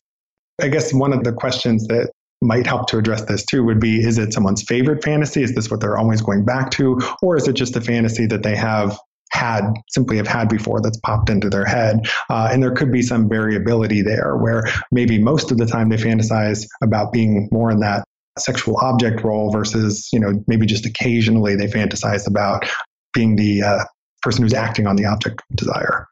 I 0.62 0.68
guess 0.68 0.94
one 0.94 1.14
of 1.14 1.24
the 1.24 1.32
questions 1.32 1.88
that 1.88 2.12
might 2.42 2.68
help 2.68 2.88
to 2.90 2.98
address 2.98 3.24
this 3.24 3.46
too 3.46 3.64
would 3.64 3.80
be 3.80 4.02
is 4.02 4.18
it 4.18 4.34
someone's 4.34 4.64
favorite 4.64 5.04
fantasy? 5.04 5.44
Is 5.44 5.56
this 5.56 5.72
what 5.72 5.80
they're 5.80 5.98
always 5.98 6.22
going 6.22 6.46
back 6.46 6.72
to? 6.72 7.00
Or 7.22 7.38
is 7.38 7.48
it 7.48 7.54
just 7.54 7.76
a 7.76 7.82
fantasy 7.82 8.26
that 8.28 8.44
they 8.44 8.56
have 8.56 8.98
had 9.32 9.74
simply 9.90 10.18
have 10.18 10.28
had 10.28 10.50
before 10.50 10.82
that's 10.82 11.00
popped 11.00 11.30
into 11.30 11.50
their 11.50 11.66
head 11.66 12.00
uh, 12.30 12.50
and 12.52 12.64
there 12.64 12.72
could 12.72 12.92
be 12.92 13.02
some 13.02 13.28
variability 13.28 14.02
there 14.02 14.38
where 14.38 14.64
maybe 14.92 15.22
most 15.22 15.52
of 15.52 15.58
the 15.58 15.66
time 15.66 15.90
they 15.90 15.98
fantasize 15.98 16.66
about 16.82 17.12
being 17.12 17.50
more 17.52 17.70
in 17.70 17.80
that 17.80 18.06
sexual 18.42 18.78
object 18.82 19.24
role 19.24 19.52
versus 19.52 20.10
you 20.12 20.20
know 20.20 20.44
maybe 20.48 20.66
just 20.66 20.86
occasionally 20.86 21.56
they 21.56 21.68
fantasize 21.68 22.28
about 22.28 22.66
being 23.14 23.36
the 23.36 23.62
uh, 23.62 23.84
person 24.22 24.44
who's 24.44 24.54
acting 24.54 24.88
on 24.88 24.96
the 24.96 25.06
object 25.06 25.42
of 25.50 25.56
desire. 25.56 26.08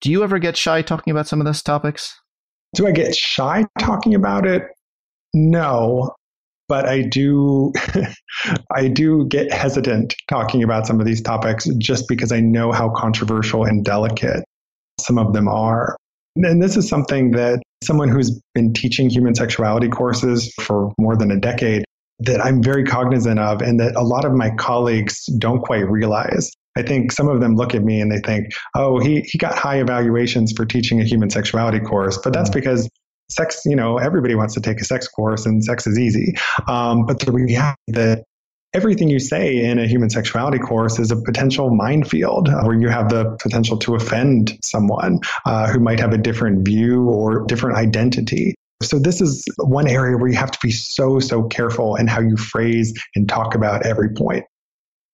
Do 0.00 0.10
you 0.10 0.22
ever 0.24 0.38
get 0.38 0.56
shy 0.56 0.82
talking 0.82 1.10
about 1.10 1.26
some 1.28 1.40
of 1.40 1.44
those 1.44 1.62
topics? 1.62 2.18
Do 2.74 2.86
i 2.86 2.92
get 2.92 3.14
shy 3.14 3.66
talking 3.78 4.14
about 4.14 4.46
it? 4.46 4.62
No, 5.34 6.14
but 6.68 6.86
I 6.86 7.02
do 7.02 7.72
I 8.74 8.88
do 8.88 9.26
get 9.26 9.52
hesitant 9.52 10.14
talking 10.28 10.62
about 10.62 10.86
some 10.86 11.00
of 11.00 11.06
these 11.06 11.20
topics 11.20 11.66
just 11.78 12.06
because 12.08 12.32
I 12.32 12.40
know 12.40 12.72
how 12.72 12.90
controversial 12.90 13.64
and 13.64 13.84
delicate 13.84 14.44
some 15.00 15.18
of 15.18 15.32
them 15.32 15.48
are. 15.48 15.96
And 16.36 16.62
this 16.62 16.76
is 16.76 16.88
something 16.88 17.32
that 17.32 17.60
someone 17.82 18.08
who's 18.08 18.40
been 18.54 18.72
teaching 18.72 19.08
human 19.08 19.34
sexuality 19.34 19.88
courses 19.88 20.52
for 20.60 20.92
more 20.98 21.16
than 21.16 21.30
a 21.30 21.38
decade 21.38 21.84
that 22.20 22.44
I'm 22.44 22.62
very 22.62 22.84
cognizant 22.84 23.40
of 23.40 23.62
and 23.62 23.80
that 23.80 23.96
a 23.96 24.02
lot 24.02 24.24
of 24.24 24.32
my 24.32 24.50
colleagues 24.50 25.24
don't 25.38 25.60
quite 25.60 25.88
realize. 25.88 26.50
I 26.76 26.82
think 26.82 27.12
some 27.12 27.28
of 27.28 27.40
them 27.40 27.56
look 27.56 27.74
at 27.74 27.82
me 27.82 28.00
and 28.00 28.12
they 28.12 28.20
think, 28.20 28.52
oh, 28.74 28.98
he, 28.98 29.22
he 29.22 29.38
got 29.38 29.56
high 29.58 29.80
evaluations 29.80 30.52
for 30.52 30.64
teaching 30.64 31.00
a 31.00 31.04
human 31.04 31.30
sexuality 31.30 31.80
course. 31.80 32.18
But 32.22 32.32
that's 32.32 32.50
mm. 32.50 32.54
because 32.54 32.88
sex, 33.30 33.62
you 33.64 33.74
know, 33.74 33.98
everybody 33.98 34.34
wants 34.34 34.54
to 34.54 34.60
take 34.60 34.80
a 34.80 34.84
sex 34.84 35.08
course 35.08 35.46
and 35.46 35.64
sex 35.64 35.86
is 35.86 35.98
easy. 35.98 36.34
Um, 36.68 37.06
but 37.06 37.20
the 37.20 37.32
reality 37.32 37.76
that 37.88 38.24
everything 38.72 39.08
you 39.08 39.18
say 39.18 39.64
in 39.64 39.78
a 39.78 39.86
human 39.86 40.10
sexuality 40.10 40.58
course 40.58 40.98
is 40.98 41.10
a 41.10 41.16
potential 41.16 41.70
minefield 41.70 42.48
uh, 42.48 42.62
where 42.62 42.78
you 42.78 42.88
have 42.88 43.08
the 43.08 43.36
potential 43.42 43.76
to 43.78 43.94
offend 43.94 44.56
someone 44.62 45.18
uh, 45.46 45.68
who 45.68 45.80
might 45.80 45.98
have 45.98 46.12
a 46.12 46.18
different 46.18 46.64
view 46.64 47.08
or 47.08 47.44
different 47.46 47.76
identity. 47.76 48.54
So 48.82 48.98
this 48.98 49.20
is 49.20 49.44
one 49.58 49.88
area 49.88 50.16
where 50.16 50.30
you 50.30 50.36
have 50.36 50.52
to 50.52 50.58
be 50.62 50.70
so, 50.70 51.18
so 51.18 51.42
careful 51.44 51.96
in 51.96 52.06
how 52.06 52.20
you 52.20 52.36
phrase 52.36 52.94
and 53.14 53.28
talk 53.28 53.54
about 53.54 53.84
every 53.84 54.08
point. 54.14 54.44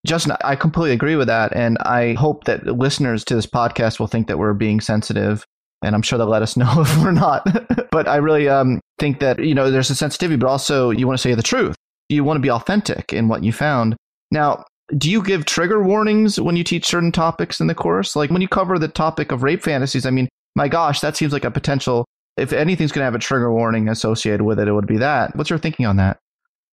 Justin, 0.06 0.36
I 0.44 0.54
completely 0.54 0.92
agree 0.92 1.16
with 1.16 1.26
that. 1.26 1.56
And 1.56 1.78
I 1.78 2.12
hope 2.12 2.44
that 2.44 2.64
listeners 2.64 3.24
to 3.24 3.34
this 3.34 3.46
podcast 3.46 3.98
will 3.98 4.06
think 4.06 4.28
that 4.28 4.38
we're 4.38 4.54
being 4.54 4.80
sensitive 4.80 5.44
and 5.82 5.94
I'm 5.94 6.02
sure 6.02 6.18
they'll 6.18 6.26
let 6.28 6.42
us 6.42 6.56
know 6.56 6.72
if 6.78 6.96
we're 6.98 7.12
not. 7.12 7.46
but 7.90 8.08
I 8.08 8.16
really 8.16 8.48
um, 8.48 8.80
think 8.98 9.20
that 9.20 9.38
you 9.38 9.54
know 9.54 9.70
there's 9.70 9.90
a 9.90 9.94
sensitivity, 9.94 10.36
but 10.36 10.48
also 10.48 10.90
you 10.90 11.06
want 11.06 11.18
to 11.18 11.22
say 11.22 11.34
the 11.34 11.42
truth. 11.42 11.76
You 12.08 12.24
want 12.24 12.36
to 12.36 12.42
be 12.42 12.50
authentic 12.50 13.12
in 13.12 13.28
what 13.28 13.42
you 13.42 13.52
found. 13.52 13.96
Now, 14.30 14.64
do 14.96 15.10
you 15.10 15.22
give 15.22 15.44
trigger 15.44 15.82
warnings 15.82 16.40
when 16.40 16.56
you 16.56 16.64
teach 16.64 16.86
certain 16.86 17.12
topics 17.12 17.60
in 17.60 17.66
the 17.66 17.74
course? 17.74 18.14
Like 18.14 18.30
when 18.30 18.42
you 18.42 18.48
cover 18.48 18.78
the 18.78 18.88
topic 18.88 19.32
of 19.32 19.42
rape 19.42 19.62
fantasies, 19.62 20.06
I 20.06 20.10
mean, 20.10 20.28
my 20.54 20.68
gosh, 20.68 21.00
that 21.00 21.16
seems 21.16 21.32
like 21.32 21.44
a 21.44 21.50
potential. 21.50 22.04
If 22.36 22.52
anything's 22.52 22.92
going 22.92 23.00
to 23.00 23.06
have 23.06 23.14
a 23.14 23.18
trigger 23.18 23.52
warning 23.52 23.88
associated 23.88 24.42
with 24.42 24.60
it, 24.60 24.68
it 24.68 24.72
would 24.72 24.86
be 24.86 24.98
that. 24.98 25.34
What's 25.34 25.50
your 25.50 25.58
thinking 25.58 25.86
on 25.86 25.96
that? 25.96 26.18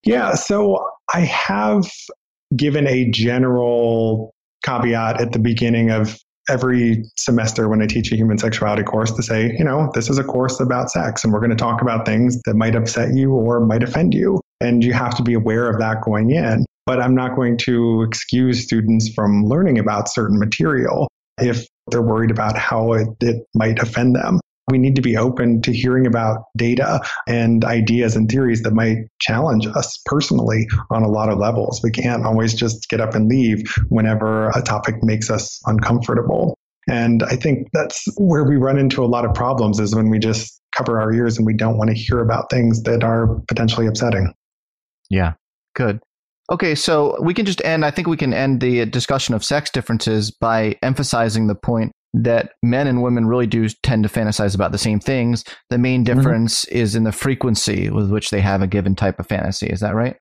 Yeah, 0.06 0.36
so 0.36 0.86
I 1.14 1.22
have 1.22 1.90
given 2.56 2.86
a 2.88 3.10
general 3.10 4.34
caveat 4.64 5.22
at 5.22 5.32
the 5.32 5.40
beginning 5.40 5.90
of 5.90 6.20
every 6.50 7.04
semester 7.18 7.70
when 7.70 7.82
I 7.82 7.88
teach 7.88 8.12
a 8.12 8.16
human 8.16 8.38
sexuality 8.38 8.84
course 8.84 9.12
to 9.12 9.24
say, 9.24 9.56
you 9.58 9.64
know, 9.64 9.90
this 9.94 10.10
is 10.10 10.18
a 10.18 10.24
course 10.24 10.60
about 10.60 10.92
sex 10.92 11.24
and 11.24 11.32
we're 11.32 11.40
going 11.40 11.52
to 11.52 11.56
talk 11.56 11.82
about 11.82 12.06
things 12.06 12.42
that 12.44 12.56
might 12.56 12.76
upset 12.76 13.14
you 13.14 13.32
or 13.32 13.62
might 13.62 13.82
offend 13.82 14.14
you. 14.14 14.42
And 14.64 14.84
you 14.84 14.94
have 14.94 15.16
to 15.18 15.24
be 15.24 15.34
aware 15.34 15.70
of 15.70 15.80
that 15.80 16.02
going 16.02 16.32
in. 16.32 16.66
But 16.86 17.02
I'm 17.02 17.16
not 17.16 17.36
going 17.36 17.58
to 17.60 18.04
excuse 18.04 18.64
students 18.64 19.10
from 19.14 19.46
learning 19.46 19.80
about 19.80 20.10
certain 20.10 20.40
material 20.40 21.08
if 21.40 21.68
they're 21.88 22.02
worried 22.02 22.32
about 22.32 22.58
how 22.58 22.94
it, 22.94 23.08
it 23.22 23.48
might 23.56 23.80
offend 23.80 24.16
them. 24.16 24.40
We 24.70 24.78
need 24.78 24.96
to 24.96 25.02
be 25.02 25.18
open 25.18 25.62
to 25.64 25.74
hearing 25.74 26.08
about 26.08 26.46
data 26.56 27.02
and 27.28 27.66
ideas 27.66 28.16
and 28.16 28.30
theories 28.30 28.62
that 28.62 28.74
might 28.74 29.08
challenge 29.20 29.68
us 29.68 30.02
personally 30.06 30.68
on 30.90 31.04
a 31.04 31.10
lot 31.10 31.30
of 31.30 31.38
levels. 31.38 31.82
We 31.84 31.92
can't 31.92 32.26
always 32.26 32.54
just 32.54 32.88
get 32.88 33.02
up 33.02 33.14
and 33.14 33.28
leave 33.28 33.64
whenever 33.90 34.50
a 34.50 34.62
topic 34.62 35.04
makes 35.04 35.30
us 35.30 35.62
uncomfortable. 35.66 36.58
And 36.88 37.24
I 37.24 37.36
think 37.36 37.70
that's 37.74 38.06
where 38.18 38.46
we 38.46 38.56
run 38.56 38.78
into 38.78 39.04
a 39.04 39.08
lot 39.08 39.26
of 39.26 39.34
problems 39.34 39.80
is 39.80 39.96
when 39.96 40.10
we 40.10 40.20
just 40.20 40.62
cover 40.76 41.00
our 41.00 41.12
ears 41.14 41.38
and 41.38 41.46
we 41.46 41.54
don't 41.54 41.78
want 41.78 41.90
to 41.90 41.96
hear 41.96 42.20
about 42.20 42.50
things 42.50 42.84
that 42.84 43.04
are 43.04 43.28
potentially 43.48 43.88
upsetting. 43.88 44.34
Yeah, 45.10 45.34
good. 45.76 46.00
Okay, 46.52 46.76
so 46.76 47.18
we 47.22 47.34
can 47.34 47.46
just 47.46 47.64
end, 47.64 47.86
I 47.86 47.92
think 47.92 48.08
we 48.08 48.18
can 48.18 48.34
end 48.34 48.60
the 48.60 48.86
discussion 48.86 49.34
of 49.34 49.46
sex 49.46 49.70
differences 49.70 50.30
by 50.30 50.76
emphasizing 50.82 51.48
the 51.48 51.56
point 51.56 51.94
that 52.14 52.52
men 52.62 52.86
and 52.88 53.02
women 53.02 53.26
really 53.26 53.48
do 53.48 53.68
tend 53.82 54.04
to 54.04 54.10
fantasize 54.10 54.54
about 54.54 54.72
the 54.72 54.78
same 54.78 55.00
things. 55.00 55.44
The 55.70 55.78
main 55.78 56.04
mm-hmm. 56.04 56.16
difference 56.16 56.66
mm-hmm. 56.66 56.78
is 56.78 56.96
in 56.96 57.06
the 57.06 57.12
frequency 57.12 57.90
with 57.90 58.12
which 58.12 58.30
they 58.30 58.42
have 58.42 58.62
a 58.62 58.68
given 58.68 58.96
type 58.96 59.20
of 59.20 59.28
fantasy. 59.28 59.68
Is 59.68 59.80
that 59.80 59.96
right? 59.96 60.18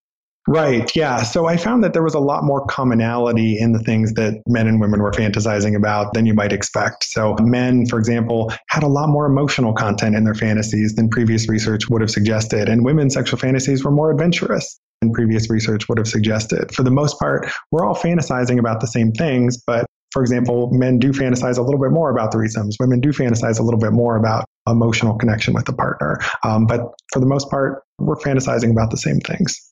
Right. 0.48 0.90
Yeah. 0.96 1.22
So 1.22 1.46
I 1.46 1.56
found 1.56 1.84
that 1.84 1.92
there 1.92 2.02
was 2.02 2.14
a 2.14 2.20
lot 2.20 2.42
more 2.42 2.66
commonality 2.66 3.58
in 3.58 3.72
the 3.72 3.78
things 3.78 4.14
that 4.14 4.42
men 4.48 4.66
and 4.66 4.80
women 4.80 5.00
were 5.00 5.12
fantasizing 5.12 5.76
about 5.76 6.14
than 6.14 6.26
you 6.26 6.34
might 6.34 6.52
expect. 6.52 7.04
So 7.04 7.36
men, 7.40 7.86
for 7.86 7.98
example, 7.98 8.52
had 8.68 8.82
a 8.82 8.88
lot 8.88 9.08
more 9.08 9.26
emotional 9.26 9.72
content 9.72 10.16
in 10.16 10.24
their 10.24 10.34
fantasies 10.34 10.96
than 10.96 11.08
previous 11.08 11.48
research 11.48 11.88
would 11.88 12.00
have 12.00 12.10
suggested. 12.10 12.68
And 12.68 12.84
women's 12.84 13.14
sexual 13.14 13.38
fantasies 13.38 13.84
were 13.84 13.92
more 13.92 14.10
adventurous 14.10 14.80
than 15.00 15.12
previous 15.12 15.48
research 15.48 15.88
would 15.88 15.98
have 15.98 16.08
suggested. 16.08 16.74
For 16.74 16.82
the 16.82 16.90
most 16.90 17.20
part, 17.20 17.48
we're 17.70 17.86
all 17.86 17.94
fantasizing 17.94 18.58
about 18.58 18.80
the 18.80 18.88
same 18.88 19.12
things, 19.12 19.62
but 19.64 19.86
for 20.12 20.22
example, 20.22 20.70
men 20.72 20.98
do 20.98 21.12
fantasize 21.12 21.56
a 21.56 21.62
little 21.62 21.80
bit 21.80 21.92
more 21.92 22.10
about 22.10 22.34
threesomes. 22.34 22.74
Women 22.80 23.00
do 23.00 23.10
fantasize 23.10 23.58
a 23.58 23.62
little 23.62 23.80
bit 23.80 23.92
more 23.92 24.16
about 24.16 24.44
emotional 24.68 25.16
connection 25.16 25.54
with 25.54 25.64
the 25.64 25.72
partner. 25.72 26.18
Um, 26.44 26.66
but 26.66 26.80
for 27.12 27.20
the 27.20 27.26
most 27.26 27.48
part, 27.48 27.82
we're 27.98 28.16
fantasizing 28.16 28.70
about 28.70 28.90
the 28.90 28.98
same 28.98 29.20
things. 29.20 29.71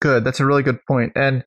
Good. 0.00 0.24
That's 0.24 0.40
a 0.40 0.46
really 0.46 0.62
good 0.62 0.78
point. 0.86 1.12
And 1.14 1.44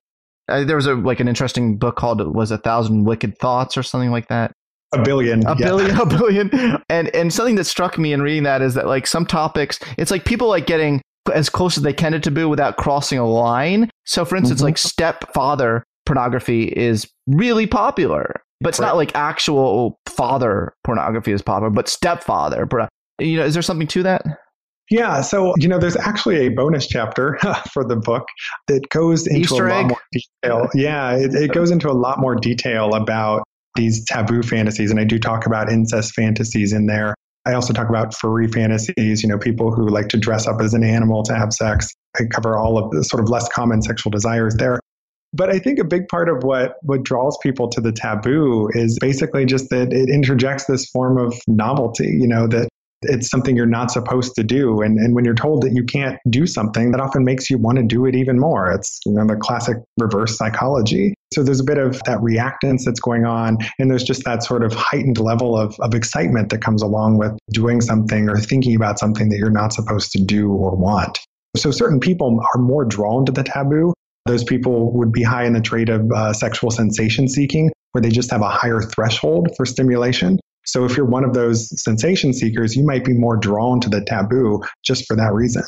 uh, 0.48 0.64
there 0.64 0.76
was 0.76 0.86
a 0.86 0.94
like 0.94 1.20
an 1.20 1.28
interesting 1.28 1.78
book 1.78 1.96
called 1.96 2.20
was 2.34 2.50
a 2.50 2.58
thousand 2.58 3.04
wicked 3.04 3.38
thoughts 3.38 3.76
or 3.76 3.82
something 3.82 4.10
like 4.10 4.28
that. 4.28 4.52
A 4.92 5.02
billion. 5.02 5.44
A 5.46 5.56
yeah. 5.58 5.66
billion, 5.66 5.90
a 6.00 6.06
billion. 6.06 6.50
And 6.88 7.14
and 7.14 7.32
something 7.32 7.56
that 7.56 7.64
struck 7.64 7.98
me 7.98 8.12
in 8.12 8.22
reading 8.22 8.44
that 8.44 8.62
is 8.62 8.74
that 8.74 8.86
like 8.86 9.06
some 9.06 9.26
topics, 9.26 9.78
it's 9.98 10.10
like 10.10 10.24
people 10.24 10.48
like 10.48 10.66
getting 10.66 11.00
as 11.32 11.48
close 11.48 11.76
as 11.76 11.82
they 11.82 11.92
can 11.92 12.12
to 12.12 12.20
taboo 12.20 12.48
without 12.48 12.76
crossing 12.76 13.18
a 13.18 13.26
line. 13.26 13.90
So 14.04 14.24
for 14.24 14.36
instance, 14.36 14.58
mm-hmm. 14.58 14.66
like 14.66 14.78
stepfather 14.78 15.84
pornography 16.06 16.64
is 16.64 17.10
really 17.26 17.66
popular, 17.66 18.42
but 18.60 18.68
it's 18.70 18.78
right. 18.78 18.88
not 18.88 18.96
like 18.96 19.14
actual 19.14 19.98
father 20.06 20.74
pornography 20.84 21.32
is 21.32 21.42
popular, 21.42 21.70
but 21.70 21.88
stepfather. 21.88 22.68
You 23.18 23.38
know, 23.38 23.44
is 23.44 23.54
there 23.54 23.62
something 23.62 23.88
to 23.88 24.02
that? 24.02 24.22
Yeah, 24.90 25.22
so 25.22 25.54
you 25.58 25.68
know, 25.68 25.78
there's 25.78 25.96
actually 25.96 26.46
a 26.46 26.48
bonus 26.50 26.86
chapter 26.86 27.38
for 27.72 27.84
the 27.84 27.96
book 27.96 28.24
that 28.68 28.88
goes 28.90 29.26
into 29.26 29.40
Easter 29.40 29.66
a 29.66 29.82
lot 29.82 29.88
more 29.88 30.00
detail. 30.12 30.68
Yeah, 30.74 31.16
it, 31.16 31.34
it 31.34 31.52
goes 31.52 31.70
into 31.70 31.90
a 31.90 31.92
lot 31.92 32.18
more 32.18 32.34
detail 32.34 32.94
about 32.94 33.44
these 33.76 34.04
taboo 34.04 34.42
fantasies, 34.42 34.90
and 34.90 35.00
I 35.00 35.04
do 35.04 35.18
talk 35.18 35.46
about 35.46 35.70
incest 35.70 36.14
fantasies 36.14 36.72
in 36.72 36.86
there. 36.86 37.14
I 37.46 37.54
also 37.54 37.72
talk 37.72 37.88
about 37.88 38.14
furry 38.14 38.48
fantasies, 38.48 39.22
you 39.22 39.28
know, 39.28 39.38
people 39.38 39.70
who 39.70 39.88
like 39.88 40.08
to 40.08 40.16
dress 40.16 40.46
up 40.46 40.60
as 40.60 40.72
an 40.72 40.82
animal 40.82 41.22
to 41.24 41.34
have 41.34 41.52
sex. 41.52 41.88
I 42.18 42.24
cover 42.24 42.56
all 42.56 42.78
of 42.78 42.90
the 42.90 43.04
sort 43.04 43.22
of 43.22 43.28
less 43.28 43.48
common 43.48 43.82
sexual 43.82 44.10
desires 44.10 44.54
there. 44.56 44.80
But 45.34 45.50
I 45.50 45.58
think 45.58 45.78
a 45.78 45.84
big 45.84 46.06
part 46.08 46.28
of 46.28 46.44
what, 46.44 46.76
what 46.82 47.02
draws 47.02 47.36
people 47.42 47.68
to 47.70 47.80
the 47.80 47.92
taboo 47.92 48.70
is 48.72 48.98
basically 49.00 49.44
just 49.44 49.68
that 49.70 49.92
it 49.92 50.08
interjects 50.08 50.66
this 50.66 50.88
form 50.88 51.18
of 51.18 51.34
novelty, 51.48 52.06
you 52.06 52.28
know, 52.28 52.46
that 52.46 52.68
it's 53.08 53.28
something 53.28 53.56
you're 53.56 53.66
not 53.66 53.90
supposed 53.90 54.34
to 54.36 54.42
do. 54.42 54.82
And, 54.82 54.98
and 54.98 55.14
when 55.14 55.24
you're 55.24 55.34
told 55.34 55.62
that 55.62 55.72
you 55.72 55.84
can't 55.84 56.18
do 56.28 56.46
something, 56.46 56.92
that 56.92 57.00
often 57.00 57.24
makes 57.24 57.50
you 57.50 57.58
want 57.58 57.78
to 57.78 57.84
do 57.84 58.06
it 58.06 58.14
even 58.14 58.38
more. 58.38 58.70
It's 58.70 59.00
you 59.06 59.12
know, 59.12 59.26
the 59.26 59.36
classic 59.36 59.76
reverse 59.98 60.36
psychology. 60.36 61.14
So 61.32 61.42
there's 61.42 61.60
a 61.60 61.64
bit 61.64 61.78
of 61.78 62.00
that 62.04 62.18
reactance 62.18 62.84
that's 62.84 63.00
going 63.00 63.24
on. 63.24 63.58
And 63.78 63.90
there's 63.90 64.04
just 64.04 64.24
that 64.24 64.42
sort 64.42 64.64
of 64.64 64.72
heightened 64.72 65.18
level 65.18 65.56
of, 65.56 65.74
of 65.80 65.94
excitement 65.94 66.50
that 66.50 66.62
comes 66.62 66.82
along 66.82 67.18
with 67.18 67.32
doing 67.52 67.80
something 67.80 68.28
or 68.28 68.38
thinking 68.38 68.76
about 68.76 68.98
something 68.98 69.28
that 69.30 69.38
you're 69.38 69.50
not 69.50 69.72
supposed 69.72 70.12
to 70.12 70.22
do 70.22 70.52
or 70.52 70.76
want. 70.76 71.18
So 71.56 71.70
certain 71.70 72.00
people 72.00 72.40
are 72.54 72.60
more 72.60 72.84
drawn 72.84 73.26
to 73.26 73.32
the 73.32 73.44
taboo 73.44 73.94
those 74.26 74.44
people 74.44 74.90
would 74.92 75.12
be 75.12 75.22
high 75.22 75.44
in 75.44 75.52
the 75.52 75.60
trait 75.60 75.88
of 75.88 76.10
uh, 76.10 76.32
sexual 76.32 76.70
sensation 76.70 77.28
seeking, 77.28 77.70
where 77.92 78.00
they 78.00 78.08
just 78.08 78.30
have 78.30 78.40
a 78.40 78.48
higher 78.48 78.80
threshold 78.80 79.48
for 79.56 79.66
stimulation. 79.66 80.40
So 80.66 80.84
if 80.84 80.96
you're 80.96 81.06
one 81.06 81.24
of 81.24 81.34
those 81.34 81.68
sensation 81.82 82.32
seekers, 82.32 82.76
you 82.76 82.84
might 82.84 83.04
be 83.04 83.12
more 83.12 83.36
drawn 83.36 83.80
to 83.80 83.88
the 83.88 84.04
taboo 84.04 84.62
just 84.84 85.06
for 85.06 85.16
that 85.16 85.32
reason. 85.32 85.62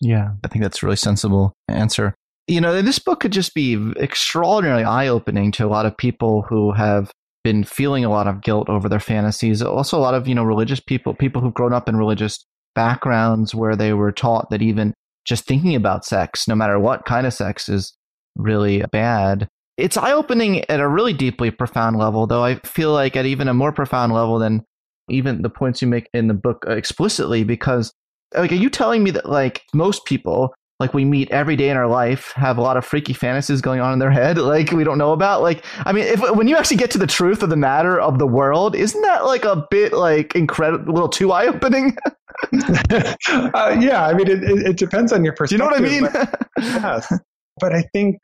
Yeah, 0.00 0.30
I 0.42 0.48
think 0.48 0.62
that's 0.62 0.82
a 0.82 0.86
really 0.86 0.96
sensible 0.96 1.52
answer. 1.68 2.14
You 2.46 2.60
know, 2.60 2.82
this 2.82 2.98
book 2.98 3.20
could 3.20 3.32
just 3.32 3.54
be 3.54 3.92
extraordinarily 3.96 4.84
eye 4.84 5.08
opening 5.08 5.52
to 5.52 5.64
a 5.64 5.68
lot 5.68 5.86
of 5.86 5.96
people 5.96 6.42
who 6.42 6.72
have 6.72 7.10
been 7.42 7.64
feeling 7.64 8.04
a 8.04 8.10
lot 8.10 8.26
of 8.26 8.42
guilt 8.42 8.68
over 8.68 8.88
their 8.88 9.00
fantasies. 9.00 9.62
Also, 9.62 9.98
a 9.98 10.00
lot 10.00 10.14
of, 10.14 10.26
you 10.26 10.34
know, 10.34 10.42
religious 10.42 10.80
people, 10.80 11.14
people 11.14 11.40
who've 11.40 11.54
grown 11.54 11.72
up 11.72 11.88
in 11.88 11.96
religious 11.96 12.44
backgrounds 12.74 13.54
where 13.54 13.76
they 13.76 13.92
were 13.92 14.12
taught 14.12 14.50
that 14.50 14.62
even 14.62 14.94
just 15.24 15.46
thinking 15.46 15.74
about 15.74 16.04
sex, 16.04 16.48
no 16.48 16.54
matter 16.54 16.78
what 16.78 17.04
kind 17.04 17.26
of 17.26 17.32
sex, 17.32 17.68
is 17.68 17.94
really 18.36 18.82
bad. 18.90 19.48
It's 19.76 19.96
eye 19.96 20.12
opening 20.12 20.68
at 20.70 20.80
a 20.80 20.88
really 20.88 21.12
deeply 21.12 21.50
profound 21.50 21.96
level, 21.96 22.26
though 22.26 22.44
I 22.44 22.56
feel 22.60 22.92
like 22.92 23.16
at 23.16 23.26
even 23.26 23.48
a 23.48 23.54
more 23.54 23.72
profound 23.72 24.12
level 24.12 24.38
than 24.38 24.64
even 25.08 25.42
the 25.42 25.50
points 25.50 25.82
you 25.82 25.88
make 25.88 26.08
in 26.14 26.28
the 26.28 26.34
book 26.34 26.64
explicitly, 26.68 27.44
because 27.44 27.92
like, 28.34 28.52
are 28.52 28.56
you 28.56 28.70
telling 28.70 29.02
me 29.02 29.10
that 29.12 29.28
like 29.28 29.62
most 29.74 30.04
people 30.04 30.54
like 30.80 30.92
we 30.92 31.04
meet 31.04 31.30
every 31.30 31.54
day 31.56 31.68
in 31.70 31.76
our 31.76 31.86
life 31.86 32.32
have 32.32 32.58
a 32.58 32.60
lot 32.60 32.76
of 32.76 32.84
freaky 32.84 33.12
fantasies 33.12 33.60
going 33.60 33.80
on 33.80 33.92
in 33.92 33.98
their 34.00 34.10
head 34.10 34.38
like 34.38 34.72
we 34.72 34.84
don't 34.84 34.98
know 34.98 35.12
about? 35.12 35.42
Like 35.42 35.64
i 35.84 35.92
mean 35.92 36.04
if 36.04 36.20
when 36.36 36.48
you 36.48 36.56
actually 36.56 36.78
get 36.78 36.90
to 36.92 36.98
the 36.98 37.06
truth 37.06 37.42
of 37.42 37.50
the 37.50 37.56
matter 37.56 38.00
of 38.00 38.18
the 38.18 38.26
world 38.26 38.74
isn't 38.74 39.02
that 39.02 39.24
like 39.24 39.44
a 39.44 39.66
bit 39.70 39.92
like 39.92 40.34
incredible 40.34 40.92
a 40.92 40.94
little 40.94 41.08
too 41.08 41.32
eye-opening? 41.32 41.96
Uh, 43.28 43.76
yeah 43.80 44.06
i 44.06 44.12
mean 44.12 44.28
it, 44.28 44.42
it, 44.42 44.66
it, 44.66 44.76
depends 44.76 45.12
on 45.12 45.24
your 45.24 45.32
perspective 45.34 45.66
Do 45.68 45.86
you 45.86 46.00
know 46.00 46.02
what 46.02 46.12
i 46.12 46.20
mean? 46.20 46.36
but, 46.56 46.82
yes. 46.82 47.18
But 47.60 47.72
i 47.72 47.82
think 47.92 48.18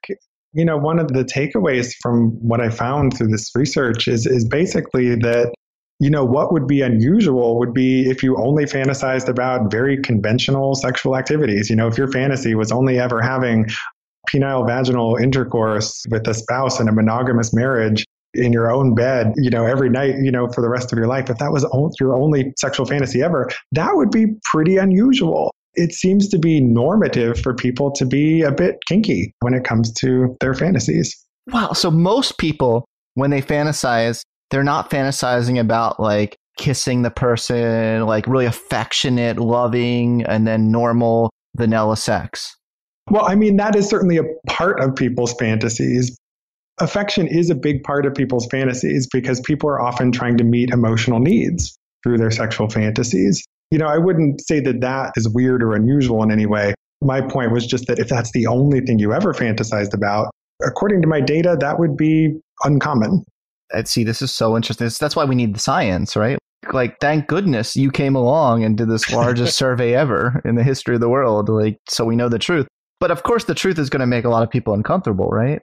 you 0.52 0.64
know 0.64 0.76
one 0.76 0.98
of 0.98 1.08
the 1.08 1.24
takeaways 1.24 1.92
from 2.00 2.30
what 2.46 2.60
i 2.60 2.68
found 2.68 3.16
through 3.16 3.28
this 3.28 3.50
research 3.54 4.08
is 4.08 4.26
is 4.26 4.44
basically 4.44 5.14
that 5.14 5.52
you 6.00 6.08
know, 6.08 6.24
what 6.24 6.50
would 6.50 6.66
be 6.66 6.80
unusual 6.80 7.58
would 7.58 7.74
be 7.74 8.08
if 8.08 8.22
you 8.22 8.36
only 8.38 8.64
fantasized 8.64 9.28
about 9.28 9.70
very 9.70 10.00
conventional 10.00 10.74
sexual 10.74 11.14
activities. 11.14 11.68
You 11.68 11.76
know, 11.76 11.88
if 11.88 11.98
your 11.98 12.10
fantasy 12.10 12.54
was 12.54 12.72
only 12.72 12.98
ever 12.98 13.20
having 13.20 13.66
penile 14.32 14.66
vaginal 14.66 15.22
intercourse 15.22 16.04
with 16.10 16.26
a 16.26 16.32
spouse 16.32 16.80
in 16.80 16.88
a 16.88 16.92
monogamous 16.92 17.52
marriage 17.52 18.06
in 18.32 18.50
your 18.50 18.72
own 18.72 18.94
bed, 18.94 19.34
you 19.36 19.50
know, 19.50 19.66
every 19.66 19.90
night, 19.90 20.14
you 20.22 20.30
know, 20.30 20.48
for 20.48 20.62
the 20.62 20.70
rest 20.70 20.90
of 20.90 20.98
your 20.98 21.06
life, 21.06 21.28
if 21.28 21.36
that 21.36 21.52
was 21.52 21.66
your 22.00 22.16
only 22.16 22.54
sexual 22.56 22.86
fantasy 22.86 23.22
ever, 23.22 23.50
that 23.72 23.90
would 23.92 24.10
be 24.10 24.26
pretty 24.50 24.78
unusual. 24.78 25.52
It 25.74 25.92
seems 25.92 26.28
to 26.28 26.38
be 26.38 26.60
normative 26.60 27.38
for 27.40 27.54
people 27.54 27.90
to 27.92 28.04
be 28.04 28.42
a 28.42 28.50
bit 28.50 28.78
kinky 28.88 29.32
when 29.40 29.54
it 29.54 29.64
comes 29.64 29.92
to 29.94 30.36
their 30.40 30.54
fantasies. 30.54 31.16
Wow. 31.48 31.72
So 31.72 31.90
most 31.90 32.38
people, 32.38 32.86
when 33.14 33.30
they 33.30 33.42
fantasize, 33.42 34.22
they're 34.50 34.64
not 34.64 34.90
fantasizing 34.90 35.60
about 35.60 36.00
like 36.00 36.36
kissing 36.58 37.02
the 37.02 37.10
person, 37.10 38.04
like 38.06 38.26
really 38.26 38.46
affectionate, 38.46 39.38
loving, 39.38 40.22
and 40.24 40.46
then 40.46 40.70
normal 40.70 41.30
vanilla 41.56 41.96
sex. 41.96 42.56
Well, 43.10 43.26
I 43.26 43.34
mean, 43.34 43.56
that 43.56 43.74
is 43.74 43.88
certainly 43.88 44.18
a 44.18 44.24
part 44.48 44.80
of 44.80 44.94
people's 44.94 45.34
fantasies. 45.34 46.16
Affection 46.78 47.26
is 47.26 47.50
a 47.50 47.54
big 47.54 47.82
part 47.82 48.06
of 48.06 48.14
people's 48.14 48.46
fantasies 48.50 49.08
because 49.12 49.40
people 49.40 49.68
are 49.68 49.80
often 49.80 50.12
trying 50.12 50.36
to 50.38 50.44
meet 50.44 50.70
emotional 50.70 51.18
needs 51.18 51.76
through 52.02 52.18
their 52.18 52.30
sexual 52.30 52.68
fantasies. 52.68 53.44
You 53.70 53.78
know, 53.78 53.86
I 53.86 53.98
wouldn't 53.98 54.40
say 54.40 54.60
that 54.60 54.80
that 54.80 55.12
is 55.16 55.28
weird 55.28 55.62
or 55.62 55.74
unusual 55.74 56.22
in 56.22 56.30
any 56.30 56.46
way. 56.46 56.74
My 57.02 57.20
point 57.20 57.52
was 57.52 57.66
just 57.66 57.86
that 57.86 57.98
if 57.98 58.08
that's 58.08 58.32
the 58.32 58.46
only 58.46 58.80
thing 58.80 58.98
you 58.98 59.12
ever 59.12 59.32
fantasized 59.32 59.94
about, 59.94 60.30
according 60.64 61.02
to 61.02 61.08
my 61.08 61.20
data, 61.20 61.56
that 61.60 61.78
would 61.78 61.96
be 61.96 62.34
uncommon. 62.64 63.24
I 63.72 63.84
see 63.84 64.04
this 64.04 64.20
is 64.20 64.32
so 64.32 64.56
interesting. 64.56 64.88
That's 64.98 65.16
why 65.16 65.24
we 65.24 65.34
need 65.34 65.54
the 65.54 65.60
science, 65.60 66.16
right? 66.16 66.38
Like, 66.72 66.98
thank 67.00 67.26
goodness 67.26 67.76
you 67.76 67.90
came 67.90 68.14
along 68.14 68.64
and 68.64 68.76
did 68.76 68.88
this 68.88 69.10
largest 69.10 69.56
survey 69.56 69.94
ever 69.94 70.42
in 70.44 70.56
the 70.56 70.62
history 70.62 70.94
of 70.94 71.00
the 71.00 71.08
world, 71.08 71.48
like, 71.48 71.78
so 71.88 72.04
we 72.04 72.16
know 72.16 72.28
the 72.28 72.38
truth. 72.38 72.66
But 72.98 73.10
of 73.10 73.22
course, 73.22 73.44
the 73.44 73.54
truth 73.54 73.78
is 73.78 73.88
going 73.88 74.00
to 74.00 74.06
make 74.06 74.24
a 74.24 74.28
lot 74.28 74.42
of 74.42 74.50
people 74.50 74.74
uncomfortable, 74.74 75.28
right? 75.28 75.62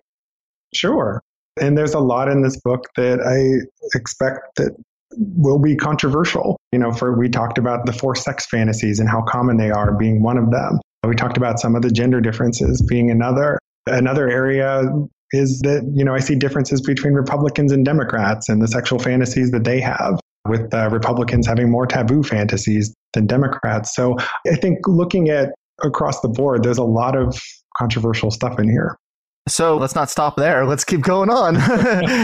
Sure. 0.74 1.22
And 1.62 1.78
there's 1.78 1.93
a 1.93 2.00
lot 2.00 2.30
in 2.30 2.41
this 2.41 2.60
book 2.62 2.86
that 2.96 3.20
I 3.22 3.67
expect 3.96 4.39
that 4.58 4.76
will 5.12 5.60
be 5.60 5.76
controversial. 5.76 6.58
You 6.72 6.80
know, 6.80 6.91
for 6.91 7.17
we 7.17 7.30
talked 7.30 7.58
about 7.58 7.86
the 7.86 7.93
four 7.93 8.15
sex 8.15 8.46
fantasies 8.46 9.00
and 9.00 9.10
how 9.10 9.22
common 9.22 9.58
they 9.58 9.72
are 9.72 9.98
being 9.98 10.22
one 10.22 10.38
of 10.38 10.52
them. 10.52 10.80
We 11.08 11.15
talked 11.15 11.38
about 11.38 11.60
some 11.60 11.76
of 11.76 11.82
the 11.82 11.91
gender 11.91 12.20
differences 12.20 12.82
being 12.82 13.10
another. 13.12 13.58
Another 13.86 14.28
area 14.30 14.84
is 15.32 15.60
that, 15.63 15.89
you 15.93 16.04
know, 16.04 16.13
I 16.13 16.20
see 16.20 16.36
differences 16.36 16.82
between 16.82 17.13
Republicans 17.13 17.72
and 17.72 17.86
Democrats 17.86 18.50
and 18.50 18.62
the 18.62 18.67
sexual 18.67 19.00
fantasies 19.00 19.52
that 19.52 19.63
they 19.63 19.80
have, 19.80 20.20
with 20.48 20.74
uh, 20.74 20.89
Republicans 20.91 21.48
having 21.48 21.70
more 21.70 21.86
taboo 21.86 22.24
fantasies 22.24 22.93
than 23.13 23.28
Democrats. 23.28 23.96
So 23.96 24.17
I 24.46 24.56
think 24.56 24.80
looking 24.88 25.30
at 25.30 25.54
across 25.84 26.22
the 26.22 26.30
board, 26.30 26.63
there's 26.63 26.78
a 26.78 26.84
lot 26.84 27.15
of 27.15 27.39
controversial 27.78 28.32
stuff 28.32 28.60
in 28.60 28.70
here. 28.70 28.98
So 29.47 29.77
let's 29.77 29.95
not 29.95 30.10
stop 30.10 30.36
there. 30.36 30.65
Let's 30.65 30.83
keep 30.83 31.01
going 31.01 31.29
on. 31.29 31.57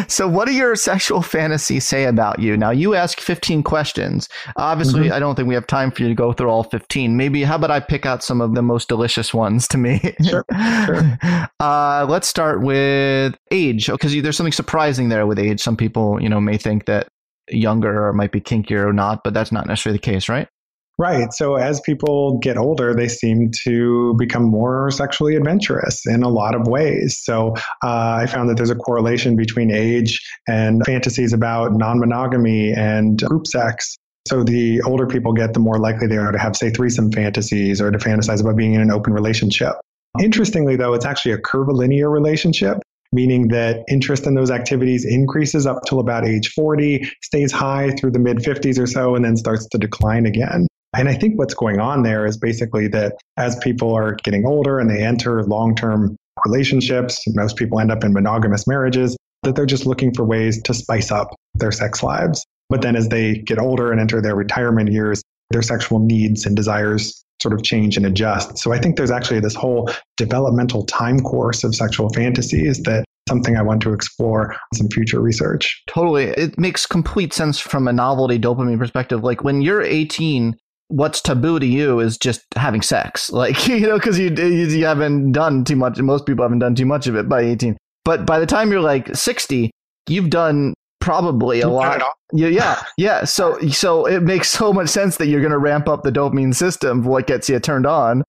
so, 0.09 0.27
what 0.27 0.47
do 0.47 0.53
your 0.53 0.75
sexual 0.75 1.21
fantasies 1.21 1.85
say 1.85 2.05
about 2.05 2.39
you? 2.39 2.57
Now, 2.57 2.71
you 2.71 2.95
ask 2.95 3.19
15 3.19 3.63
questions. 3.63 4.29
Obviously, 4.57 5.05
mm-hmm. 5.05 5.13
I 5.13 5.19
don't 5.19 5.35
think 5.35 5.47
we 5.47 5.55
have 5.55 5.67
time 5.67 5.91
for 5.91 6.03
you 6.03 6.09
to 6.09 6.15
go 6.15 6.33
through 6.33 6.49
all 6.49 6.63
15. 6.63 7.15
Maybe, 7.17 7.43
how 7.43 7.55
about 7.55 7.71
I 7.71 7.79
pick 7.79 8.05
out 8.05 8.23
some 8.23 8.41
of 8.41 8.55
the 8.55 8.61
most 8.61 8.89
delicious 8.89 9.33
ones 9.33 9.67
to 9.69 9.77
me? 9.77 10.01
Sure. 10.23 10.45
sure. 10.85 11.19
Uh, 11.59 12.05
let's 12.09 12.27
start 12.27 12.61
with 12.61 13.37
age, 13.51 13.87
because 13.87 14.13
there's 14.21 14.35
something 14.35 14.51
surprising 14.51 15.09
there 15.09 15.25
with 15.25 15.39
age. 15.39 15.61
Some 15.61 15.77
people, 15.77 16.21
you 16.21 16.27
know, 16.27 16.41
may 16.41 16.57
think 16.57 16.85
that 16.85 17.07
younger 17.49 18.07
or 18.07 18.13
might 18.13 18.31
be 18.31 18.41
kinkier 18.41 18.85
or 18.85 18.93
not, 18.93 19.23
but 19.23 19.33
that's 19.33 19.51
not 19.51 19.65
necessarily 19.65 19.97
the 19.97 20.01
case, 20.01 20.27
right? 20.27 20.47
Right. 20.99 21.33
So 21.33 21.55
as 21.55 21.81
people 21.81 22.37
get 22.37 22.55
older, 22.55 22.93
they 22.93 23.07
seem 23.07 23.49
to 23.63 24.13
become 24.19 24.43
more 24.43 24.91
sexually 24.91 25.35
adventurous 25.35 26.05
in 26.05 26.21
a 26.21 26.29
lot 26.29 26.53
of 26.53 26.67
ways. 26.67 27.19
So 27.19 27.55
uh, 27.83 28.19
I 28.21 28.27
found 28.27 28.49
that 28.49 28.57
there's 28.57 28.69
a 28.69 28.75
correlation 28.75 29.35
between 29.35 29.71
age 29.71 30.19
and 30.47 30.83
fantasies 30.85 31.33
about 31.33 31.73
non 31.73 31.99
monogamy 31.99 32.73
and 32.73 33.19
group 33.23 33.47
sex. 33.47 33.97
So 34.27 34.43
the 34.43 34.81
older 34.83 35.07
people 35.07 35.33
get, 35.33 35.53
the 35.53 35.59
more 35.59 35.79
likely 35.79 36.07
they 36.07 36.17
are 36.17 36.31
to 36.31 36.37
have, 36.37 36.55
say, 36.55 36.69
threesome 36.69 37.11
fantasies 37.11 37.81
or 37.81 37.89
to 37.91 37.97
fantasize 37.97 38.39
about 38.39 38.55
being 38.55 38.73
in 38.73 38.81
an 38.81 38.91
open 38.91 39.13
relationship. 39.13 39.73
Interestingly, 40.21 40.75
though, 40.75 40.93
it's 40.93 41.05
actually 41.05 41.31
a 41.31 41.39
curvilinear 41.39 42.09
relationship 42.09 42.77
meaning 43.15 43.47
that 43.49 43.83
interest 43.87 44.25
in 44.25 44.33
those 44.33 44.49
activities 44.49 45.05
increases 45.05 45.67
up 45.67 45.77
till 45.87 45.99
about 45.99 46.25
age 46.25 46.49
40, 46.49 47.07
stays 47.21 47.51
high 47.51 47.91
through 47.91 48.09
the 48.09 48.17
mid 48.17 48.37
50s 48.37 48.79
or 48.79 48.87
so, 48.87 49.15
and 49.15 49.23
then 49.23 49.37
starts 49.37 49.67
to 49.67 49.77
decline 49.77 50.25
again. 50.25 50.65
And 50.95 51.09
I 51.09 51.15
think 51.15 51.39
what's 51.39 51.53
going 51.53 51.79
on 51.79 52.03
there 52.03 52.25
is 52.25 52.37
basically 52.37 52.87
that 52.89 53.15
as 53.37 53.55
people 53.57 53.93
are 53.93 54.13
getting 54.23 54.45
older 54.45 54.79
and 54.79 54.89
they 54.89 55.03
enter 55.03 55.43
long 55.43 55.75
term 55.75 56.15
relationships, 56.45 57.23
most 57.29 57.55
people 57.57 57.79
end 57.79 57.91
up 57.91 58.03
in 58.03 58.13
monogamous 58.13 58.67
marriages, 58.67 59.15
that 59.43 59.55
they're 59.55 59.65
just 59.65 59.85
looking 59.85 60.13
for 60.13 60.23
ways 60.23 60.61
to 60.63 60.73
spice 60.73 61.11
up 61.11 61.35
their 61.55 61.71
sex 61.71 62.03
lives. 62.03 62.45
But 62.69 62.81
then 62.81 62.95
as 62.95 63.09
they 63.09 63.35
get 63.35 63.59
older 63.59 63.91
and 63.91 63.99
enter 63.99 64.21
their 64.21 64.35
retirement 64.35 64.91
years, 64.91 65.21
their 65.51 65.61
sexual 65.61 65.99
needs 65.99 66.45
and 66.45 66.55
desires 66.55 67.23
sort 67.41 67.53
of 67.53 67.63
change 67.63 67.97
and 67.97 68.05
adjust. 68.05 68.57
So 68.57 68.71
I 68.71 68.79
think 68.79 68.95
there's 68.95 69.11
actually 69.11 69.41
this 69.41 69.55
whole 69.55 69.89
developmental 70.17 70.85
time 70.85 71.19
course 71.19 71.63
of 71.63 71.75
sexual 71.75 72.09
fantasies 72.09 72.81
that 72.83 73.03
something 73.27 73.55
I 73.55 73.61
want 73.61 73.81
to 73.83 73.93
explore 73.93 74.51
in 74.51 74.77
some 74.77 74.87
future 74.89 75.19
research. 75.19 75.81
Totally. 75.87 76.25
It 76.25 76.57
makes 76.57 76.85
complete 76.85 77.33
sense 77.33 77.59
from 77.59 77.87
a 77.87 77.93
novelty 77.93 78.39
dopamine 78.39 78.77
perspective. 78.77 79.23
Like 79.23 79.43
when 79.43 79.61
you're 79.61 79.81
18, 79.81 80.55
what's 80.93 81.21
taboo 81.21 81.59
to 81.59 81.65
you 81.65 81.99
is 81.99 82.17
just 82.17 82.41
having 82.55 82.81
sex. 82.81 83.31
Like, 83.43 83.67
you 83.67 83.81
know, 83.81 83.95
because 83.95 84.19
you, 84.19 84.29
you 84.29 84.85
haven't 84.85 85.31
done 85.31 85.65
too 85.65 85.75
much. 85.75 85.99
Most 85.99 86.25
people 86.25 86.43
haven't 86.43 86.59
done 86.59 86.75
too 86.75 86.85
much 86.85 87.07
of 87.07 87.15
it 87.15 87.27
by 87.27 87.41
18. 87.41 87.75
But 88.05 88.25
by 88.25 88.39
the 88.39 88.45
time 88.45 88.71
you're 88.71 88.79
like 88.79 89.13
60, 89.13 89.71
you've 90.07 90.29
done 90.29 90.73
probably 91.01 91.61
a 91.61 91.67
lot. 91.67 92.01
Yeah, 92.31 92.47
yeah, 92.47 92.83
yeah. 92.97 93.23
So, 93.25 93.59
so 93.69 94.05
it 94.05 94.21
makes 94.23 94.49
so 94.49 94.71
much 94.71 94.87
sense 94.89 95.17
that 95.17 95.27
you're 95.27 95.41
going 95.41 95.51
to 95.51 95.57
ramp 95.57 95.89
up 95.89 96.03
the 96.03 96.11
dopamine 96.11 96.53
system, 96.53 97.03
what 97.03 97.27
gets 97.27 97.49
you 97.49 97.59
turned 97.59 97.85
on, 97.85 98.23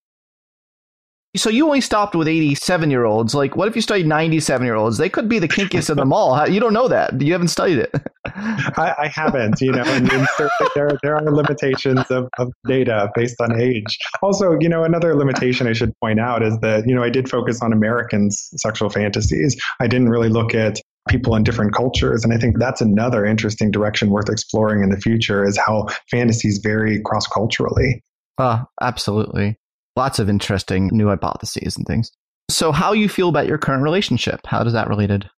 so 1.35 1.49
you 1.49 1.65
only 1.65 1.81
stopped 1.81 2.15
with 2.15 2.27
87 2.27 2.89
year 2.89 3.05
olds. 3.05 3.35
Like, 3.35 3.55
what 3.55 3.67
if 3.67 3.75
you 3.75 3.81
studied 3.81 4.07
97 4.07 4.65
year 4.65 4.75
olds? 4.75 4.97
They 4.97 5.09
could 5.09 5.27
be 5.27 5.39
the 5.39 5.47
kinkiest 5.47 5.89
of 5.89 5.97
them 5.97 6.13
all. 6.13 6.47
You 6.47 6.59
don't 6.59 6.73
know 6.73 6.87
that. 6.87 7.21
You 7.21 7.31
haven't 7.33 7.49
studied 7.49 7.79
it. 7.79 7.91
I, 8.25 8.93
I, 8.99 9.07
haven't, 9.07 9.61
you 9.61 9.71
know, 9.71 9.83
and, 9.85 10.11
and 10.11 10.27
there, 10.75 10.91
there 11.03 11.15
are 11.15 11.31
limitations 11.31 12.09
of, 12.09 12.27
of 12.37 12.51
data 12.67 13.09
based 13.15 13.39
on 13.39 13.59
age. 13.59 13.97
Also, 14.21 14.57
you 14.59 14.69
know, 14.69 14.83
another 14.83 15.15
limitation 15.15 15.67
I 15.67 15.73
should 15.73 15.93
point 16.01 16.19
out 16.19 16.43
is 16.43 16.57
that, 16.59 16.87
you 16.87 16.95
know, 16.95 17.03
I 17.03 17.09
did 17.09 17.29
focus 17.29 17.61
on 17.61 17.71
Americans' 17.71 18.49
sexual 18.57 18.89
fantasies. 18.89 19.55
I 19.79 19.87
didn't 19.87 20.09
really 20.09 20.29
look 20.29 20.55
at 20.55 20.79
people 21.07 21.35
in 21.35 21.43
different 21.43 21.73
cultures. 21.73 22.23
And 22.23 22.33
I 22.33 22.37
think 22.37 22.57
that's 22.57 22.81
another 22.81 23.25
interesting 23.25 23.69
direction 23.69 24.09
worth 24.09 24.29
exploring 24.29 24.83
in 24.83 24.89
the 24.89 24.97
future 24.97 25.43
is 25.43 25.57
how 25.57 25.87
fantasies 26.09 26.59
vary 26.63 27.01
cross 27.03 27.27
culturally. 27.27 28.01
Uh, 28.37 28.63
absolutely 28.81 29.57
lots 29.95 30.19
of 30.19 30.29
interesting 30.29 30.89
new 30.91 31.07
hypotheses 31.07 31.77
and 31.77 31.85
things. 31.85 32.11
So, 32.49 32.71
how 32.71 32.93
you 32.93 33.09
feel 33.09 33.29
about 33.29 33.47
your 33.47 33.57
current 33.57 33.83
relationship? 33.83 34.41
How 34.45 34.63
does 34.63 34.73
that 34.73 34.87
related? 34.87 35.29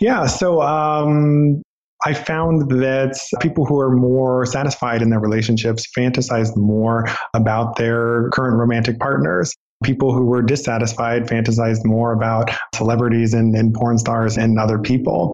Yeah, 0.00 0.26
so 0.26 0.60
um, 0.62 1.62
I 2.04 2.14
found 2.14 2.70
that 2.70 3.16
people 3.40 3.64
who 3.64 3.78
are 3.78 3.94
more 3.94 4.44
satisfied 4.46 5.02
in 5.02 5.10
their 5.10 5.20
relationships 5.20 5.86
fantasize 5.96 6.56
more 6.56 7.06
about 7.34 7.76
their 7.76 8.28
current 8.30 8.58
romantic 8.58 8.98
partners. 8.98 9.54
People 9.84 10.12
who 10.12 10.24
were 10.24 10.42
dissatisfied 10.42 11.28
fantasized 11.28 11.84
more 11.84 12.12
about 12.12 12.50
celebrities 12.74 13.34
and, 13.34 13.54
and 13.54 13.74
porn 13.74 13.98
stars 13.98 14.36
and 14.36 14.58
other 14.58 14.78
people. 14.78 15.32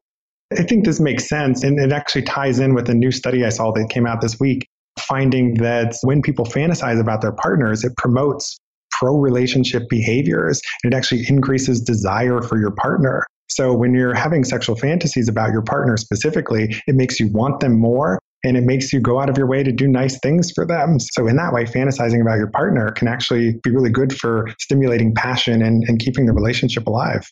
I 0.52 0.62
think 0.62 0.84
this 0.84 1.00
makes 1.00 1.28
sense. 1.28 1.62
And 1.62 1.78
it 1.78 1.92
actually 1.92 2.22
ties 2.22 2.58
in 2.58 2.74
with 2.74 2.88
a 2.88 2.94
new 2.94 3.10
study 3.10 3.44
I 3.44 3.50
saw 3.50 3.72
that 3.72 3.88
came 3.90 4.06
out 4.06 4.20
this 4.20 4.38
week, 4.40 4.66
finding 5.00 5.54
that 5.54 5.96
when 6.02 6.22
people 6.22 6.44
fantasize 6.44 7.00
about 7.00 7.20
their 7.20 7.32
partners, 7.32 7.84
it 7.84 7.96
promotes 7.96 8.58
pro 8.92 9.16
relationship 9.16 9.88
behaviors. 9.88 10.60
And 10.82 10.92
it 10.92 10.96
actually 10.96 11.24
increases 11.28 11.80
desire 11.80 12.42
for 12.42 12.58
your 12.58 12.72
partner. 12.72 13.24
So 13.48 13.72
when 13.72 13.94
you're 13.94 14.14
having 14.14 14.44
sexual 14.44 14.76
fantasies 14.76 15.28
about 15.28 15.52
your 15.52 15.62
partner 15.62 15.96
specifically, 15.96 16.80
it 16.86 16.94
makes 16.94 17.18
you 17.18 17.28
want 17.32 17.60
them 17.60 17.78
more 17.78 18.20
and 18.44 18.56
it 18.56 18.64
makes 18.64 18.92
you 18.92 19.00
go 19.00 19.20
out 19.20 19.28
of 19.28 19.36
your 19.36 19.46
way 19.46 19.62
to 19.62 19.72
do 19.72 19.88
nice 19.88 20.18
things 20.20 20.52
for 20.52 20.64
them. 20.64 21.00
So 21.00 21.26
in 21.26 21.36
that 21.36 21.52
way, 21.52 21.64
fantasizing 21.64 22.20
about 22.20 22.38
your 22.38 22.50
partner 22.50 22.90
can 22.92 23.08
actually 23.08 23.54
be 23.62 23.70
really 23.70 23.90
good 23.90 24.16
for 24.16 24.48
stimulating 24.60 25.14
passion 25.14 25.62
and, 25.62 25.82
and 25.88 25.98
keeping 25.98 26.26
the 26.26 26.32
relationship 26.32 26.86
alive. 26.86 27.28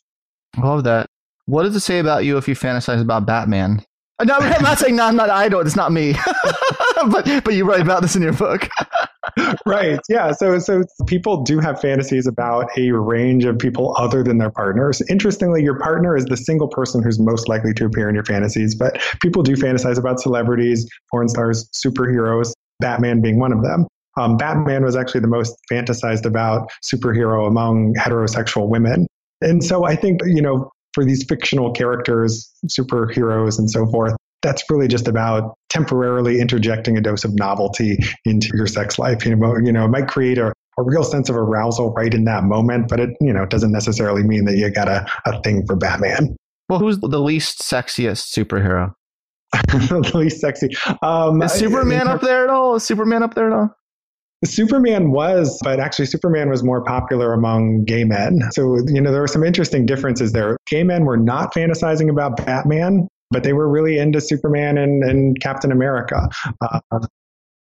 I 0.56 0.66
love 0.66 0.84
that. 0.84 1.06
What 1.44 1.62
does 1.62 1.76
it 1.76 1.80
say 1.80 2.00
about 2.00 2.24
you 2.24 2.38
if 2.38 2.48
you 2.48 2.56
fantasize 2.56 3.00
about 3.00 3.24
Batman? 3.24 3.84
Uh, 4.18 4.24
no, 4.24 4.34
I'm 4.34 4.62
not 4.62 4.78
saying 4.78 4.96
no, 4.96 5.04
I'm 5.04 5.16
not 5.16 5.30
idle. 5.30 5.60
It's 5.60 5.76
not 5.76 5.92
me. 5.92 6.14
but 7.10 7.44
but 7.44 7.54
you 7.54 7.68
write 7.68 7.80
about 7.80 8.02
this 8.02 8.16
in 8.16 8.22
your 8.22 8.32
book. 8.32 8.68
right. 9.66 10.00
Yeah. 10.08 10.32
So 10.32 10.58
so 10.58 10.82
people 11.06 11.42
do 11.42 11.58
have 11.58 11.80
fantasies 11.80 12.26
about 12.26 12.70
a 12.78 12.92
range 12.92 13.44
of 13.44 13.58
people 13.58 13.94
other 13.98 14.22
than 14.22 14.38
their 14.38 14.50
partners. 14.50 15.02
Interestingly, 15.10 15.62
your 15.62 15.78
partner 15.78 16.16
is 16.16 16.24
the 16.24 16.36
single 16.36 16.68
person 16.68 17.02
who's 17.02 17.18
most 17.18 17.48
likely 17.48 17.74
to 17.74 17.84
appear 17.84 18.08
in 18.08 18.14
your 18.14 18.24
fantasies, 18.24 18.74
but 18.74 19.00
people 19.20 19.42
do 19.42 19.54
fantasize 19.54 19.98
about 19.98 20.20
celebrities, 20.20 20.88
porn 21.10 21.28
stars, 21.28 21.68
superheroes, 21.74 22.52
Batman 22.80 23.20
being 23.20 23.38
one 23.38 23.52
of 23.52 23.62
them. 23.62 23.86
Um, 24.18 24.38
Batman 24.38 24.82
was 24.82 24.96
actually 24.96 25.20
the 25.20 25.28
most 25.28 25.54
fantasized 25.70 26.24
about 26.24 26.70
superhero 26.82 27.46
among 27.46 27.92
heterosexual 27.94 28.68
women. 28.68 29.06
And 29.42 29.62
so 29.62 29.84
I 29.84 29.96
think, 29.96 30.22
you 30.24 30.40
know, 30.40 30.70
for 30.94 31.04
these 31.04 31.24
fictional 31.28 31.72
characters, 31.72 32.50
superheroes, 32.68 33.58
and 33.58 33.70
so 33.70 33.86
forth, 33.86 34.16
that's 34.42 34.62
really 34.70 34.88
just 34.88 35.08
about 35.08 35.56
temporarily 35.68 36.40
interjecting 36.40 36.96
a 36.96 37.00
dose 37.00 37.24
of 37.24 37.34
novelty 37.34 37.98
into 38.24 38.50
your 38.54 38.66
sex 38.66 38.98
life. 38.98 39.24
You 39.24 39.36
know, 39.36 39.56
you 39.56 39.72
know, 39.72 39.84
it 39.84 39.88
might 39.88 40.08
create 40.08 40.38
a, 40.38 40.52
a 40.78 40.82
real 40.82 41.04
sense 41.04 41.28
of 41.28 41.36
arousal 41.36 41.92
right 41.92 42.12
in 42.12 42.24
that 42.24 42.44
moment, 42.44 42.88
but 42.88 43.00
it, 43.00 43.10
you 43.20 43.32
know, 43.32 43.42
it 43.42 43.50
doesn't 43.50 43.72
necessarily 43.72 44.22
mean 44.22 44.44
that 44.44 44.56
you 44.56 44.70
got 44.70 44.88
a, 44.88 45.06
a 45.26 45.40
thing 45.42 45.66
for 45.66 45.76
Batman. 45.76 46.36
Well, 46.68 46.78
who's 46.78 46.98
the 46.98 47.20
least 47.20 47.60
sexiest 47.60 48.34
superhero? 48.36 48.92
the 49.68 50.10
least 50.14 50.40
sexy. 50.40 50.68
Um, 51.02 51.42
Is 51.42 51.52
Superman 51.52 52.08
I, 52.08 52.14
up 52.14 52.20
there 52.20 52.44
at 52.44 52.50
all? 52.50 52.74
Is 52.74 52.84
Superman 52.84 53.22
up 53.22 53.34
there 53.34 53.46
at 53.46 53.52
all? 53.52 53.76
Superman 54.44 55.12
was, 55.12 55.58
but 55.62 55.80
actually, 55.80 56.06
Superman 56.06 56.50
was 56.50 56.62
more 56.62 56.82
popular 56.84 57.32
among 57.32 57.84
gay 57.84 58.04
men. 58.04 58.40
So, 58.52 58.76
you 58.86 59.00
know, 59.00 59.10
there 59.10 59.20
were 59.20 59.28
some 59.28 59.42
interesting 59.42 59.86
differences 59.86 60.32
there. 60.32 60.56
Gay 60.66 60.82
men 60.82 61.04
were 61.04 61.16
not 61.16 61.54
fantasizing 61.54 62.10
about 62.10 62.44
Batman, 62.44 63.08
but 63.30 63.42
they 63.42 63.52
were 63.52 63.68
really 63.68 63.98
into 63.98 64.20
Superman 64.20 64.78
and, 64.78 65.02
and 65.02 65.40
Captain 65.40 65.72
America. 65.72 66.28
Uh, 66.60 66.80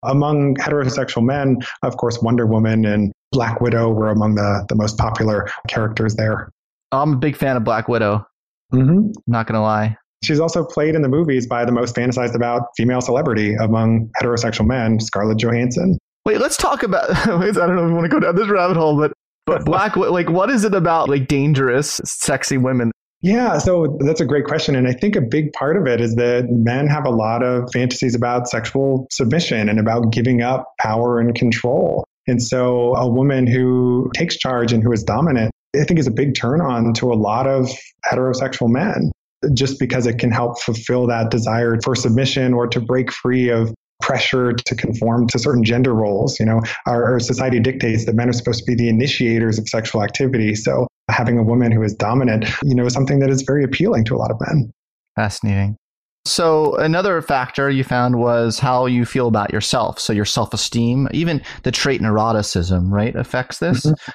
among 0.02 0.54
heterosexual 0.56 1.24
men, 1.24 1.58
of 1.82 1.96
course, 1.96 2.20
Wonder 2.22 2.46
Woman 2.46 2.84
and 2.84 3.12
Black 3.32 3.60
Widow 3.60 3.90
were 3.90 4.08
among 4.08 4.36
the, 4.36 4.64
the 4.68 4.74
most 4.74 4.98
popular 4.98 5.48
characters 5.68 6.14
there. 6.14 6.50
I'm 6.92 7.14
a 7.14 7.16
big 7.16 7.36
fan 7.36 7.56
of 7.56 7.64
Black 7.64 7.88
Widow. 7.88 8.24
Mm-hmm. 8.72 9.10
Not 9.26 9.46
going 9.46 9.54
to 9.54 9.60
lie. 9.60 9.96
She's 10.24 10.40
also 10.40 10.64
played 10.64 10.94
in 10.94 11.02
the 11.02 11.08
movies 11.08 11.46
by 11.46 11.64
the 11.64 11.72
most 11.72 11.94
fantasized 11.94 12.34
about 12.34 12.62
female 12.76 13.00
celebrity 13.00 13.54
among 13.54 14.10
heterosexual 14.20 14.66
men, 14.66 14.98
Scarlett 15.00 15.38
Johansson. 15.38 15.98
Wait, 16.24 16.40
let's 16.40 16.56
talk 16.56 16.82
about. 16.82 17.10
I 17.26 17.26
don't 17.26 17.76
know 17.76 17.84
if 17.84 17.88
we 17.88 17.92
want 17.92 18.04
to 18.04 18.08
go 18.08 18.20
down 18.20 18.34
this 18.34 18.48
rabbit 18.48 18.76
hole, 18.76 18.96
but 18.96 19.12
but 19.44 19.64
black, 19.64 19.96
like, 19.96 20.28
what 20.28 20.50
is 20.50 20.64
it 20.64 20.74
about 20.74 21.08
like 21.08 21.28
dangerous, 21.28 22.00
sexy 22.04 22.58
women? 22.58 22.90
Yeah, 23.26 23.58
so 23.58 23.98
that's 23.98 24.20
a 24.20 24.24
great 24.24 24.44
question. 24.44 24.76
And 24.76 24.86
I 24.86 24.92
think 24.92 25.16
a 25.16 25.20
big 25.20 25.52
part 25.52 25.76
of 25.76 25.88
it 25.88 26.00
is 26.00 26.14
that 26.14 26.46
men 26.48 26.86
have 26.86 27.06
a 27.06 27.10
lot 27.10 27.42
of 27.42 27.68
fantasies 27.72 28.14
about 28.14 28.48
sexual 28.48 29.08
submission 29.10 29.68
and 29.68 29.80
about 29.80 30.12
giving 30.12 30.42
up 30.42 30.74
power 30.78 31.18
and 31.18 31.34
control. 31.34 32.04
And 32.28 32.40
so 32.40 32.94
a 32.94 33.10
woman 33.10 33.48
who 33.48 34.12
takes 34.14 34.36
charge 34.36 34.72
and 34.72 34.80
who 34.80 34.92
is 34.92 35.02
dominant, 35.02 35.50
I 35.74 35.82
think 35.82 35.98
is 35.98 36.06
a 36.06 36.12
big 36.12 36.36
turn 36.36 36.60
on 36.60 36.94
to 36.94 37.12
a 37.12 37.18
lot 37.18 37.48
of 37.48 37.68
heterosexual 38.08 38.70
men 38.70 39.10
just 39.54 39.80
because 39.80 40.06
it 40.06 40.20
can 40.20 40.30
help 40.30 40.60
fulfill 40.60 41.08
that 41.08 41.32
desire 41.32 41.80
for 41.82 41.96
submission 41.96 42.54
or 42.54 42.68
to 42.68 42.80
break 42.80 43.10
free 43.10 43.48
of 43.48 43.74
pressure 44.00 44.52
to 44.52 44.76
conform 44.76 45.26
to 45.28 45.40
certain 45.40 45.64
gender 45.64 45.92
roles. 45.92 46.38
You 46.38 46.46
know, 46.46 46.60
our, 46.86 47.14
our, 47.14 47.18
society 47.18 47.58
dictates 47.58 48.06
that 48.06 48.14
men 48.14 48.28
are 48.28 48.32
supposed 48.32 48.60
to 48.60 48.64
be 48.64 48.76
the 48.76 48.88
initiators 48.88 49.58
of 49.58 49.68
sexual 49.68 50.04
activity. 50.04 50.54
So 50.54 50.86
having 51.08 51.38
a 51.38 51.42
woman 51.42 51.72
who 51.72 51.82
is 51.82 51.94
dominant, 51.94 52.46
you 52.62 52.74
know, 52.74 52.86
is 52.86 52.92
something 52.92 53.20
that 53.20 53.30
is 53.30 53.42
very 53.42 53.64
appealing 53.64 54.04
to 54.06 54.14
a 54.14 54.18
lot 54.18 54.30
of 54.30 54.36
men. 54.40 54.72
Fascinating. 55.14 55.76
So 56.24 56.74
another 56.76 57.22
factor 57.22 57.70
you 57.70 57.84
found 57.84 58.18
was 58.18 58.58
how 58.58 58.86
you 58.86 59.04
feel 59.04 59.28
about 59.28 59.52
yourself. 59.52 60.00
So 60.00 60.12
your 60.12 60.24
self-esteem, 60.24 61.08
even 61.12 61.40
the 61.62 61.70
trait 61.70 62.00
neuroticism, 62.00 62.90
right, 62.90 63.14
affects 63.14 63.58
this. 63.58 63.86
Mm-hmm 63.86 64.10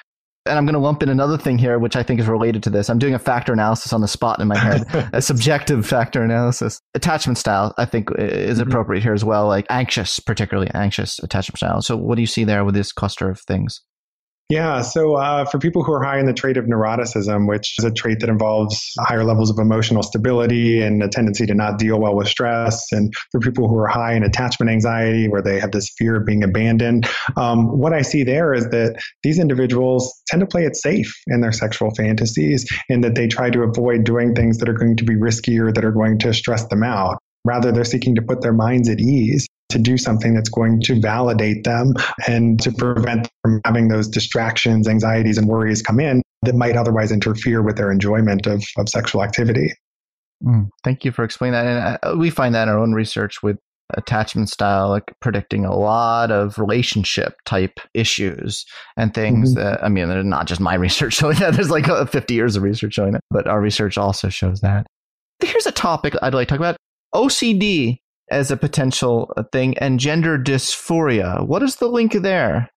and 0.46 0.58
I'm 0.58 0.64
going 0.64 0.74
to 0.74 0.80
lump 0.80 1.02
in 1.02 1.08
another 1.08 1.38
thing 1.38 1.56
here, 1.56 1.78
which 1.78 1.94
I 1.94 2.02
think 2.02 2.18
is 2.18 2.26
related 2.26 2.62
to 2.64 2.70
this. 2.70 2.90
I'm 2.90 2.98
doing 2.98 3.14
a 3.14 3.18
factor 3.18 3.52
analysis 3.52 3.92
on 3.92 4.00
the 4.00 4.08
spot 4.08 4.40
in 4.40 4.48
my 4.48 4.58
head, 4.58 4.84
a 5.12 5.22
subjective 5.22 5.86
factor 5.86 6.22
analysis. 6.22 6.80
Attachment 6.94 7.38
style, 7.38 7.74
I 7.78 7.84
think, 7.84 8.10
is 8.18 8.58
mm-hmm. 8.58 8.68
appropriate 8.68 9.02
here 9.02 9.12
as 9.12 9.24
well, 9.24 9.46
like 9.46 9.66
anxious, 9.70 10.18
particularly 10.18 10.70
anxious 10.74 11.20
attachment 11.20 11.58
style. 11.58 11.80
So, 11.80 11.96
what 11.96 12.16
do 12.16 12.22
you 12.22 12.26
see 12.26 12.44
there 12.44 12.64
with 12.64 12.74
this 12.74 12.92
cluster 12.92 13.30
of 13.30 13.40
things? 13.40 13.82
Yeah. 14.52 14.82
So 14.82 15.14
uh, 15.14 15.46
for 15.46 15.58
people 15.58 15.82
who 15.82 15.94
are 15.94 16.02
high 16.02 16.18
in 16.18 16.26
the 16.26 16.34
trait 16.34 16.58
of 16.58 16.66
neuroticism, 16.66 17.48
which 17.48 17.74
is 17.78 17.86
a 17.86 17.90
trait 17.90 18.20
that 18.20 18.28
involves 18.28 18.92
higher 19.00 19.24
levels 19.24 19.48
of 19.48 19.58
emotional 19.58 20.02
stability 20.02 20.82
and 20.82 21.02
a 21.02 21.08
tendency 21.08 21.46
to 21.46 21.54
not 21.54 21.78
deal 21.78 21.98
well 21.98 22.14
with 22.14 22.28
stress, 22.28 22.92
and 22.92 23.14
for 23.30 23.40
people 23.40 23.66
who 23.66 23.78
are 23.78 23.86
high 23.86 24.12
in 24.12 24.22
attachment 24.22 24.70
anxiety, 24.70 25.26
where 25.26 25.40
they 25.40 25.58
have 25.58 25.72
this 25.72 25.88
fear 25.96 26.16
of 26.16 26.26
being 26.26 26.44
abandoned, 26.44 27.08
um, 27.38 27.78
what 27.78 27.94
I 27.94 28.02
see 28.02 28.24
there 28.24 28.52
is 28.52 28.68
that 28.68 29.00
these 29.22 29.38
individuals 29.38 30.22
tend 30.26 30.40
to 30.40 30.46
play 30.46 30.66
it 30.66 30.76
safe 30.76 31.10
in 31.28 31.40
their 31.40 31.52
sexual 31.52 31.90
fantasies, 31.94 32.70
and 32.90 33.02
that 33.04 33.14
they 33.14 33.28
try 33.28 33.48
to 33.48 33.62
avoid 33.62 34.04
doing 34.04 34.34
things 34.34 34.58
that 34.58 34.68
are 34.68 34.74
going 34.74 34.98
to 34.98 35.04
be 35.04 35.14
riskier, 35.14 35.74
that 35.74 35.82
are 35.82 35.92
going 35.92 36.18
to 36.18 36.34
stress 36.34 36.66
them 36.66 36.82
out. 36.82 37.16
Rather, 37.46 37.72
they're 37.72 37.84
seeking 37.84 38.14
to 38.16 38.22
put 38.22 38.42
their 38.42 38.52
minds 38.52 38.90
at 38.90 39.00
ease 39.00 39.46
to 39.72 39.78
do 39.78 39.98
something 39.98 40.34
that's 40.34 40.48
going 40.48 40.80
to 40.82 41.00
validate 41.00 41.64
them 41.64 41.94
and 42.26 42.60
to 42.60 42.72
prevent 42.72 43.24
them 43.24 43.30
from 43.42 43.60
having 43.64 43.88
those 43.88 44.08
distractions, 44.08 44.88
anxieties, 44.88 45.38
and 45.38 45.48
worries 45.48 45.82
come 45.82 46.00
in 46.00 46.22
that 46.42 46.54
might 46.54 46.76
otherwise 46.76 47.12
interfere 47.12 47.62
with 47.62 47.76
their 47.76 47.90
enjoyment 47.90 48.46
of, 48.46 48.62
of 48.76 48.88
sexual 48.88 49.22
activity. 49.22 49.72
Mm, 50.44 50.68
thank 50.82 51.04
you 51.04 51.12
for 51.12 51.24
explaining 51.24 51.52
that. 51.52 51.66
And 51.66 52.14
uh, 52.14 52.18
we 52.18 52.30
find 52.30 52.54
that 52.54 52.64
in 52.64 52.68
our 52.68 52.78
own 52.78 52.92
research 52.92 53.42
with 53.42 53.58
attachment 53.94 54.48
style, 54.48 54.88
like 54.88 55.04
predicting 55.20 55.64
a 55.64 55.74
lot 55.74 56.30
of 56.30 56.58
relationship 56.58 57.34
type 57.44 57.78
issues 57.94 58.64
and 58.96 59.14
things 59.14 59.54
mm-hmm. 59.54 59.62
that, 59.62 59.84
I 59.84 59.88
mean, 59.88 60.08
they're 60.08 60.22
not 60.22 60.46
just 60.46 60.60
my 60.60 60.74
research 60.86 61.14
showing 61.14 61.38
that. 61.38 61.54
There's 61.54 61.70
like 61.70 61.86
50 61.86 62.34
years 62.34 62.56
of 62.56 62.62
research 62.62 62.94
showing 62.94 63.14
it, 63.14 63.20
but 63.30 63.46
our 63.46 63.60
research 63.60 63.98
also 63.98 64.28
shows 64.28 64.60
that. 64.60 64.86
Here's 65.40 65.66
a 65.66 65.72
topic 65.72 66.14
I'd 66.22 66.34
like 66.34 66.48
to 66.48 66.52
talk 66.52 66.60
about 66.60 66.76
OCD 67.14 67.98
as 68.32 68.50
a 68.50 68.56
potential 68.56 69.32
thing 69.52 69.76
and 69.78 70.00
gender 70.00 70.38
dysphoria. 70.38 71.46
What 71.46 71.62
is 71.62 71.76
the 71.76 71.88
link 71.88 72.12
there? 72.12 72.68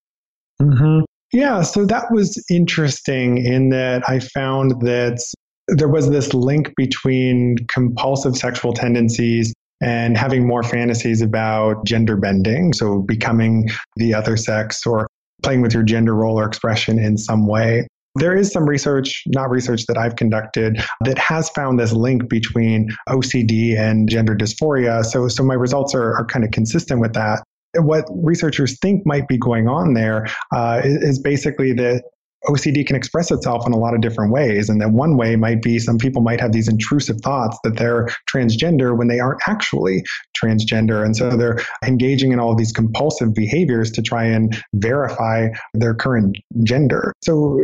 Mm-hmm. 0.62 1.00
Yeah, 1.34 1.64
so 1.64 1.86
that 1.86 2.12
was 2.12 2.44
interesting 2.50 3.38
in 3.38 3.70
that 3.70 4.08
I 4.08 4.20
found 4.20 4.82
that 4.82 5.20
there 5.68 5.90
was 5.90 6.10
this 6.10 6.34
link 6.34 6.72
between 6.78 7.58
compulsive 7.68 8.38
sexual 8.38 8.74
tendencies 8.74 9.54
and 9.82 10.18
having 10.18 10.48
more 10.48 10.64
fantasies 10.64 11.22
about 11.22 11.86
gender 11.86 12.16
bending, 12.16 12.72
so 12.74 13.02
becoming 13.02 13.70
the 13.98 14.14
other 14.14 14.38
sex 14.38 14.86
or 14.86 15.08
playing 15.44 15.62
with 15.62 15.74
your 15.74 15.84
gender 15.84 16.16
role 16.16 16.40
or 16.40 16.46
expression 16.46 17.00
in 17.00 17.18
some 17.18 17.48
way. 17.48 17.88
There 18.16 18.36
is 18.36 18.52
some 18.52 18.68
research, 18.68 19.24
not 19.28 19.50
research 19.50 19.86
that 19.88 19.98
I've 19.98 20.16
conducted, 20.16 20.82
that 21.02 21.18
has 21.18 21.50
found 21.50 21.80
this 21.80 21.92
link 21.92 22.30
between 22.30 22.90
OCD 23.10 23.78
and 23.78 24.10
gender 24.10 24.36
dysphoria. 24.36 25.04
So, 25.04 25.28
so 25.28 25.44
my 25.44 25.54
results 25.54 25.94
are, 25.94 26.14
are 26.14 26.26
kind 26.26 26.46
of 26.46 26.52
consistent 26.52 27.02
with 27.02 27.14
that. 27.14 27.44
What 27.78 28.06
researchers 28.10 28.80
think 28.80 29.06
might 29.06 29.28
be 29.28 29.38
going 29.38 29.68
on 29.68 29.94
there 29.94 30.28
uh, 30.54 30.82
is 30.84 31.20
basically 31.20 31.74
that 31.74 32.04
OCD 32.48 32.86
can 32.86 32.96
express 32.96 33.32
itself 33.32 33.66
in 33.66 33.74
a 33.74 33.78
lot 33.78 33.94
of 33.94 34.02
different 34.02 34.32
ways. 34.32 34.70
And 34.70 34.80
that 34.82 34.92
one 34.92 35.18
way 35.18 35.36
might 35.36 35.62
be 35.62 35.80
some 35.80 35.98
people 35.98 36.22
might 36.22 36.40
have 36.40 36.52
these 36.52 36.68
intrusive 36.68 37.18
thoughts 37.22 37.58
that 37.64 37.78
they're 37.78 38.08
transgender 38.32 38.98
when 38.98 39.08
they 39.08 39.20
aren't 39.20 39.42
actually 39.48 40.04
transgender. 40.42 41.04
And 41.04 41.16
so 41.16 41.36
they're 41.36 41.60
engaging 41.84 42.32
in 42.32 42.40
all 42.40 42.52
of 42.52 42.58
these 42.58 42.72
compulsive 42.72 43.34
behaviors 43.34 43.92
to 43.92 44.02
try 44.02 44.24
and 44.24 44.56
verify 44.74 45.50
their 45.74 45.94
current 45.94 46.38
gender. 46.64 47.14
So 47.24 47.60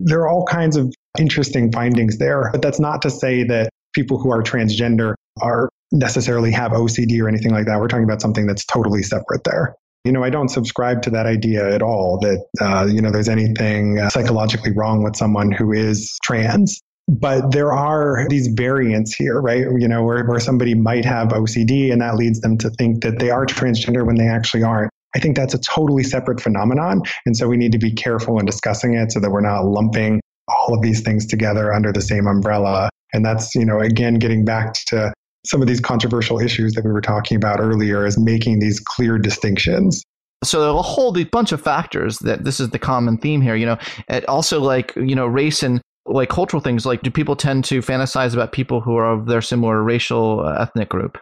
there 0.00 0.20
are 0.20 0.28
all 0.28 0.44
kinds 0.44 0.76
of 0.76 0.92
interesting 1.18 1.72
findings 1.72 2.18
there, 2.18 2.50
but 2.52 2.62
that's 2.62 2.80
not 2.80 3.02
to 3.02 3.10
say 3.10 3.42
that 3.44 3.70
people 3.94 4.18
who 4.18 4.30
are 4.30 4.42
transgender 4.42 5.14
are 5.40 5.68
necessarily 5.92 6.50
have 6.50 6.72
OCD 6.72 7.20
or 7.22 7.28
anything 7.28 7.52
like 7.52 7.66
that. 7.66 7.80
We're 7.80 7.88
talking 7.88 8.04
about 8.04 8.20
something 8.20 8.46
that's 8.46 8.64
totally 8.64 9.02
separate 9.02 9.44
there. 9.44 9.74
You 10.04 10.12
know, 10.12 10.22
I 10.22 10.30
don't 10.30 10.48
subscribe 10.48 11.02
to 11.02 11.10
that 11.10 11.26
idea 11.26 11.68
at 11.74 11.82
all 11.82 12.18
that, 12.20 12.46
uh, 12.60 12.86
you 12.86 13.00
know, 13.00 13.10
there's 13.10 13.28
anything 13.28 13.98
uh, 13.98 14.08
psychologically 14.10 14.72
wrong 14.72 15.02
with 15.02 15.16
someone 15.16 15.50
who 15.50 15.72
is 15.72 16.16
trans. 16.22 16.80
But 17.08 17.52
there 17.52 17.72
are 17.72 18.26
these 18.28 18.48
variants 18.48 19.14
here, 19.14 19.40
right? 19.40 19.64
You 19.78 19.86
know, 19.86 20.02
where, 20.02 20.24
where 20.24 20.40
somebody 20.40 20.74
might 20.74 21.04
have 21.04 21.28
OCD 21.28 21.92
and 21.92 22.00
that 22.02 22.16
leads 22.16 22.40
them 22.40 22.58
to 22.58 22.70
think 22.70 23.02
that 23.02 23.20
they 23.20 23.30
are 23.30 23.46
transgender 23.46 24.04
when 24.04 24.16
they 24.16 24.26
actually 24.26 24.64
aren't. 24.64 24.90
I 25.16 25.18
think 25.18 25.34
that's 25.34 25.54
a 25.54 25.58
totally 25.58 26.02
separate 26.02 26.42
phenomenon. 26.42 27.00
And 27.24 27.34
so 27.34 27.48
we 27.48 27.56
need 27.56 27.72
to 27.72 27.78
be 27.78 27.90
careful 27.90 28.38
in 28.38 28.44
discussing 28.44 28.94
it 28.94 29.12
so 29.12 29.20
that 29.20 29.30
we're 29.30 29.40
not 29.40 29.64
lumping 29.64 30.20
all 30.46 30.74
of 30.74 30.82
these 30.82 31.00
things 31.00 31.26
together 31.26 31.72
under 31.72 31.90
the 31.90 32.02
same 32.02 32.26
umbrella. 32.26 32.90
And 33.14 33.24
that's, 33.24 33.54
you 33.54 33.64
know, 33.64 33.80
again, 33.80 34.16
getting 34.16 34.44
back 34.44 34.74
to 34.88 35.14
some 35.46 35.62
of 35.62 35.68
these 35.68 35.80
controversial 35.80 36.38
issues 36.38 36.74
that 36.74 36.84
we 36.84 36.92
were 36.92 37.00
talking 37.00 37.38
about 37.38 37.60
earlier 37.60 38.04
is 38.04 38.18
making 38.18 38.58
these 38.58 38.78
clear 38.78 39.16
distinctions. 39.16 40.02
So 40.44 40.60
there 40.60 40.68
are 40.68 40.78
a 40.78 40.82
whole 40.82 41.16
bunch 41.24 41.50
of 41.50 41.62
factors 41.62 42.18
that 42.18 42.44
this 42.44 42.60
is 42.60 42.68
the 42.68 42.78
common 42.78 43.16
theme 43.16 43.40
here. 43.40 43.56
You 43.56 43.64
know, 43.64 43.78
it 44.10 44.28
also 44.28 44.60
like 44.60 44.94
you 44.96 45.14
know 45.14 45.26
race 45.26 45.62
and 45.62 45.80
like 46.04 46.28
cultural 46.28 46.60
things. 46.60 46.84
Like, 46.84 47.00
do 47.00 47.10
people 47.10 47.36
tend 47.36 47.64
to 47.66 47.80
fantasize 47.80 48.34
about 48.34 48.52
people 48.52 48.82
who 48.82 48.96
are 48.96 49.10
of 49.10 49.26
their 49.26 49.40
similar 49.40 49.82
racial 49.82 50.40
uh, 50.44 50.60
ethnic 50.60 50.90
group? 50.90 51.18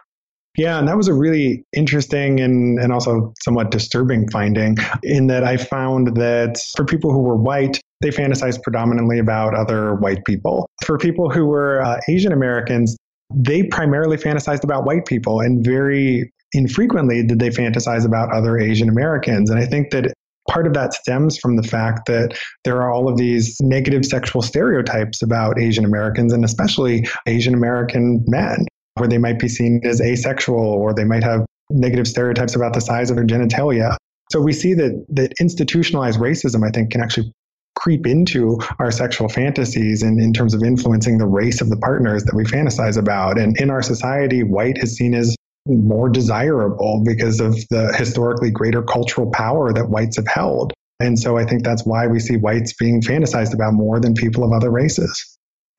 Yeah, 0.57 0.79
and 0.79 0.87
that 0.87 0.95
was 0.95 1.07
a 1.07 1.13
really 1.13 1.65
interesting 1.75 2.39
and, 2.39 2.79
and 2.79 2.93
also 2.93 3.33
somewhat 3.43 3.71
disturbing 3.71 4.29
finding 4.29 4.77
in 5.03 5.27
that 5.27 5.43
I 5.43 5.57
found 5.57 6.15
that 6.15 6.61
for 6.75 6.85
people 6.85 7.11
who 7.11 7.19
were 7.19 7.35
white, 7.35 7.81
they 8.01 8.09
fantasized 8.09 8.61
predominantly 8.63 9.19
about 9.19 9.53
other 9.53 9.95
white 9.95 10.23
people. 10.25 10.69
For 10.85 10.97
people 10.97 11.29
who 11.29 11.45
were 11.45 11.81
uh, 11.81 11.99
Asian 12.07 12.31
Americans, 12.31 12.95
they 13.33 13.63
primarily 13.63 14.17
fantasized 14.17 14.63
about 14.63 14.85
white 14.85 15.05
people 15.05 15.41
and 15.41 15.63
very 15.63 16.31
infrequently 16.53 17.25
did 17.25 17.39
they 17.39 17.49
fantasize 17.49 18.05
about 18.05 18.33
other 18.33 18.57
Asian 18.57 18.87
Americans. 18.87 19.49
And 19.49 19.59
I 19.59 19.65
think 19.65 19.91
that 19.91 20.13
part 20.49 20.67
of 20.67 20.73
that 20.73 20.93
stems 20.93 21.37
from 21.37 21.55
the 21.57 21.63
fact 21.63 22.05
that 22.05 22.37
there 22.63 22.77
are 22.77 22.91
all 22.93 23.09
of 23.09 23.17
these 23.17 23.57
negative 23.61 24.05
sexual 24.05 24.41
stereotypes 24.41 25.21
about 25.21 25.59
Asian 25.59 25.83
Americans 25.83 26.31
and 26.31 26.45
especially 26.45 27.07
Asian 27.27 27.53
American 27.53 28.23
men 28.27 28.65
where 28.95 29.07
they 29.07 29.17
might 29.17 29.39
be 29.39 29.47
seen 29.47 29.81
as 29.83 30.01
asexual 30.01 30.59
or 30.59 30.93
they 30.93 31.03
might 31.03 31.23
have 31.23 31.45
negative 31.69 32.07
stereotypes 32.07 32.55
about 32.55 32.73
the 32.73 32.81
size 32.81 33.09
of 33.09 33.15
their 33.15 33.25
genitalia. 33.25 33.95
So 34.31 34.41
we 34.41 34.53
see 34.53 34.73
that 34.73 35.05
that 35.09 35.33
institutionalized 35.39 36.19
racism, 36.19 36.67
I 36.67 36.71
think, 36.71 36.91
can 36.91 37.01
actually 37.01 37.31
creep 37.75 38.07
into 38.07 38.59
our 38.79 38.89
sexual 38.89 39.27
fantasies 39.27 40.01
in, 40.01 40.19
in 40.19 40.33
terms 40.33 40.53
of 40.53 40.63
influencing 40.63 41.17
the 41.17 41.27
race 41.27 41.61
of 41.61 41.69
the 41.69 41.77
partners 41.77 42.23
that 42.23 42.33
we 42.35 42.43
fantasize 42.43 42.97
about. 42.97 43.37
And 43.37 43.59
in 43.59 43.69
our 43.69 43.81
society, 43.81 44.43
white 44.43 44.77
is 44.77 44.95
seen 44.95 45.13
as 45.13 45.35
more 45.67 46.09
desirable 46.09 47.03
because 47.05 47.39
of 47.39 47.55
the 47.69 47.93
historically 47.97 48.51
greater 48.51 48.81
cultural 48.81 49.29
power 49.31 49.73
that 49.73 49.89
whites 49.89 50.15
have 50.15 50.27
held. 50.27 50.73
And 50.99 51.19
so 51.19 51.37
I 51.37 51.45
think 51.45 51.63
that's 51.63 51.85
why 51.85 52.07
we 52.07 52.19
see 52.19 52.37
whites 52.37 52.73
being 52.73 53.01
fantasized 53.01 53.53
about 53.53 53.73
more 53.73 53.99
than 53.99 54.13
people 54.13 54.43
of 54.43 54.53
other 54.53 54.71
races. 54.71 55.34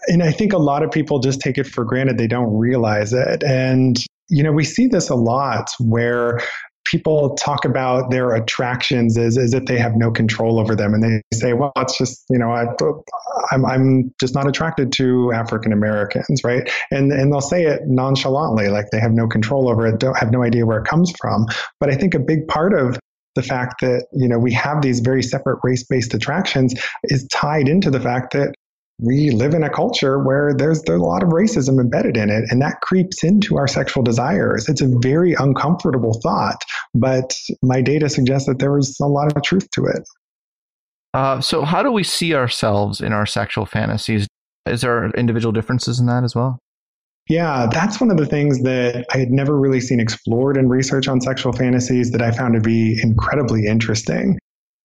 And 0.09 0.23
I 0.23 0.33
think 0.33 0.53
a 0.53 0.59
lot 0.59 0.83
of 0.83 0.91
people 0.91 1.19
just 1.19 1.41
take 1.41 1.59
it 1.59 1.67
for 1.67 1.85
granted. 1.85 2.19
They 2.19 2.27
don't 2.27 2.57
realize 2.57 3.13
it. 3.13 3.43
And, 3.43 3.97
you 4.29 4.43
know, 4.43 4.53
we 4.53 4.65
see 4.65 4.87
this 4.87 5.09
a 5.09 5.15
lot 5.15 5.71
where 5.79 6.41
people 6.85 7.35
talk 7.35 7.65
about 7.65 8.13
their 8.13 8.33
attractions 8.35 9.19
as, 9.19 9.37
as 9.37 9.53
if 9.53 9.65
they 9.65 9.77
have 9.77 9.97
no 9.97 10.11
control 10.11 10.61
over 10.61 10.77
them. 10.77 10.95
And 10.95 11.03
they 11.03 11.21
say, 11.35 11.53
well, 11.53 11.73
it's 11.77 11.99
just, 11.99 12.25
you 12.31 12.39
know, 12.39 12.53
I, 12.53 12.67
I'm, 13.51 13.67
I'm 13.67 14.15
just 14.21 14.37
not 14.37 14.47
attracted 14.47 14.93
to 14.93 15.33
African 15.33 15.73
Americans, 15.73 16.43
right? 16.45 16.71
And, 16.93 17.11
and 17.11 17.33
they'll 17.33 17.41
say 17.41 17.65
it 17.65 17.83
nonchalantly, 17.87 18.69
like 18.69 18.87
they 18.93 19.01
have 19.01 19.11
no 19.11 19.27
control 19.27 19.69
over 19.69 19.85
it, 19.89 19.99
don't 19.99 20.17
have 20.17 20.31
no 20.31 20.45
idea 20.45 20.65
where 20.65 20.79
it 20.79 20.87
comes 20.87 21.13
from. 21.21 21.47
But 21.81 21.91
I 21.91 21.97
think 21.97 22.15
a 22.15 22.21
big 22.21 22.47
part 22.47 22.73
of 22.73 22.99
the 23.35 23.43
fact 23.43 23.81
that, 23.81 24.07
you 24.13 24.29
know, 24.29 24.39
we 24.39 24.53
have 24.53 24.81
these 24.81 25.01
very 25.01 25.25
separate 25.25 25.59
race-based 25.65 26.15
attractions 26.15 26.75
is 27.05 27.27
tied 27.33 27.69
into 27.69 27.91
the 27.91 28.01
fact 28.01 28.33
that 28.33 28.55
we 28.99 29.31
live 29.31 29.53
in 29.53 29.63
a 29.63 29.71
culture 29.71 30.19
where 30.19 30.55
there's, 30.57 30.83
there's 30.83 31.01
a 31.01 31.05
lot 31.05 31.23
of 31.23 31.29
racism 31.29 31.81
embedded 31.81 32.17
in 32.17 32.31
it, 32.31 32.45
and 32.51 32.63
that 32.63 32.81
creeps 32.81 33.23
into 33.23 33.59
our 33.59 33.69
sexual 33.69 34.03
desires. 34.03 34.69
It's 34.69 34.81
a 34.81 34.89
very 35.01 35.35
uncomfortable 35.35 36.19
thought, 36.23 36.63
but 36.95 37.35
my 37.63 37.83
data 37.83 38.09
suggests 38.09 38.49
that 38.49 38.59
there 38.59 38.77
is 38.79 38.97
a 39.01 39.07
lot 39.07 39.35
of 39.35 39.43
truth 39.43 39.71
to 39.73 39.85
it. 39.85 40.03
Uh, 41.13 41.41
so, 41.41 41.65
how 41.65 41.83
do 41.83 41.93
we 41.93 42.03
see 42.03 42.35
ourselves 42.35 43.01
in 43.01 43.13
our 43.13 43.27
sexual 43.27 43.67
fantasies? 43.67 44.27
Is 44.67 44.81
there 44.81 45.11
individual 45.11 45.53
differences 45.53 46.01
in 46.01 46.07
that 46.07 46.25
as 46.25 46.35
well? 46.35 46.59
Yeah, 47.29 47.67
that's 47.73 48.01
one 48.01 48.11
of 48.11 48.19
the 48.19 48.27
things 48.27 48.63
that 48.63 49.05
I 49.13 49.19
had 49.19 49.31
never 49.31 49.59
really 49.59 49.81
seen 49.81 49.99
explored 49.99 50.57
in 50.57 50.69
research 50.69 51.09
on 51.09 51.21
sexual 51.21 51.53
fantasies 51.53 52.13
that 52.13 52.23
I 52.23 52.31
found 52.31 52.55
to 52.55 52.61
be 52.61 53.01
incredibly 53.03 53.67
interesting. 53.67 54.39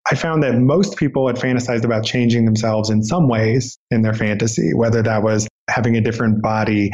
I 0.10 0.16
found 0.16 0.44
that 0.44 0.56
most 0.56 0.98
people 0.98 1.28
had 1.28 1.36
fantasized 1.36 1.84
about 1.84 2.04
changing 2.04 2.46
themselves 2.46 2.90
in 2.90 3.04
some 3.04 3.28
ways 3.28 3.78
in 3.92 4.02
their 4.02 4.14
fantasy, 4.14 4.74
whether 4.74 5.04
that 5.04 5.22
was 5.22 5.48
having 5.70 5.96
a 5.96 6.02
different 6.02 6.42
body 6.42 6.92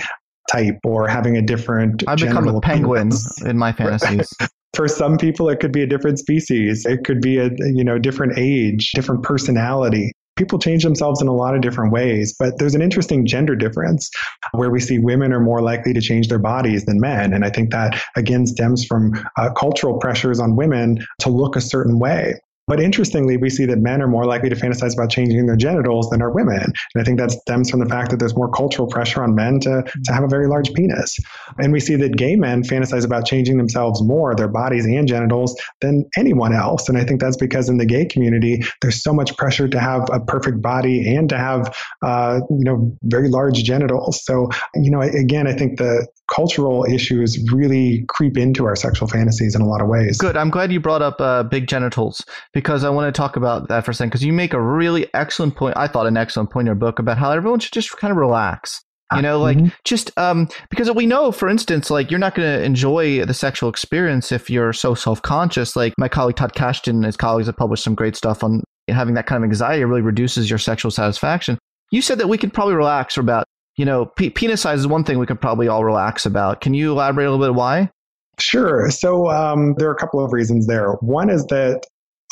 type 0.51 0.79
or 0.83 1.07
having 1.07 1.37
a 1.37 1.41
different. 1.41 2.03
I 2.07 2.15
become 2.15 2.47
a 2.47 2.59
penguin 2.59 3.11
in 3.45 3.57
my 3.57 3.71
fantasies. 3.77 4.29
For 4.73 4.87
some 4.87 5.17
people, 5.17 5.49
it 5.49 5.59
could 5.59 5.71
be 5.71 5.81
a 5.81 5.87
different 5.87 6.19
species. 6.19 6.85
It 6.85 7.03
could 7.05 7.21
be 7.21 7.37
a 7.37 7.49
you 7.59 7.83
know 7.83 7.97
different 7.97 8.37
age, 8.37 8.91
different 8.93 9.23
personality. 9.23 10.11
People 10.35 10.59
change 10.59 10.83
themselves 10.83 11.19
in 11.19 11.27
a 11.27 11.33
lot 11.33 11.55
of 11.55 11.61
different 11.61 11.91
ways, 11.91 12.35
but 12.37 12.59
there's 12.59 12.75
an 12.75 12.81
interesting 12.83 13.25
gender 13.25 13.55
difference 13.55 14.11
where 14.51 14.69
we 14.69 14.79
see 14.79 14.99
women 14.99 15.33
are 15.33 15.39
more 15.39 15.63
likely 15.63 15.93
to 15.93 16.01
change 16.01 16.27
their 16.27 16.37
bodies 16.37 16.85
than 16.85 16.99
men. 16.99 17.33
And 17.33 17.43
I 17.43 17.49
think 17.49 17.71
that 17.71 17.99
again 18.15 18.45
stems 18.45 18.85
from 18.85 19.13
uh, 19.37 19.49
cultural 19.53 19.97
pressures 19.97 20.39
on 20.39 20.55
women 20.55 21.03
to 21.21 21.29
look 21.29 21.55
a 21.55 21.61
certain 21.61 21.97
way. 21.97 22.35
But 22.67 22.81
interestingly, 22.81 23.37
we 23.37 23.49
see 23.49 23.65
that 23.65 23.79
men 23.79 24.01
are 24.01 24.07
more 24.07 24.25
likely 24.25 24.49
to 24.49 24.55
fantasize 24.55 24.93
about 24.93 25.09
changing 25.09 25.45
their 25.45 25.55
genitals 25.55 26.09
than 26.09 26.21
are 26.21 26.31
women. 26.31 26.61
And 26.61 27.01
I 27.01 27.03
think 27.03 27.17
that 27.17 27.31
stems 27.31 27.69
from 27.69 27.79
the 27.79 27.85
fact 27.85 28.11
that 28.11 28.17
there's 28.17 28.35
more 28.35 28.51
cultural 28.51 28.89
pressure 28.89 29.23
on 29.23 29.35
men 29.35 29.61
to, 29.61 29.83
to 30.03 30.13
have 30.13 30.23
a 30.23 30.27
very 30.27 30.47
large 30.47 30.73
penis. 30.73 31.17
And 31.57 31.71
we 31.71 31.79
see 31.79 31.95
that 31.95 32.17
gay 32.17 32.35
men 32.35 32.63
fantasize 32.63 33.05
about 33.05 33.25
changing 33.25 33.57
themselves 33.57 34.03
more, 34.03 34.35
their 34.35 34.49
bodies 34.49 34.85
and 34.85 35.07
genitals, 35.07 35.55
than 35.79 36.05
anyone 36.17 36.53
else. 36.53 36.89
And 36.89 36.97
I 36.97 37.05
think 37.05 37.21
that's 37.21 37.37
because 37.37 37.69
in 37.69 37.77
the 37.77 37.85
gay 37.85 38.05
community, 38.05 38.63
there's 38.81 39.01
so 39.01 39.13
much 39.13 39.35
pressure 39.37 39.69
to 39.69 39.79
have 39.79 40.05
a 40.11 40.19
perfect 40.19 40.61
body 40.61 41.15
and 41.15 41.29
to 41.29 41.37
have, 41.37 41.73
uh, 42.01 42.41
you 42.49 42.65
know, 42.65 42.97
very 43.03 43.29
large 43.29 43.63
genitals. 43.63 44.25
So, 44.25 44.49
you 44.75 44.91
know, 44.91 45.01
again, 45.01 45.47
I 45.47 45.53
think 45.53 45.77
the 45.77 46.05
cultural 46.33 46.85
issues 46.85 47.39
really 47.51 48.05
creep 48.07 48.37
into 48.37 48.65
our 48.65 48.75
sexual 48.75 49.07
fantasies 49.07 49.55
in 49.55 49.61
a 49.61 49.67
lot 49.67 49.81
of 49.81 49.87
ways. 49.87 50.17
Good. 50.17 50.37
I'm 50.37 50.49
glad 50.49 50.71
you 50.71 50.79
brought 50.79 51.01
up 51.01 51.19
uh, 51.19 51.43
big 51.43 51.67
genitals 51.67 52.23
because 52.53 52.83
I 52.83 52.89
want 52.89 53.13
to 53.13 53.17
talk 53.17 53.35
about 53.35 53.69
that 53.69 53.85
for 53.85 53.91
a 53.91 53.93
second 53.93 54.09
because 54.09 54.23
you 54.23 54.33
make 54.33 54.53
a 54.53 54.61
really 54.61 55.07
excellent 55.13 55.55
point. 55.55 55.77
I 55.77 55.87
thought 55.87 56.05
an 56.05 56.17
excellent 56.17 56.51
point 56.51 56.63
in 56.63 56.67
your 56.67 56.75
book 56.75 56.99
about 56.99 57.17
how 57.17 57.31
everyone 57.31 57.59
should 57.59 57.73
just 57.73 57.95
kind 57.97 58.11
of 58.11 58.17
relax. 58.17 58.83
You 59.15 59.21
know, 59.21 59.39
like 59.39 59.57
mm-hmm. 59.57 59.69
just 59.85 60.11
um, 60.17 60.49
because 60.69 60.91
we 60.91 61.05
know, 61.05 61.31
for 61.31 61.47
instance, 61.47 61.89
like 61.89 62.11
you're 62.11 62.19
not 62.19 62.35
going 62.35 62.59
to 62.59 62.65
enjoy 62.65 63.23
the 63.23 63.33
sexual 63.33 63.69
experience 63.69 64.33
if 64.33 64.49
you're 64.49 64.73
so 64.73 64.95
self 64.95 65.21
conscious. 65.21 65.77
Like 65.77 65.93
my 65.97 66.09
colleague 66.09 66.35
Todd 66.35 66.51
Kashdan 66.53 66.89
and 66.89 67.05
his 67.05 67.15
colleagues 67.15 67.47
have 67.47 67.55
published 67.55 67.85
some 67.85 67.95
great 67.95 68.17
stuff 68.17 68.43
on 68.43 68.63
having 68.89 69.13
that 69.13 69.25
kind 69.25 69.41
of 69.41 69.47
anxiety 69.47 69.85
really 69.85 70.01
reduces 70.01 70.49
your 70.49 70.59
sexual 70.59 70.91
satisfaction. 70.91 71.57
You 71.89 72.01
said 72.01 72.17
that 72.17 72.27
we 72.27 72.37
could 72.37 72.53
probably 72.53 72.75
relax 72.75 73.13
for 73.13 73.21
about 73.21 73.45
you 73.77 73.85
know, 73.85 74.05
p- 74.05 74.29
penis 74.29 74.61
size 74.61 74.79
is 74.79 74.87
one 74.87 75.03
thing 75.03 75.19
we 75.19 75.25
could 75.25 75.39
probably 75.39 75.67
all 75.67 75.85
relax 75.85 76.25
about. 76.25 76.61
Can 76.61 76.73
you 76.73 76.91
elaborate 76.91 77.25
a 77.25 77.31
little 77.31 77.45
bit 77.45 77.55
why? 77.55 77.91
Sure. 78.39 78.89
So 78.91 79.29
um, 79.29 79.75
there 79.77 79.87
are 79.87 79.93
a 79.93 79.97
couple 79.97 80.23
of 80.23 80.33
reasons 80.33 80.67
there. 80.67 80.93
One 80.93 81.29
is 81.29 81.45
that 81.45 81.83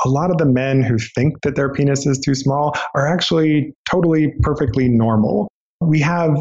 a 0.03 0.09
lot 0.09 0.29
of 0.29 0.37
the 0.37 0.45
men 0.45 0.81
who 0.81 0.97
think 0.97 1.41
that 1.43 1.55
their 1.55 1.71
penis 1.71 2.05
is 2.05 2.19
too 2.19 2.35
small 2.35 2.75
are 2.95 3.07
actually 3.07 3.73
totally 3.89 4.33
perfectly 4.41 4.89
normal. 4.89 5.47
We 5.79 5.99
have 6.01 6.35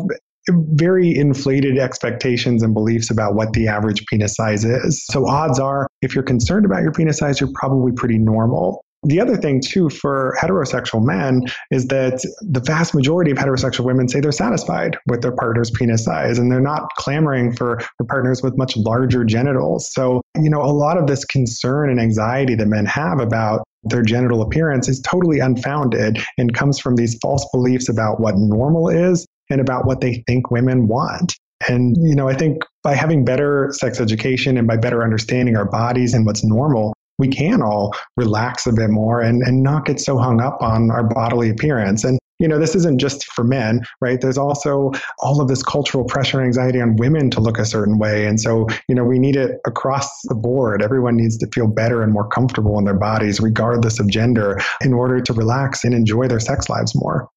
very 0.48 1.16
inflated 1.16 1.78
expectations 1.78 2.62
and 2.62 2.74
beliefs 2.74 3.10
about 3.10 3.34
what 3.34 3.52
the 3.52 3.68
average 3.68 4.04
penis 4.06 4.34
size 4.34 4.64
is. 4.64 5.04
So 5.06 5.26
odds 5.26 5.58
are, 5.58 5.86
if 6.02 6.14
you're 6.14 6.24
concerned 6.24 6.66
about 6.66 6.82
your 6.82 6.92
penis 6.92 7.18
size, 7.18 7.40
you're 7.40 7.52
probably 7.54 7.92
pretty 7.92 8.18
normal. 8.18 8.84
The 9.04 9.20
other 9.20 9.36
thing, 9.36 9.60
too, 9.60 9.90
for 9.90 10.34
heterosexual 10.40 11.04
men 11.04 11.42
is 11.70 11.88
that 11.88 12.24
the 12.40 12.60
vast 12.60 12.94
majority 12.94 13.30
of 13.30 13.38
heterosexual 13.38 13.84
women 13.84 14.08
say 14.08 14.20
they're 14.20 14.32
satisfied 14.32 14.96
with 15.06 15.22
their 15.22 15.32
partner's 15.32 15.70
penis 15.70 16.04
size 16.04 16.38
and 16.38 16.50
they're 16.50 16.60
not 16.60 16.88
clamoring 16.96 17.54
for, 17.54 17.80
for 17.96 18.06
partners 18.06 18.42
with 18.42 18.56
much 18.56 18.76
larger 18.76 19.24
genitals. 19.24 19.92
So, 19.92 20.22
you 20.36 20.48
know, 20.50 20.62
a 20.62 20.72
lot 20.72 20.96
of 20.96 21.06
this 21.06 21.24
concern 21.24 21.90
and 21.90 22.00
anxiety 22.00 22.54
that 22.54 22.66
men 22.66 22.86
have 22.86 23.20
about 23.20 23.64
their 23.84 24.02
genital 24.02 24.40
appearance 24.42 24.88
is 24.88 25.00
totally 25.00 25.40
unfounded 25.40 26.18
and 26.38 26.54
comes 26.54 26.78
from 26.78 26.96
these 26.96 27.18
false 27.20 27.46
beliefs 27.52 27.88
about 27.88 28.20
what 28.20 28.34
normal 28.36 28.88
is 28.88 29.26
and 29.50 29.60
about 29.60 29.86
what 29.86 30.00
they 30.00 30.24
think 30.26 30.50
women 30.50 30.88
want. 30.88 31.34
And, 31.68 31.96
you 32.00 32.14
know, 32.14 32.28
I 32.28 32.34
think 32.34 32.62
by 32.82 32.94
having 32.94 33.24
better 33.24 33.70
sex 33.72 34.00
education 34.00 34.58
and 34.58 34.66
by 34.66 34.76
better 34.76 35.02
understanding 35.02 35.56
our 35.56 35.64
bodies 35.64 36.14
and 36.14 36.26
what's 36.26 36.44
normal, 36.44 36.93
we 37.18 37.28
can 37.28 37.62
all 37.62 37.94
relax 38.16 38.66
a 38.66 38.72
bit 38.72 38.90
more 38.90 39.20
and, 39.20 39.42
and 39.42 39.62
not 39.62 39.86
get 39.86 40.00
so 40.00 40.18
hung 40.18 40.40
up 40.40 40.60
on 40.60 40.90
our 40.90 41.04
bodily 41.04 41.50
appearance. 41.50 42.04
And, 42.04 42.18
you 42.40 42.48
know, 42.48 42.58
this 42.58 42.74
isn't 42.74 42.98
just 42.98 43.24
for 43.32 43.44
men, 43.44 43.82
right? 44.00 44.20
There's 44.20 44.36
also 44.36 44.90
all 45.20 45.40
of 45.40 45.48
this 45.48 45.62
cultural 45.62 46.04
pressure 46.04 46.38
and 46.38 46.46
anxiety 46.46 46.80
on 46.80 46.96
women 46.96 47.30
to 47.30 47.40
look 47.40 47.58
a 47.58 47.64
certain 47.64 47.98
way. 47.98 48.26
And 48.26 48.40
so, 48.40 48.66
you 48.88 48.94
know, 48.94 49.04
we 49.04 49.18
need 49.18 49.36
it 49.36 49.60
across 49.66 50.10
the 50.24 50.34
board. 50.34 50.82
Everyone 50.82 51.16
needs 51.16 51.38
to 51.38 51.46
feel 51.54 51.68
better 51.68 52.02
and 52.02 52.12
more 52.12 52.28
comfortable 52.28 52.78
in 52.78 52.84
their 52.84 52.98
bodies, 52.98 53.40
regardless 53.40 54.00
of 54.00 54.08
gender, 54.08 54.60
in 54.80 54.92
order 54.92 55.20
to 55.20 55.32
relax 55.32 55.84
and 55.84 55.94
enjoy 55.94 56.26
their 56.26 56.40
sex 56.40 56.68
lives 56.68 56.92
more. 56.94 57.28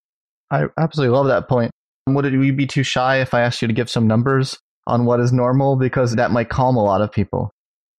I 0.50 0.66
absolutely 0.80 1.16
love 1.16 1.28
that 1.28 1.48
point. 1.48 1.72
Would 2.08 2.26
you 2.32 2.54
be 2.54 2.66
too 2.66 2.84
shy 2.84 3.18
if 3.22 3.34
I 3.34 3.42
asked 3.42 3.62
you 3.62 3.68
to 3.68 3.74
give 3.74 3.90
some 3.90 4.08
numbers 4.08 4.58
on 4.88 5.06
what 5.06 5.20
is 5.20 5.34
normal? 5.34 5.76
Because 5.76 6.16
that 6.16 6.32
might 6.32 6.50
calm 6.50 6.78
a 6.78 6.84
lot 6.84 7.02
of 7.02 7.12
people. 7.12 7.52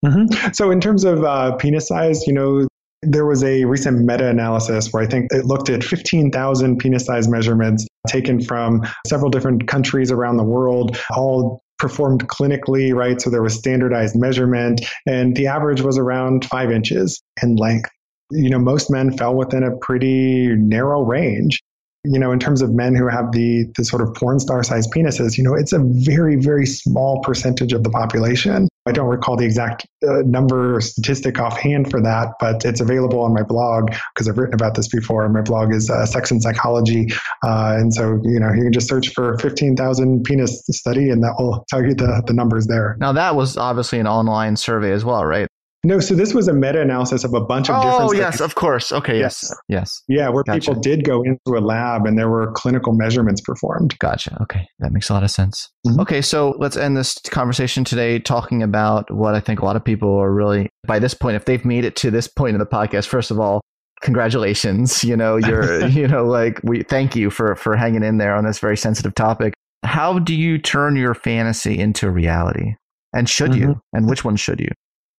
Mm-hmm. 0.04 0.52
So, 0.52 0.70
in 0.70 0.80
terms 0.80 1.04
of 1.04 1.24
uh, 1.24 1.56
penis 1.56 1.88
size, 1.88 2.26
you 2.26 2.32
know, 2.32 2.66
there 3.02 3.26
was 3.26 3.42
a 3.44 3.64
recent 3.64 4.04
meta 4.04 4.28
analysis 4.28 4.92
where 4.92 5.02
I 5.02 5.06
think 5.06 5.32
it 5.32 5.44
looked 5.44 5.70
at 5.70 5.84
15,000 5.84 6.78
penis 6.78 7.06
size 7.06 7.28
measurements 7.28 7.86
taken 8.08 8.40
from 8.40 8.82
several 9.06 9.30
different 9.30 9.68
countries 9.68 10.10
around 10.10 10.36
the 10.36 10.44
world, 10.44 10.98
all 11.14 11.62
performed 11.78 12.28
clinically, 12.28 12.92
right? 12.92 13.20
So 13.20 13.30
there 13.30 13.42
was 13.42 13.54
standardized 13.54 14.16
measurement, 14.16 14.84
and 15.06 15.36
the 15.36 15.46
average 15.46 15.80
was 15.80 15.96
around 15.96 16.44
five 16.44 16.70
inches 16.70 17.22
in 17.42 17.56
length. 17.56 17.90
You 18.30 18.50
know, 18.50 18.58
most 18.58 18.90
men 18.90 19.16
fell 19.16 19.34
within 19.34 19.62
a 19.62 19.76
pretty 19.76 20.48
narrow 20.48 21.02
range 21.02 21.62
you 22.10 22.18
know, 22.18 22.32
in 22.32 22.38
terms 22.38 22.62
of 22.62 22.72
men 22.74 22.94
who 22.94 23.08
have 23.08 23.32
the, 23.32 23.66
the 23.76 23.84
sort 23.84 24.02
of 24.02 24.14
porn 24.14 24.40
star 24.40 24.62
sized 24.62 24.92
penises, 24.92 25.36
you 25.36 25.44
know, 25.44 25.54
it's 25.54 25.72
a 25.72 25.80
very, 25.80 26.36
very 26.36 26.66
small 26.66 27.20
percentage 27.22 27.72
of 27.72 27.82
the 27.82 27.90
population. 27.90 28.68
I 28.86 28.92
don't 28.92 29.08
recall 29.08 29.36
the 29.36 29.44
exact 29.44 29.86
uh, 30.02 30.22
number 30.24 30.76
or 30.76 30.80
statistic 30.80 31.38
offhand 31.38 31.90
for 31.90 32.00
that, 32.00 32.28
but 32.40 32.64
it's 32.64 32.80
available 32.80 33.20
on 33.20 33.34
my 33.34 33.42
blog 33.42 33.92
because 34.14 34.28
I've 34.28 34.38
written 34.38 34.54
about 34.54 34.74
this 34.74 34.88
before. 34.88 35.28
My 35.28 35.42
blog 35.42 35.74
is 35.74 35.90
uh, 35.90 36.06
Sex 36.06 36.30
and 36.30 36.42
Psychology. 36.42 37.08
Uh, 37.44 37.76
and 37.78 37.92
so, 37.92 38.18
you 38.24 38.40
know, 38.40 38.50
you 38.52 38.62
can 38.62 38.72
just 38.72 38.88
search 38.88 39.12
for 39.12 39.36
15,000 39.38 40.22
penis 40.24 40.62
study 40.70 41.10
and 41.10 41.22
that 41.22 41.34
will 41.38 41.66
tell 41.68 41.84
you 41.84 41.94
the, 41.94 42.22
the 42.26 42.32
numbers 42.32 42.66
there. 42.66 42.96
Now, 42.98 43.12
that 43.12 43.36
was 43.36 43.58
obviously 43.58 43.98
an 43.98 44.06
online 44.06 44.56
survey 44.56 44.92
as 44.92 45.04
well, 45.04 45.24
right? 45.24 45.48
No, 45.84 46.00
so 46.00 46.16
this 46.16 46.34
was 46.34 46.48
a 46.48 46.52
meta-analysis 46.52 47.22
of 47.22 47.34
a 47.34 47.40
bunch 47.40 47.70
of 47.70 47.76
oh, 47.76 47.82
different. 47.82 48.10
Oh 48.10 48.12
yes, 48.12 48.40
of 48.40 48.56
course. 48.56 48.90
Okay, 48.90 49.18
yes, 49.18 49.44
yes, 49.44 49.60
yes. 49.68 50.02
Yeah, 50.08 50.28
where 50.28 50.42
gotcha. 50.42 50.60
people 50.60 50.80
did 50.80 51.04
go 51.04 51.22
into 51.22 51.56
a 51.56 51.60
lab 51.60 52.04
and 52.04 52.18
there 52.18 52.28
were 52.28 52.50
clinical 52.52 52.92
measurements 52.92 53.40
performed. 53.40 53.96
Gotcha. 54.00 54.36
Okay, 54.42 54.66
that 54.80 54.90
makes 54.90 55.08
a 55.08 55.14
lot 55.14 55.22
of 55.22 55.30
sense. 55.30 55.70
Mm-hmm. 55.86 56.00
Okay, 56.00 56.20
so 56.20 56.56
let's 56.58 56.76
end 56.76 56.96
this 56.96 57.16
conversation 57.30 57.84
today 57.84 58.18
talking 58.18 58.60
about 58.62 59.08
what 59.12 59.36
I 59.36 59.40
think 59.40 59.60
a 59.60 59.64
lot 59.64 59.76
of 59.76 59.84
people 59.84 60.12
are 60.16 60.32
really 60.32 60.68
by 60.86 60.98
this 60.98 61.14
point, 61.14 61.36
if 61.36 61.44
they've 61.44 61.64
made 61.64 61.84
it 61.84 61.94
to 61.96 62.10
this 62.10 62.26
point 62.26 62.54
in 62.54 62.58
the 62.58 62.66
podcast. 62.66 63.06
First 63.06 63.30
of 63.30 63.38
all, 63.38 63.60
congratulations. 64.02 65.04
You 65.04 65.16
know, 65.16 65.36
you're, 65.36 65.86
you 65.88 66.08
know, 66.08 66.24
like 66.24 66.60
we 66.64 66.82
thank 66.82 67.14
you 67.14 67.30
for 67.30 67.54
for 67.54 67.76
hanging 67.76 68.02
in 68.02 68.18
there 68.18 68.34
on 68.34 68.44
this 68.44 68.58
very 68.58 68.76
sensitive 68.76 69.14
topic. 69.14 69.54
How 69.84 70.18
do 70.18 70.34
you 70.34 70.58
turn 70.58 70.96
your 70.96 71.14
fantasy 71.14 71.78
into 71.78 72.10
reality? 72.10 72.74
And 73.14 73.28
should 73.28 73.52
mm-hmm. 73.52 73.70
you? 73.70 73.80
And 73.92 74.08
which 74.08 74.24
one 74.24 74.34
should 74.34 74.58
you? 74.58 74.68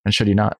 And 0.05 0.13
should 0.13 0.27
you 0.27 0.35
not? 0.35 0.57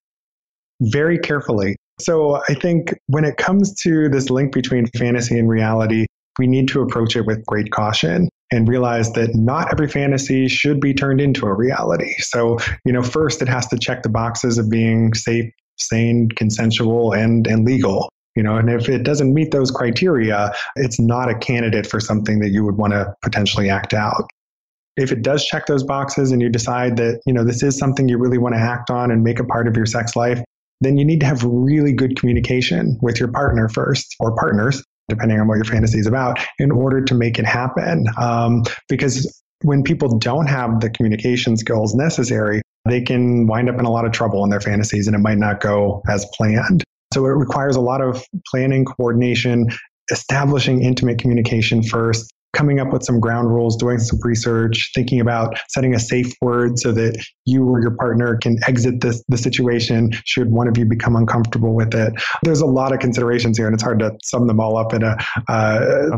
Very 0.82 1.18
carefully. 1.20 1.76
So 2.00 2.42
I 2.48 2.54
think 2.54 2.94
when 3.08 3.26
it 3.26 3.38
comes 3.38 3.76
to 3.82 4.10
this 4.10 4.30
link 4.30 4.54
between 4.54 4.88
fantasy 4.98 5.38
and 5.38 5.50
reality, 5.50 6.06
we 6.38 6.48
need 6.48 6.70
to 6.70 6.82
approach 6.82 7.16
it 7.16 7.26
with 7.26 7.46
great 7.46 7.72
caution 7.72 8.30
and 8.52 8.68
realize 8.68 9.12
that 9.14 9.36
not 9.36 9.72
every 9.72 9.88
fantasy 9.88 10.48
should 10.48 10.80
be 10.80 10.94
turned 10.94 11.20
into 11.20 11.46
a 11.46 11.54
reality. 11.54 12.14
So, 12.20 12.58
you 12.86 12.94
know, 12.94 13.04
first 13.04 13.42
it 13.42 13.50
has 13.50 13.68
to 13.68 13.78
check 13.78 14.04
the 14.04 14.10
boxes 14.10 14.58
of 14.58 14.70
being 14.70 15.14
safe, 15.14 15.52
sane, 15.78 16.30
consensual, 16.30 17.12
and, 17.12 17.46
and 17.46 17.66
legal. 17.66 18.10
You 18.36 18.44
know, 18.44 18.56
and 18.56 18.70
if 18.70 18.88
it 18.88 19.04
doesn't 19.04 19.34
meet 19.34 19.52
those 19.52 19.70
criteria, 19.70 20.54
it's 20.78 21.00
not 21.00 21.30
a 21.30 21.38
candidate 21.38 21.86
for 21.86 22.00
something 22.00 22.40
that 22.40 22.50
you 22.50 22.64
would 22.64 22.78
want 22.78 22.94
to 22.94 23.14
potentially 23.22 23.70
act 23.70 23.94
out 23.94 24.30
if 25.00 25.12
it 25.12 25.22
does 25.22 25.46
check 25.46 25.66
those 25.66 25.84
boxes 25.84 26.32
and 26.32 26.42
you 26.42 26.50
decide 26.50 26.98
that, 26.98 27.22
you 27.26 27.34
know, 27.34 27.44
this 27.44 27.64
is 27.64 27.78
something 27.78 28.10
you 28.10 28.18
really 28.18 28.38
want 28.38 28.56
to 28.56 28.62
act 28.62 28.90
on 28.90 29.12
and 29.12 29.24
make 29.24 29.40
a 29.40 29.46
part 29.46 29.68
of 29.68 29.76
your 29.76 29.86
sex 29.86 30.16
life, 30.16 30.42
then 30.82 30.98
you 30.98 31.06
need 31.06 31.20
to 31.20 31.26
have 31.26 31.44
really 31.44 31.94
good 31.94 32.18
communication 32.20 32.98
with 33.02 33.20
your 33.20 33.32
partner 33.32 33.68
first 33.70 34.16
or 34.20 34.36
partners, 34.36 34.84
depending 35.08 35.40
on 35.40 35.48
what 35.48 35.56
your 35.56 35.66
fantasy 35.66 36.00
is 36.00 36.08
about, 36.08 36.40
in 36.58 36.72
order 36.72 37.04
to 37.04 37.14
make 37.14 37.38
it 37.38 37.46
happen. 37.46 38.06
Um, 38.18 38.64
because 38.88 39.42
when 39.62 39.84
people 39.84 40.18
don't 40.18 40.48
have 40.48 40.80
the 40.80 40.90
communication 40.90 41.58
skills 41.58 41.94
necessary, 41.94 42.62
they 42.86 43.02
can 43.02 43.46
wind 43.48 43.70
up 43.70 43.78
in 43.78 43.86
a 43.86 43.92
lot 43.92 44.06
of 44.06 44.12
trouble 44.12 44.44
in 44.44 44.50
their 44.50 44.62
fantasies 44.62 45.08
and 45.08 45.16
it 45.16 45.20
might 45.20 45.38
not 45.38 45.60
go 45.60 46.02
as 46.10 46.26
planned. 46.34 46.84
So 47.14 47.26
it 47.26 47.30
requires 47.30 47.76
a 47.76 47.82
lot 47.82 48.02
of 48.02 48.24
planning, 48.52 48.86
coordination, 48.86 49.68
establishing 50.12 50.82
intimate 50.82 51.20
communication 51.20 51.84
first, 51.84 52.32
coming 52.54 52.80
up 52.80 52.92
with 52.92 53.04
some 53.04 53.20
ground 53.20 53.50
rules, 53.50 53.78
doing 53.78 54.00
some 54.00 54.20
research, 54.24 54.92
thinking 54.96 55.20
about 55.20 55.60
setting 55.70 55.94
a 55.94 56.00
safe 56.00 56.34
word 56.42 56.80
so 56.80 56.92
that 56.92 57.24
you 57.46 57.64
or 57.68 57.82
your 57.82 57.96
partner 57.96 58.38
can 58.38 58.58
exit 58.68 59.02
this 59.02 59.24
the 59.28 59.38
situation 59.38 60.12
should 60.26 60.52
one 60.52 60.68
of 60.68 60.78
you 60.78 60.86
become 60.86 61.16
uncomfortable 61.16 61.74
with 61.74 61.94
it. 61.94 62.14
There's 62.44 62.62
a 62.62 62.66
lot 62.66 62.94
of 62.94 63.00
considerations 63.00 63.58
here, 63.58 63.68
and 63.68 63.74
it's 63.74 63.84
hard 63.84 64.00
to 64.00 64.18
sum 64.24 64.48
them 64.48 64.60
all 64.60 64.78
up 64.78 64.94
in 64.94 65.04
a 65.04 65.18
uh, 65.48 66.18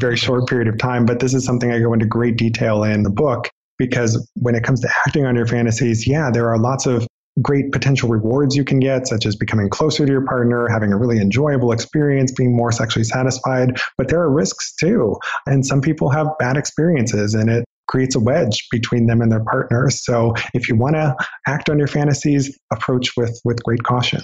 very 0.00 0.16
short 0.16 0.48
period 0.48 0.68
of 0.68 0.78
time. 0.78 1.06
But 1.06 1.20
this 1.20 1.34
is 1.34 1.44
something 1.44 1.72
I 1.72 1.78
go 1.78 1.92
into 1.92 2.06
great 2.06 2.36
detail 2.36 2.82
in 2.82 3.02
the 3.02 3.10
book 3.10 3.48
because 3.78 4.28
when 4.34 4.54
it 4.54 4.62
comes 4.62 4.80
to 4.80 4.88
acting 5.06 5.24
on 5.24 5.34
your 5.34 5.46
fantasies, 5.46 6.06
yeah, 6.06 6.30
there 6.30 6.48
are 6.48 6.58
lots 6.58 6.86
of 6.86 7.06
great 7.42 7.72
potential 7.72 8.08
rewards 8.08 8.56
you 8.56 8.64
can 8.64 8.80
get, 8.80 9.06
such 9.06 9.26
as 9.26 9.36
becoming 9.36 9.68
closer 9.68 10.06
to 10.06 10.12
your 10.12 10.24
partner, 10.24 10.68
having 10.68 10.92
a 10.92 10.96
really 10.96 11.20
enjoyable 11.20 11.72
experience, 11.72 12.32
being 12.32 12.56
more 12.56 12.72
sexually 12.72 13.04
satisfied. 13.04 13.80
But 13.96 14.08
there 14.08 14.20
are 14.20 14.30
risks 14.30 14.74
too. 14.74 15.16
And 15.46 15.64
some 15.64 15.80
people 15.80 16.10
have 16.10 16.26
bad 16.38 16.56
experiences 16.56 17.34
and 17.34 17.50
it 17.50 17.64
creates 17.88 18.14
a 18.14 18.20
wedge 18.20 18.66
between 18.70 19.06
them 19.06 19.20
and 19.20 19.32
their 19.32 19.44
partners. 19.44 20.04
So 20.04 20.34
if 20.54 20.68
you 20.68 20.76
want 20.76 20.94
to 20.94 21.14
act 21.46 21.68
on 21.68 21.78
your 21.78 21.88
fantasies, 21.88 22.56
approach 22.72 23.16
with, 23.16 23.40
with 23.44 23.62
great 23.64 23.82
caution. 23.82 24.22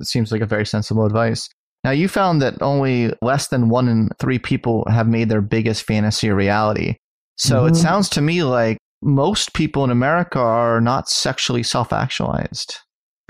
It 0.00 0.06
seems 0.06 0.32
like 0.32 0.42
a 0.42 0.46
very 0.46 0.66
sensible 0.66 1.06
advice. 1.06 1.48
Now, 1.84 1.90
you 1.90 2.08
found 2.08 2.42
that 2.42 2.60
only 2.60 3.12
less 3.22 3.48
than 3.48 3.68
one 3.68 3.88
in 3.88 4.10
three 4.20 4.38
people 4.38 4.84
have 4.88 5.08
made 5.08 5.28
their 5.28 5.40
biggest 5.40 5.84
fantasy 5.84 6.28
a 6.28 6.34
reality. 6.34 6.96
So 7.36 7.62
mm-hmm. 7.62 7.74
it 7.74 7.76
sounds 7.76 8.08
to 8.10 8.20
me 8.20 8.42
like 8.44 8.78
most 9.02 9.52
people 9.52 9.84
in 9.84 9.90
America 9.90 10.38
are 10.38 10.80
not 10.80 11.08
sexually 11.08 11.62
self 11.62 11.92
actualized. 11.92 12.78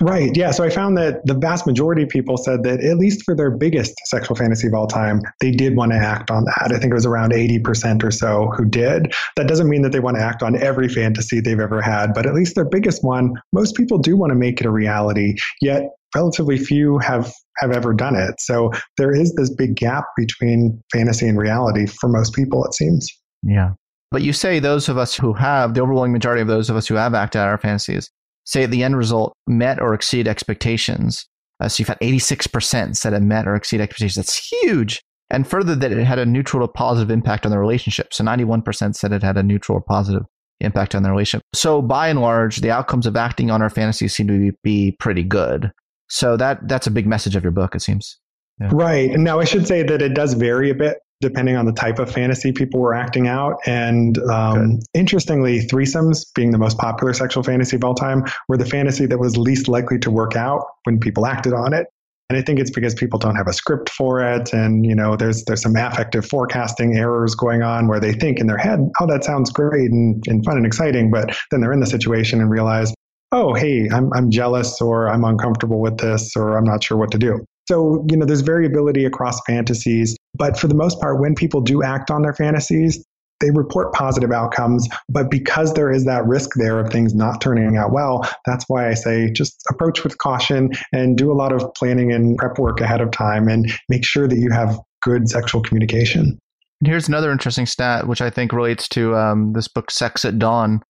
Right. 0.01 0.37
Yeah. 0.37 0.51
So 0.51 0.65
I 0.65 0.71
found 0.71 0.97
that 0.97 1.25
the 1.27 1.35
vast 1.35 1.67
majority 1.67 2.03
of 2.03 2.09
people 2.09 2.37
said 2.37 2.65
that 2.65 2.81
at 2.81 2.99
least 2.99 3.23
for 3.25 3.37
their 3.37 3.51
biggest 3.51 3.95
sexual 4.07 4.35
fantasy 4.35 4.67
of 4.67 4.75
all 4.75 4.89
time, 4.89 5.21
they 5.41 5.53
did 5.53 5.77
want 5.77 5.93
to 5.93 5.99
act 5.99 6.31
on 6.31 6.45
that. 6.45 6.73
I 6.73 6.79
think 6.79 6.91
it 6.91 6.95
was 6.95 7.07
around 7.07 7.33
80% 7.33 8.03
or 8.03 8.11
so 8.11 8.51
who 8.57 8.65
did. 8.65 9.15
That 9.37 9.47
doesn't 9.47 9.69
mean 9.69 9.83
that 9.83 9.93
they 9.93 10.01
want 10.01 10.17
to 10.17 10.23
act 10.23 10.43
on 10.43 10.61
every 10.61 10.89
fantasy 10.89 11.41
they've 11.41 11.61
ever 11.61 11.81
had, 11.81 12.15
but 12.15 12.27
at 12.27 12.35
least 12.35 12.57
their 12.57 12.65
biggest 12.65 13.05
one, 13.05 13.35
most 13.53 13.77
people 13.77 13.99
do 13.99 14.17
want 14.17 14.31
to 14.31 14.37
make 14.37 14.61
it 14.61 14.67
a 14.67 14.71
reality. 14.71 15.37
Yet 15.61 15.85
relatively 16.17 16.59
few 16.59 16.99
have 16.99 17.33
have 17.59 17.71
ever 17.71 17.93
done 17.93 18.17
it. 18.17 18.41
So 18.41 18.73
there 18.97 19.15
is 19.15 19.35
this 19.35 19.55
big 19.55 19.77
gap 19.77 20.05
between 20.17 20.83
fantasy 20.93 21.29
and 21.29 21.39
reality 21.39 21.87
for 21.87 22.09
most 22.09 22.35
people, 22.35 22.65
it 22.65 22.75
seems. 22.75 23.09
Yeah. 23.43 23.73
But 24.13 24.23
you 24.23 24.35
say 24.35 24.59
those 24.59 24.91
of 24.91 24.99
us 24.99 25.15
who 25.15 25.33
have, 25.33 25.73
the 25.73 25.81
overwhelming 25.81 26.13
majority 26.13 26.43
of 26.43 26.49
those 26.49 26.69
of 26.69 26.77
us 26.77 26.87
who 26.87 26.97
have 26.97 27.15
acted 27.15 27.39
out 27.39 27.49
our 27.49 27.57
fantasies, 27.57 28.11
say 28.45 28.67
the 28.67 28.85
end 28.85 28.97
result 28.97 29.33
met 29.47 29.81
or 29.81 29.95
exceeded 29.95 30.29
expectations. 30.29 31.27
Uh, 31.61 31.69
so 31.69 31.81
you've 31.81 31.89
had 31.89 32.01
86% 32.01 32.95
said 32.95 33.15
it 33.15 33.21
met 33.21 33.49
or 33.49 33.55
exceeded 33.55 33.85
expectations. 33.85 34.17
That's 34.17 34.51
huge. 34.51 35.01
And 35.31 35.49
further, 35.49 35.75
that 35.75 35.93
it 35.93 36.05
had 36.05 36.19
a 36.19 36.27
neutral 36.27 36.67
to 36.67 36.71
positive 36.71 37.11
impact 37.11 37.47
on 37.47 37.53
the 37.53 37.59
relationship. 37.59 38.13
So 38.13 38.23
91% 38.23 38.95
said 38.95 39.13
it 39.13 39.23
had 39.23 39.39
a 39.39 39.43
neutral 39.43 39.79
or 39.79 39.81
positive 39.81 40.25
impact 40.61 40.95
on 40.95 41.03
the 41.03 41.11
relationship. 41.11 41.43
So 41.55 41.81
by 41.81 42.09
and 42.09 42.21
large, 42.21 42.59
the 42.59 42.71
outcomes 42.71 43.07
of 43.07 43.17
acting 43.17 43.51
on 43.51 43.63
our 43.63 43.71
fantasies 43.71 44.15
seem 44.15 44.27
to 44.29 44.39
be, 44.39 44.53
be 44.63 44.97
pretty 44.99 45.23
good. 45.23 45.73
So 46.09 46.37
that 46.37 46.69
that's 46.69 46.87
a 46.87 46.91
big 46.91 47.07
message 47.07 47.35
of 47.35 47.43
your 47.43 47.53
book, 47.53 47.75
it 47.75 47.81
seems. 47.81 48.19
Yeah. 48.61 48.69
Right. 48.73 49.11
And 49.11 49.25
now 49.25 49.41
I 49.41 49.45
should 49.45 49.67
say 49.67 49.83
that 49.83 50.03
it 50.03 50.13
does 50.13 50.35
vary 50.35 50.69
a 50.69 50.75
bit 50.75 50.99
depending 51.23 51.57
on 51.57 51.65
the 51.65 51.73
type 51.73 51.99
of 51.99 52.11
fantasy 52.11 52.53
people 52.53 52.81
were 52.81 52.93
acting 52.93 53.29
out. 53.29 53.57
And 53.65 54.19
um, 54.31 54.81
interestingly, 54.93 55.61
threesomes, 55.61 56.27
being 56.35 56.51
the 56.51 56.59
most 56.59 56.77
popular 56.77 57.15
sexual 57.15 57.43
fantasy 57.43 57.77
of 57.77 57.85
all 57.85 57.95
time, 57.95 58.25
were 58.49 58.59
the 58.59 58.67
fantasy 58.67 59.07
that 59.07 59.19
was 59.19 59.39
least 59.39 59.69
likely 59.69 59.99
to 60.01 60.11
work 60.11 60.37
out 60.37 60.67
when 60.85 60.99
people 60.99 61.25
acted 61.25 61.55
on 61.55 61.73
it. 61.73 61.87
And 62.29 62.39
I 62.39 62.43
think 62.43 62.61
it's 62.61 62.71
because 62.71 62.95
people 62.95 63.19
don't 63.19 63.37
have 63.37 63.47
a 63.47 63.53
script 63.53 63.91
for 63.91 64.21
it, 64.21 64.53
and 64.53 64.87
you 64.87 64.95
know, 64.95 65.17
there's 65.17 65.45
there's 65.45 65.61
some 65.61 65.77
affective 65.77 66.25
forecasting 66.25 66.97
errors 66.97 67.35
going 67.35 67.63
on 67.63 67.89
where 67.89 68.01
they 68.01 68.13
think 68.13 68.39
in 68.39 68.47
their 68.47 68.57
head, 68.57 68.81
"Oh, 69.01 69.07
that 69.07 69.23
sounds 69.23 69.51
great 69.51 69.91
and, 69.91 70.23
and 70.27 70.43
fun 70.45 70.57
and 70.57 70.65
exciting," 70.65 71.11
but 71.11 71.37
then 71.51 71.61
they're 71.61 71.73
in 71.73 71.81
the 71.81 71.87
situation 71.87 72.41
and 72.41 72.49
realize, 72.49 72.95
"Oh, 73.33 73.53
hey, 73.53 73.87
I'm 73.93 74.11
I'm 74.15 74.31
jealous, 74.31 74.81
or 74.81 75.11
I'm 75.11 75.25
uncomfortable 75.25 75.81
with 75.81 75.99
this, 75.99 76.35
or 76.35 76.57
I'm 76.57 76.65
not 76.65 76.83
sure 76.83 76.97
what 76.97 77.11
to 77.11 77.19
do." 77.19 77.45
So, 77.69 78.05
you 78.11 78.17
know, 78.17 78.27
there's 78.27 78.41
variability 78.41 79.05
across 79.05 79.41
fantasies, 79.47 80.17
but 80.35 80.59
for 80.59 80.69
the 80.69 80.75
most 80.75 81.01
part, 81.01 81.21
when 81.21 81.35
people 81.35 81.61
do 81.61 81.83
act 81.83 82.11
on 82.11 82.23
their 82.23 82.35
fantasies, 82.35 83.05
they 83.43 83.51
report 83.51 83.93
positive 83.93 84.31
outcomes. 84.31 84.89
But 85.09 85.31
because 85.31 85.75
there 85.75 85.91
is 85.91 86.05
that 86.07 86.25
risk 86.27 86.51
there 86.55 86.79
of 86.79 86.91
things 86.91 87.15
not 87.15 87.41
turning 87.41 87.77
out 87.77 87.93
well, 87.93 88.27
that's 88.47 88.65
why 88.69 88.89
I 88.89 88.95
say 88.95 89.31
just 89.31 89.63
approach 89.69 90.05
with 90.05 90.17
caution 90.19 90.71
and 90.93 91.19
do 91.19 91.31
a 91.31 91.35
lot 91.35 91.53
of 91.53 91.75
planning 91.75 92.13
and 92.13 92.39
prep 92.39 92.59
work 92.59 92.81
ahead 92.81 93.01
of 93.01 93.11
time 93.11 93.49
and 93.49 93.71
make 93.89 94.05
sure 94.05 94.29
that 94.29 94.39
you 94.39 94.51
have 94.51 94.79
good 95.03 95.29
sexual 95.29 95.61
communication. 95.61 96.39
Here's 96.85 97.09
another 97.09 97.31
interesting 97.31 97.67
stat, 97.67 98.07
which 98.09 98.21
I 98.21 98.31
think 98.31 98.53
relates 98.53 98.89
to 98.91 99.15
um, 99.17 99.53
this 99.53 99.69
book, 99.69 99.91
Sex 99.91 100.25
at 100.25 100.39
Dawn. 100.39 100.83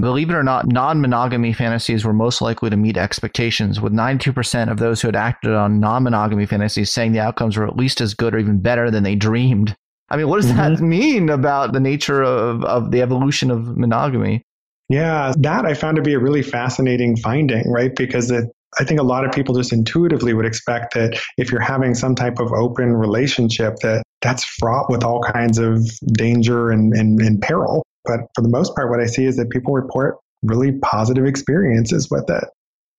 Believe 0.00 0.30
it 0.30 0.34
or 0.34 0.44
not, 0.44 0.66
non 0.68 1.00
monogamy 1.00 1.52
fantasies 1.52 2.04
were 2.04 2.12
most 2.12 2.40
likely 2.40 2.70
to 2.70 2.76
meet 2.76 2.96
expectations, 2.96 3.80
with 3.80 3.92
92% 3.92 4.70
of 4.70 4.78
those 4.78 5.02
who 5.02 5.08
had 5.08 5.16
acted 5.16 5.52
on 5.52 5.80
non 5.80 6.04
monogamy 6.04 6.46
fantasies 6.46 6.92
saying 6.92 7.12
the 7.12 7.20
outcomes 7.20 7.56
were 7.56 7.66
at 7.66 7.76
least 7.76 8.00
as 8.00 8.14
good 8.14 8.34
or 8.34 8.38
even 8.38 8.60
better 8.60 8.92
than 8.92 9.02
they 9.02 9.16
dreamed. 9.16 9.74
I 10.10 10.16
mean, 10.16 10.28
what 10.28 10.40
does 10.40 10.50
mm-hmm. 10.50 10.74
that 10.74 10.80
mean 10.80 11.28
about 11.28 11.72
the 11.72 11.80
nature 11.80 12.22
of, 12.22 12.64
of 12.64 12.92
the 12.92 13.02
evolution 13.02 13.50
of 13.50 13.76
monogamy? 13.76 14.44
Yeah, 14.88 15.34
that 15.38 15.66
I 15.66 15.74
found 15.74 15.96
to 15.96 16.02
be 16.02 16.14
a 16.14 16.18
really 16.18 16.42
fascinating 16.42 17.16
finding, 17.16 17.68
right? 17.70 17.94
Because 17.94 18.30
it, 18.30 18.44
I 18.78 18.84
think 18.84 19.00
a 19.00 19.04
lot 19.04 19.24
of 19.24 19.32
people 19.32 19.54
just 19.54 19.72
intuitively 19.72 20.32
would 20.32 20.46
expect 20.46 20.94
that 20.94 21.20
if 21.36 21.50
you're 21.50 21.60
having 21.60 21.94
some 21.94 22.14
type 22.14 22.38
of 22.38 22.52
open 22.52 22.94
relationship, 22.94 23.76
that 23.82 24.02
that's 24.22 24.44
fraught 24.44 24.90
with 24.90 25.04
all 25.04 25.22
kinds 25.22 25.58
of 25.58 25.84
danger 26.12 26.70
and, 26.70 26.92
and, 26.94 27.20
and 27.20 27.42
peril. 27.42 27.82
But 28.08 28.20
for 28.34 28.42
the 28.42 28.48
most 28.48 28.74
part, 28.74 28.90
what 28.90 29.00
I 29.00 29.06
see 29.06 29.24
is 29.24 29.36
that 29.36 29.50
people 29.50 29.72
report 29.72 30.16
really 30.42 30.72
positive 30.82 31.26
experiences 31.26 32.08
with 32.10 32.28
it. 32.28 32.44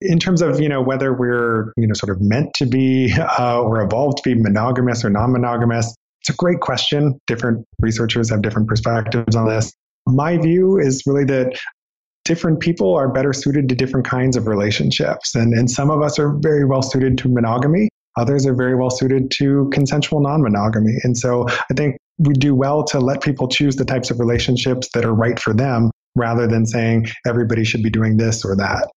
In 0.02 0.18
terms 0.18 0.40
of 0.40 0.60
you 0.60 0.68
know 0.68 0.80
whether 0.80 1.12
we're 1.12 1.74
you 1.76 1.86
know 1.86 1.92
sort 1.92 2.10
of 2.10 2.22
meant 2.22 2.54
to 2.54 2.66
be 2.66 3.12
uh, 3.38 3.60
or 3.60 3.82
evolved 3.82 4.18
to 4.18 4.22
be 4.22 4.40
monogamous 4.40 5.04
or 5.04 5.10
non-monogamous, 5.10 5.94
it's 6.22 6.30
a 6.30 6.34
great 6.34 6.60
question. 6.60 7.18
Different 7.26 7.66
researchers 7.80 8.30
have 8.30 8.40
different 8.42 8.68
perspectives 8.68 9.36
on 9.36 9.48
this. 9.48 9.72
My 10.06 10.38
view 10.38 10.78
is 10.78 11.02
really 11.06 11.24
that 11.24 11.58
different 12.24 12.60
people 12.60 12.94
are 12.94 13.08
better 13.08 13.32
suited 13.32 13.68
to 13.68 13.74
different 13.74 14.06
kinds 14.06 14.36
of 14.36 14.46
relationships. 14.46 15.34
And, 15.34 15.52
and 15.52 15.70
some 15.70 15.90
of 15.90 16.02
us 16.02 16.18
are 16.18 16.36
very 16.38 16.64
well 16.64 16.82
suited 16.82 17.18
to 17.18 17.28
monogamy. 17.28 17.88
Others 18.16 18.46
are 18.46 18.54
very 18.54 18.74
well 18.74 18.90
suited 18.90 19.30
to 19.32 19.70
consensual 19.72 20.20
non 20.20 20.42
monogamy. 20.42 20.96
And 21.02 21.16
so 21.16 21.48
I 21.48 21.74
think 21.74 21.96
we 22.20 22.34
do 22.34 22.54
well 22.54 22.84
to 22.84 23.00
let 23.00 23.22
people 23.22 23.48
choose 23.48 23.76
the 23.76 23.84
types 23.84 24.10
of 24.10 24.20
relationships 24.20 24.90
that 24.92 25.04
are 25.04 25.14
right 25.14 25.40
for 25.40 25.54
them 25.54 25.90
rather 26.14 26.46
than 26.46 26.66
saying 26.66 27.08
everybody 27.26 27.64
should 27.64 27.82
be 27.82 27.90
doing 27.90 28.18
this 28.18 28.44
or 28.44 28.54
that. 28.56 28.88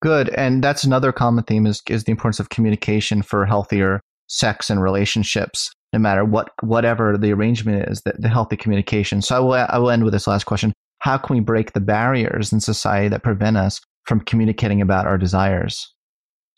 Good. 0.00 0.28
And 0.30 0.62
that's 0.62 0.84
another 0.84 1.10
common 1.10 1.42
theme 1.44 1.66
is, 1.66 1.82
is 1.88 2.04
the 2.04 2.12
importance 2.12 2.38
of 2.38 2.50
communication 2.50 3.22
for 3.22 3.44
healthier 3.46 4.00
sex 4.28 4.70
and 4.70 4.80
relationships, 4.80 5.72
no 5.92 5.98
matter 5.98 6.24
what 6.24 6.50
whatever 6.62 7.18
the 7.18 7.32
arrangement 7.32 7.88
is, 7.88 8.02
the, 8.02 8.12
the 8.16 8.28
healthy 8.28 8.56
communication. 8.56 9.22
So 9.22 9.36
I 9.36 9.40
will, 9.40 9.66
I 9.68 9.78
will 9.78 9.90
end 9.90 10.04
with 10.04 10.12
this 10.12 10.28
last 10.28 10.44
question. 10.44 10.72
How 11.00 11.18
can 11.18 11.34
we 11.34 11.40
break 11.40 11.72
the 11.72 11.80
barriers 11.80 12.52
in 12.52 12.60
society 12.60 13.08
that 13.08 13.24
prevent 13.24 13.56
us 13.56 13.80
from 14.04 14.20
communicating 14.20 14.80
about 14.80 15.06
our 15.06 15.18
desires? 15.18 15.92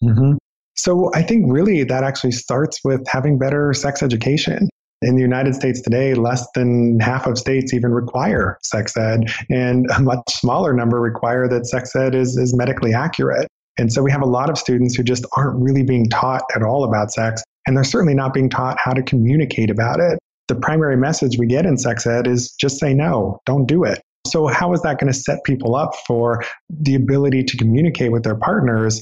Mm-hmm. 0.02 0.32
So 0.76 1.10
I 1.14 1.22
think 1.22 1.46
really 1.48 1.84
that 1.84 2.04
actually 2.04 2.32
starts 2.32 2.80
with 2.84 3.06
having 3.08 3.38
better 3.38 3.72
sex 3.72 4.02
education. 4.02 4.68
In 5.02 5.16
the 5.16 5.22
United 5.22 5.54
States 5.54 5.80
today, 5.80 6.12
less 6.14 6.46
than 6.54 7.00
half 7.00 7.26
of 7.26 7.38
states 7.38 7.72
even 7.72 7.90
require 7.90 8.58
sex 8.62 8.94
ed, 8.98 9.32
and 9.48 9.86
a 9.96 10.00
much 10.00 10.20
smaller 10.28 10.74
number 10.74 11.00
require 11.00 11.48
that 11.48 11.66
sex 11.66 11.96
ed 11.96 12.14
is, 12.14 12.36
is 12.36 12.54
medically 12.54 12.92
accurate. 12.92 13.48
And 13.78 13.90
so 13.90 14.02
we 14.02 14.10
have 14.10 14.20
a 14.20 14.26
lot 14.26 14.50
of 14.50 14.58
students 14.58 14.94
who 14.94 15.02
just 15.02 15.24
aren't 15.36 15.58
really 15.58 15.82
being 15.82 16.06
taught 16.10 16.42
at 16.54 16.62
all 16.62 16.84
about 16.84 17.10
sex, 17.10 17.42
and 17.66 17.74
they're 17.74 17.84
certainly 17.84 18.14
not 18.14 18.34
being 18.34 18.50
taught 18.50 18.78
how 18.78 18.92
to 18.92 19.02
communicate 19.02 19.70
about 19.70 20.00
it. 20.00 20.18
The 20.48 20.56
primary 20.56 20.98
message 20.98 21.38
we 21.38 21.46
get 21.46 21.64
in 21.64 21.78
sex 21.78 22.06
ed 22.06 22.26
is 22.26 22.52
just 22.60 22.78
say 22.78 22.92
no, 22.92 23.40
don't 23.46 23.66
do 23.66 23.84
it. 23.84 24.02
So, 24.26 24.48
how 24.48 24.74
is 24.74 24.82
that 24.82 25.00
going 25.00 25.10
to 25.10 25.18
set 25.18 25.44
people 25.44 25.76
up 25.76 25.94
for 26.06 26.44
the 26.68 26.94
ability 26.94 27.44
to 27.44 27.56
communicate 27.56 28.12
with 28.12 28.22
their 28.22 28.36
partners 28.36 29.00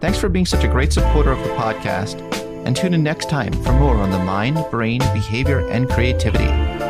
Thanks 0.00 0.18
for 0.18 0.28
being 0.28 0.46
such 0.46 0.64
a 0.64 0.68
great 0.68 0.92
supporter 0.92 1.30
of 1.30 1.38
the 1.44 1.50
podcast, 1.50 2.20
and 2.66 2.76
tune 2.76 2.94
in 2.94 3.02
next 3.02 3.30
time 3.30 3.52
for 3.62 3.72
more 3.72 3.96
on 3.96 4.10
the 4.10 4.18
mind, 4.18 4.58
brain, 4.70 5.00
behavior, 5.12 5.66
and 5.68 5.88
creativity. 5.88 6.89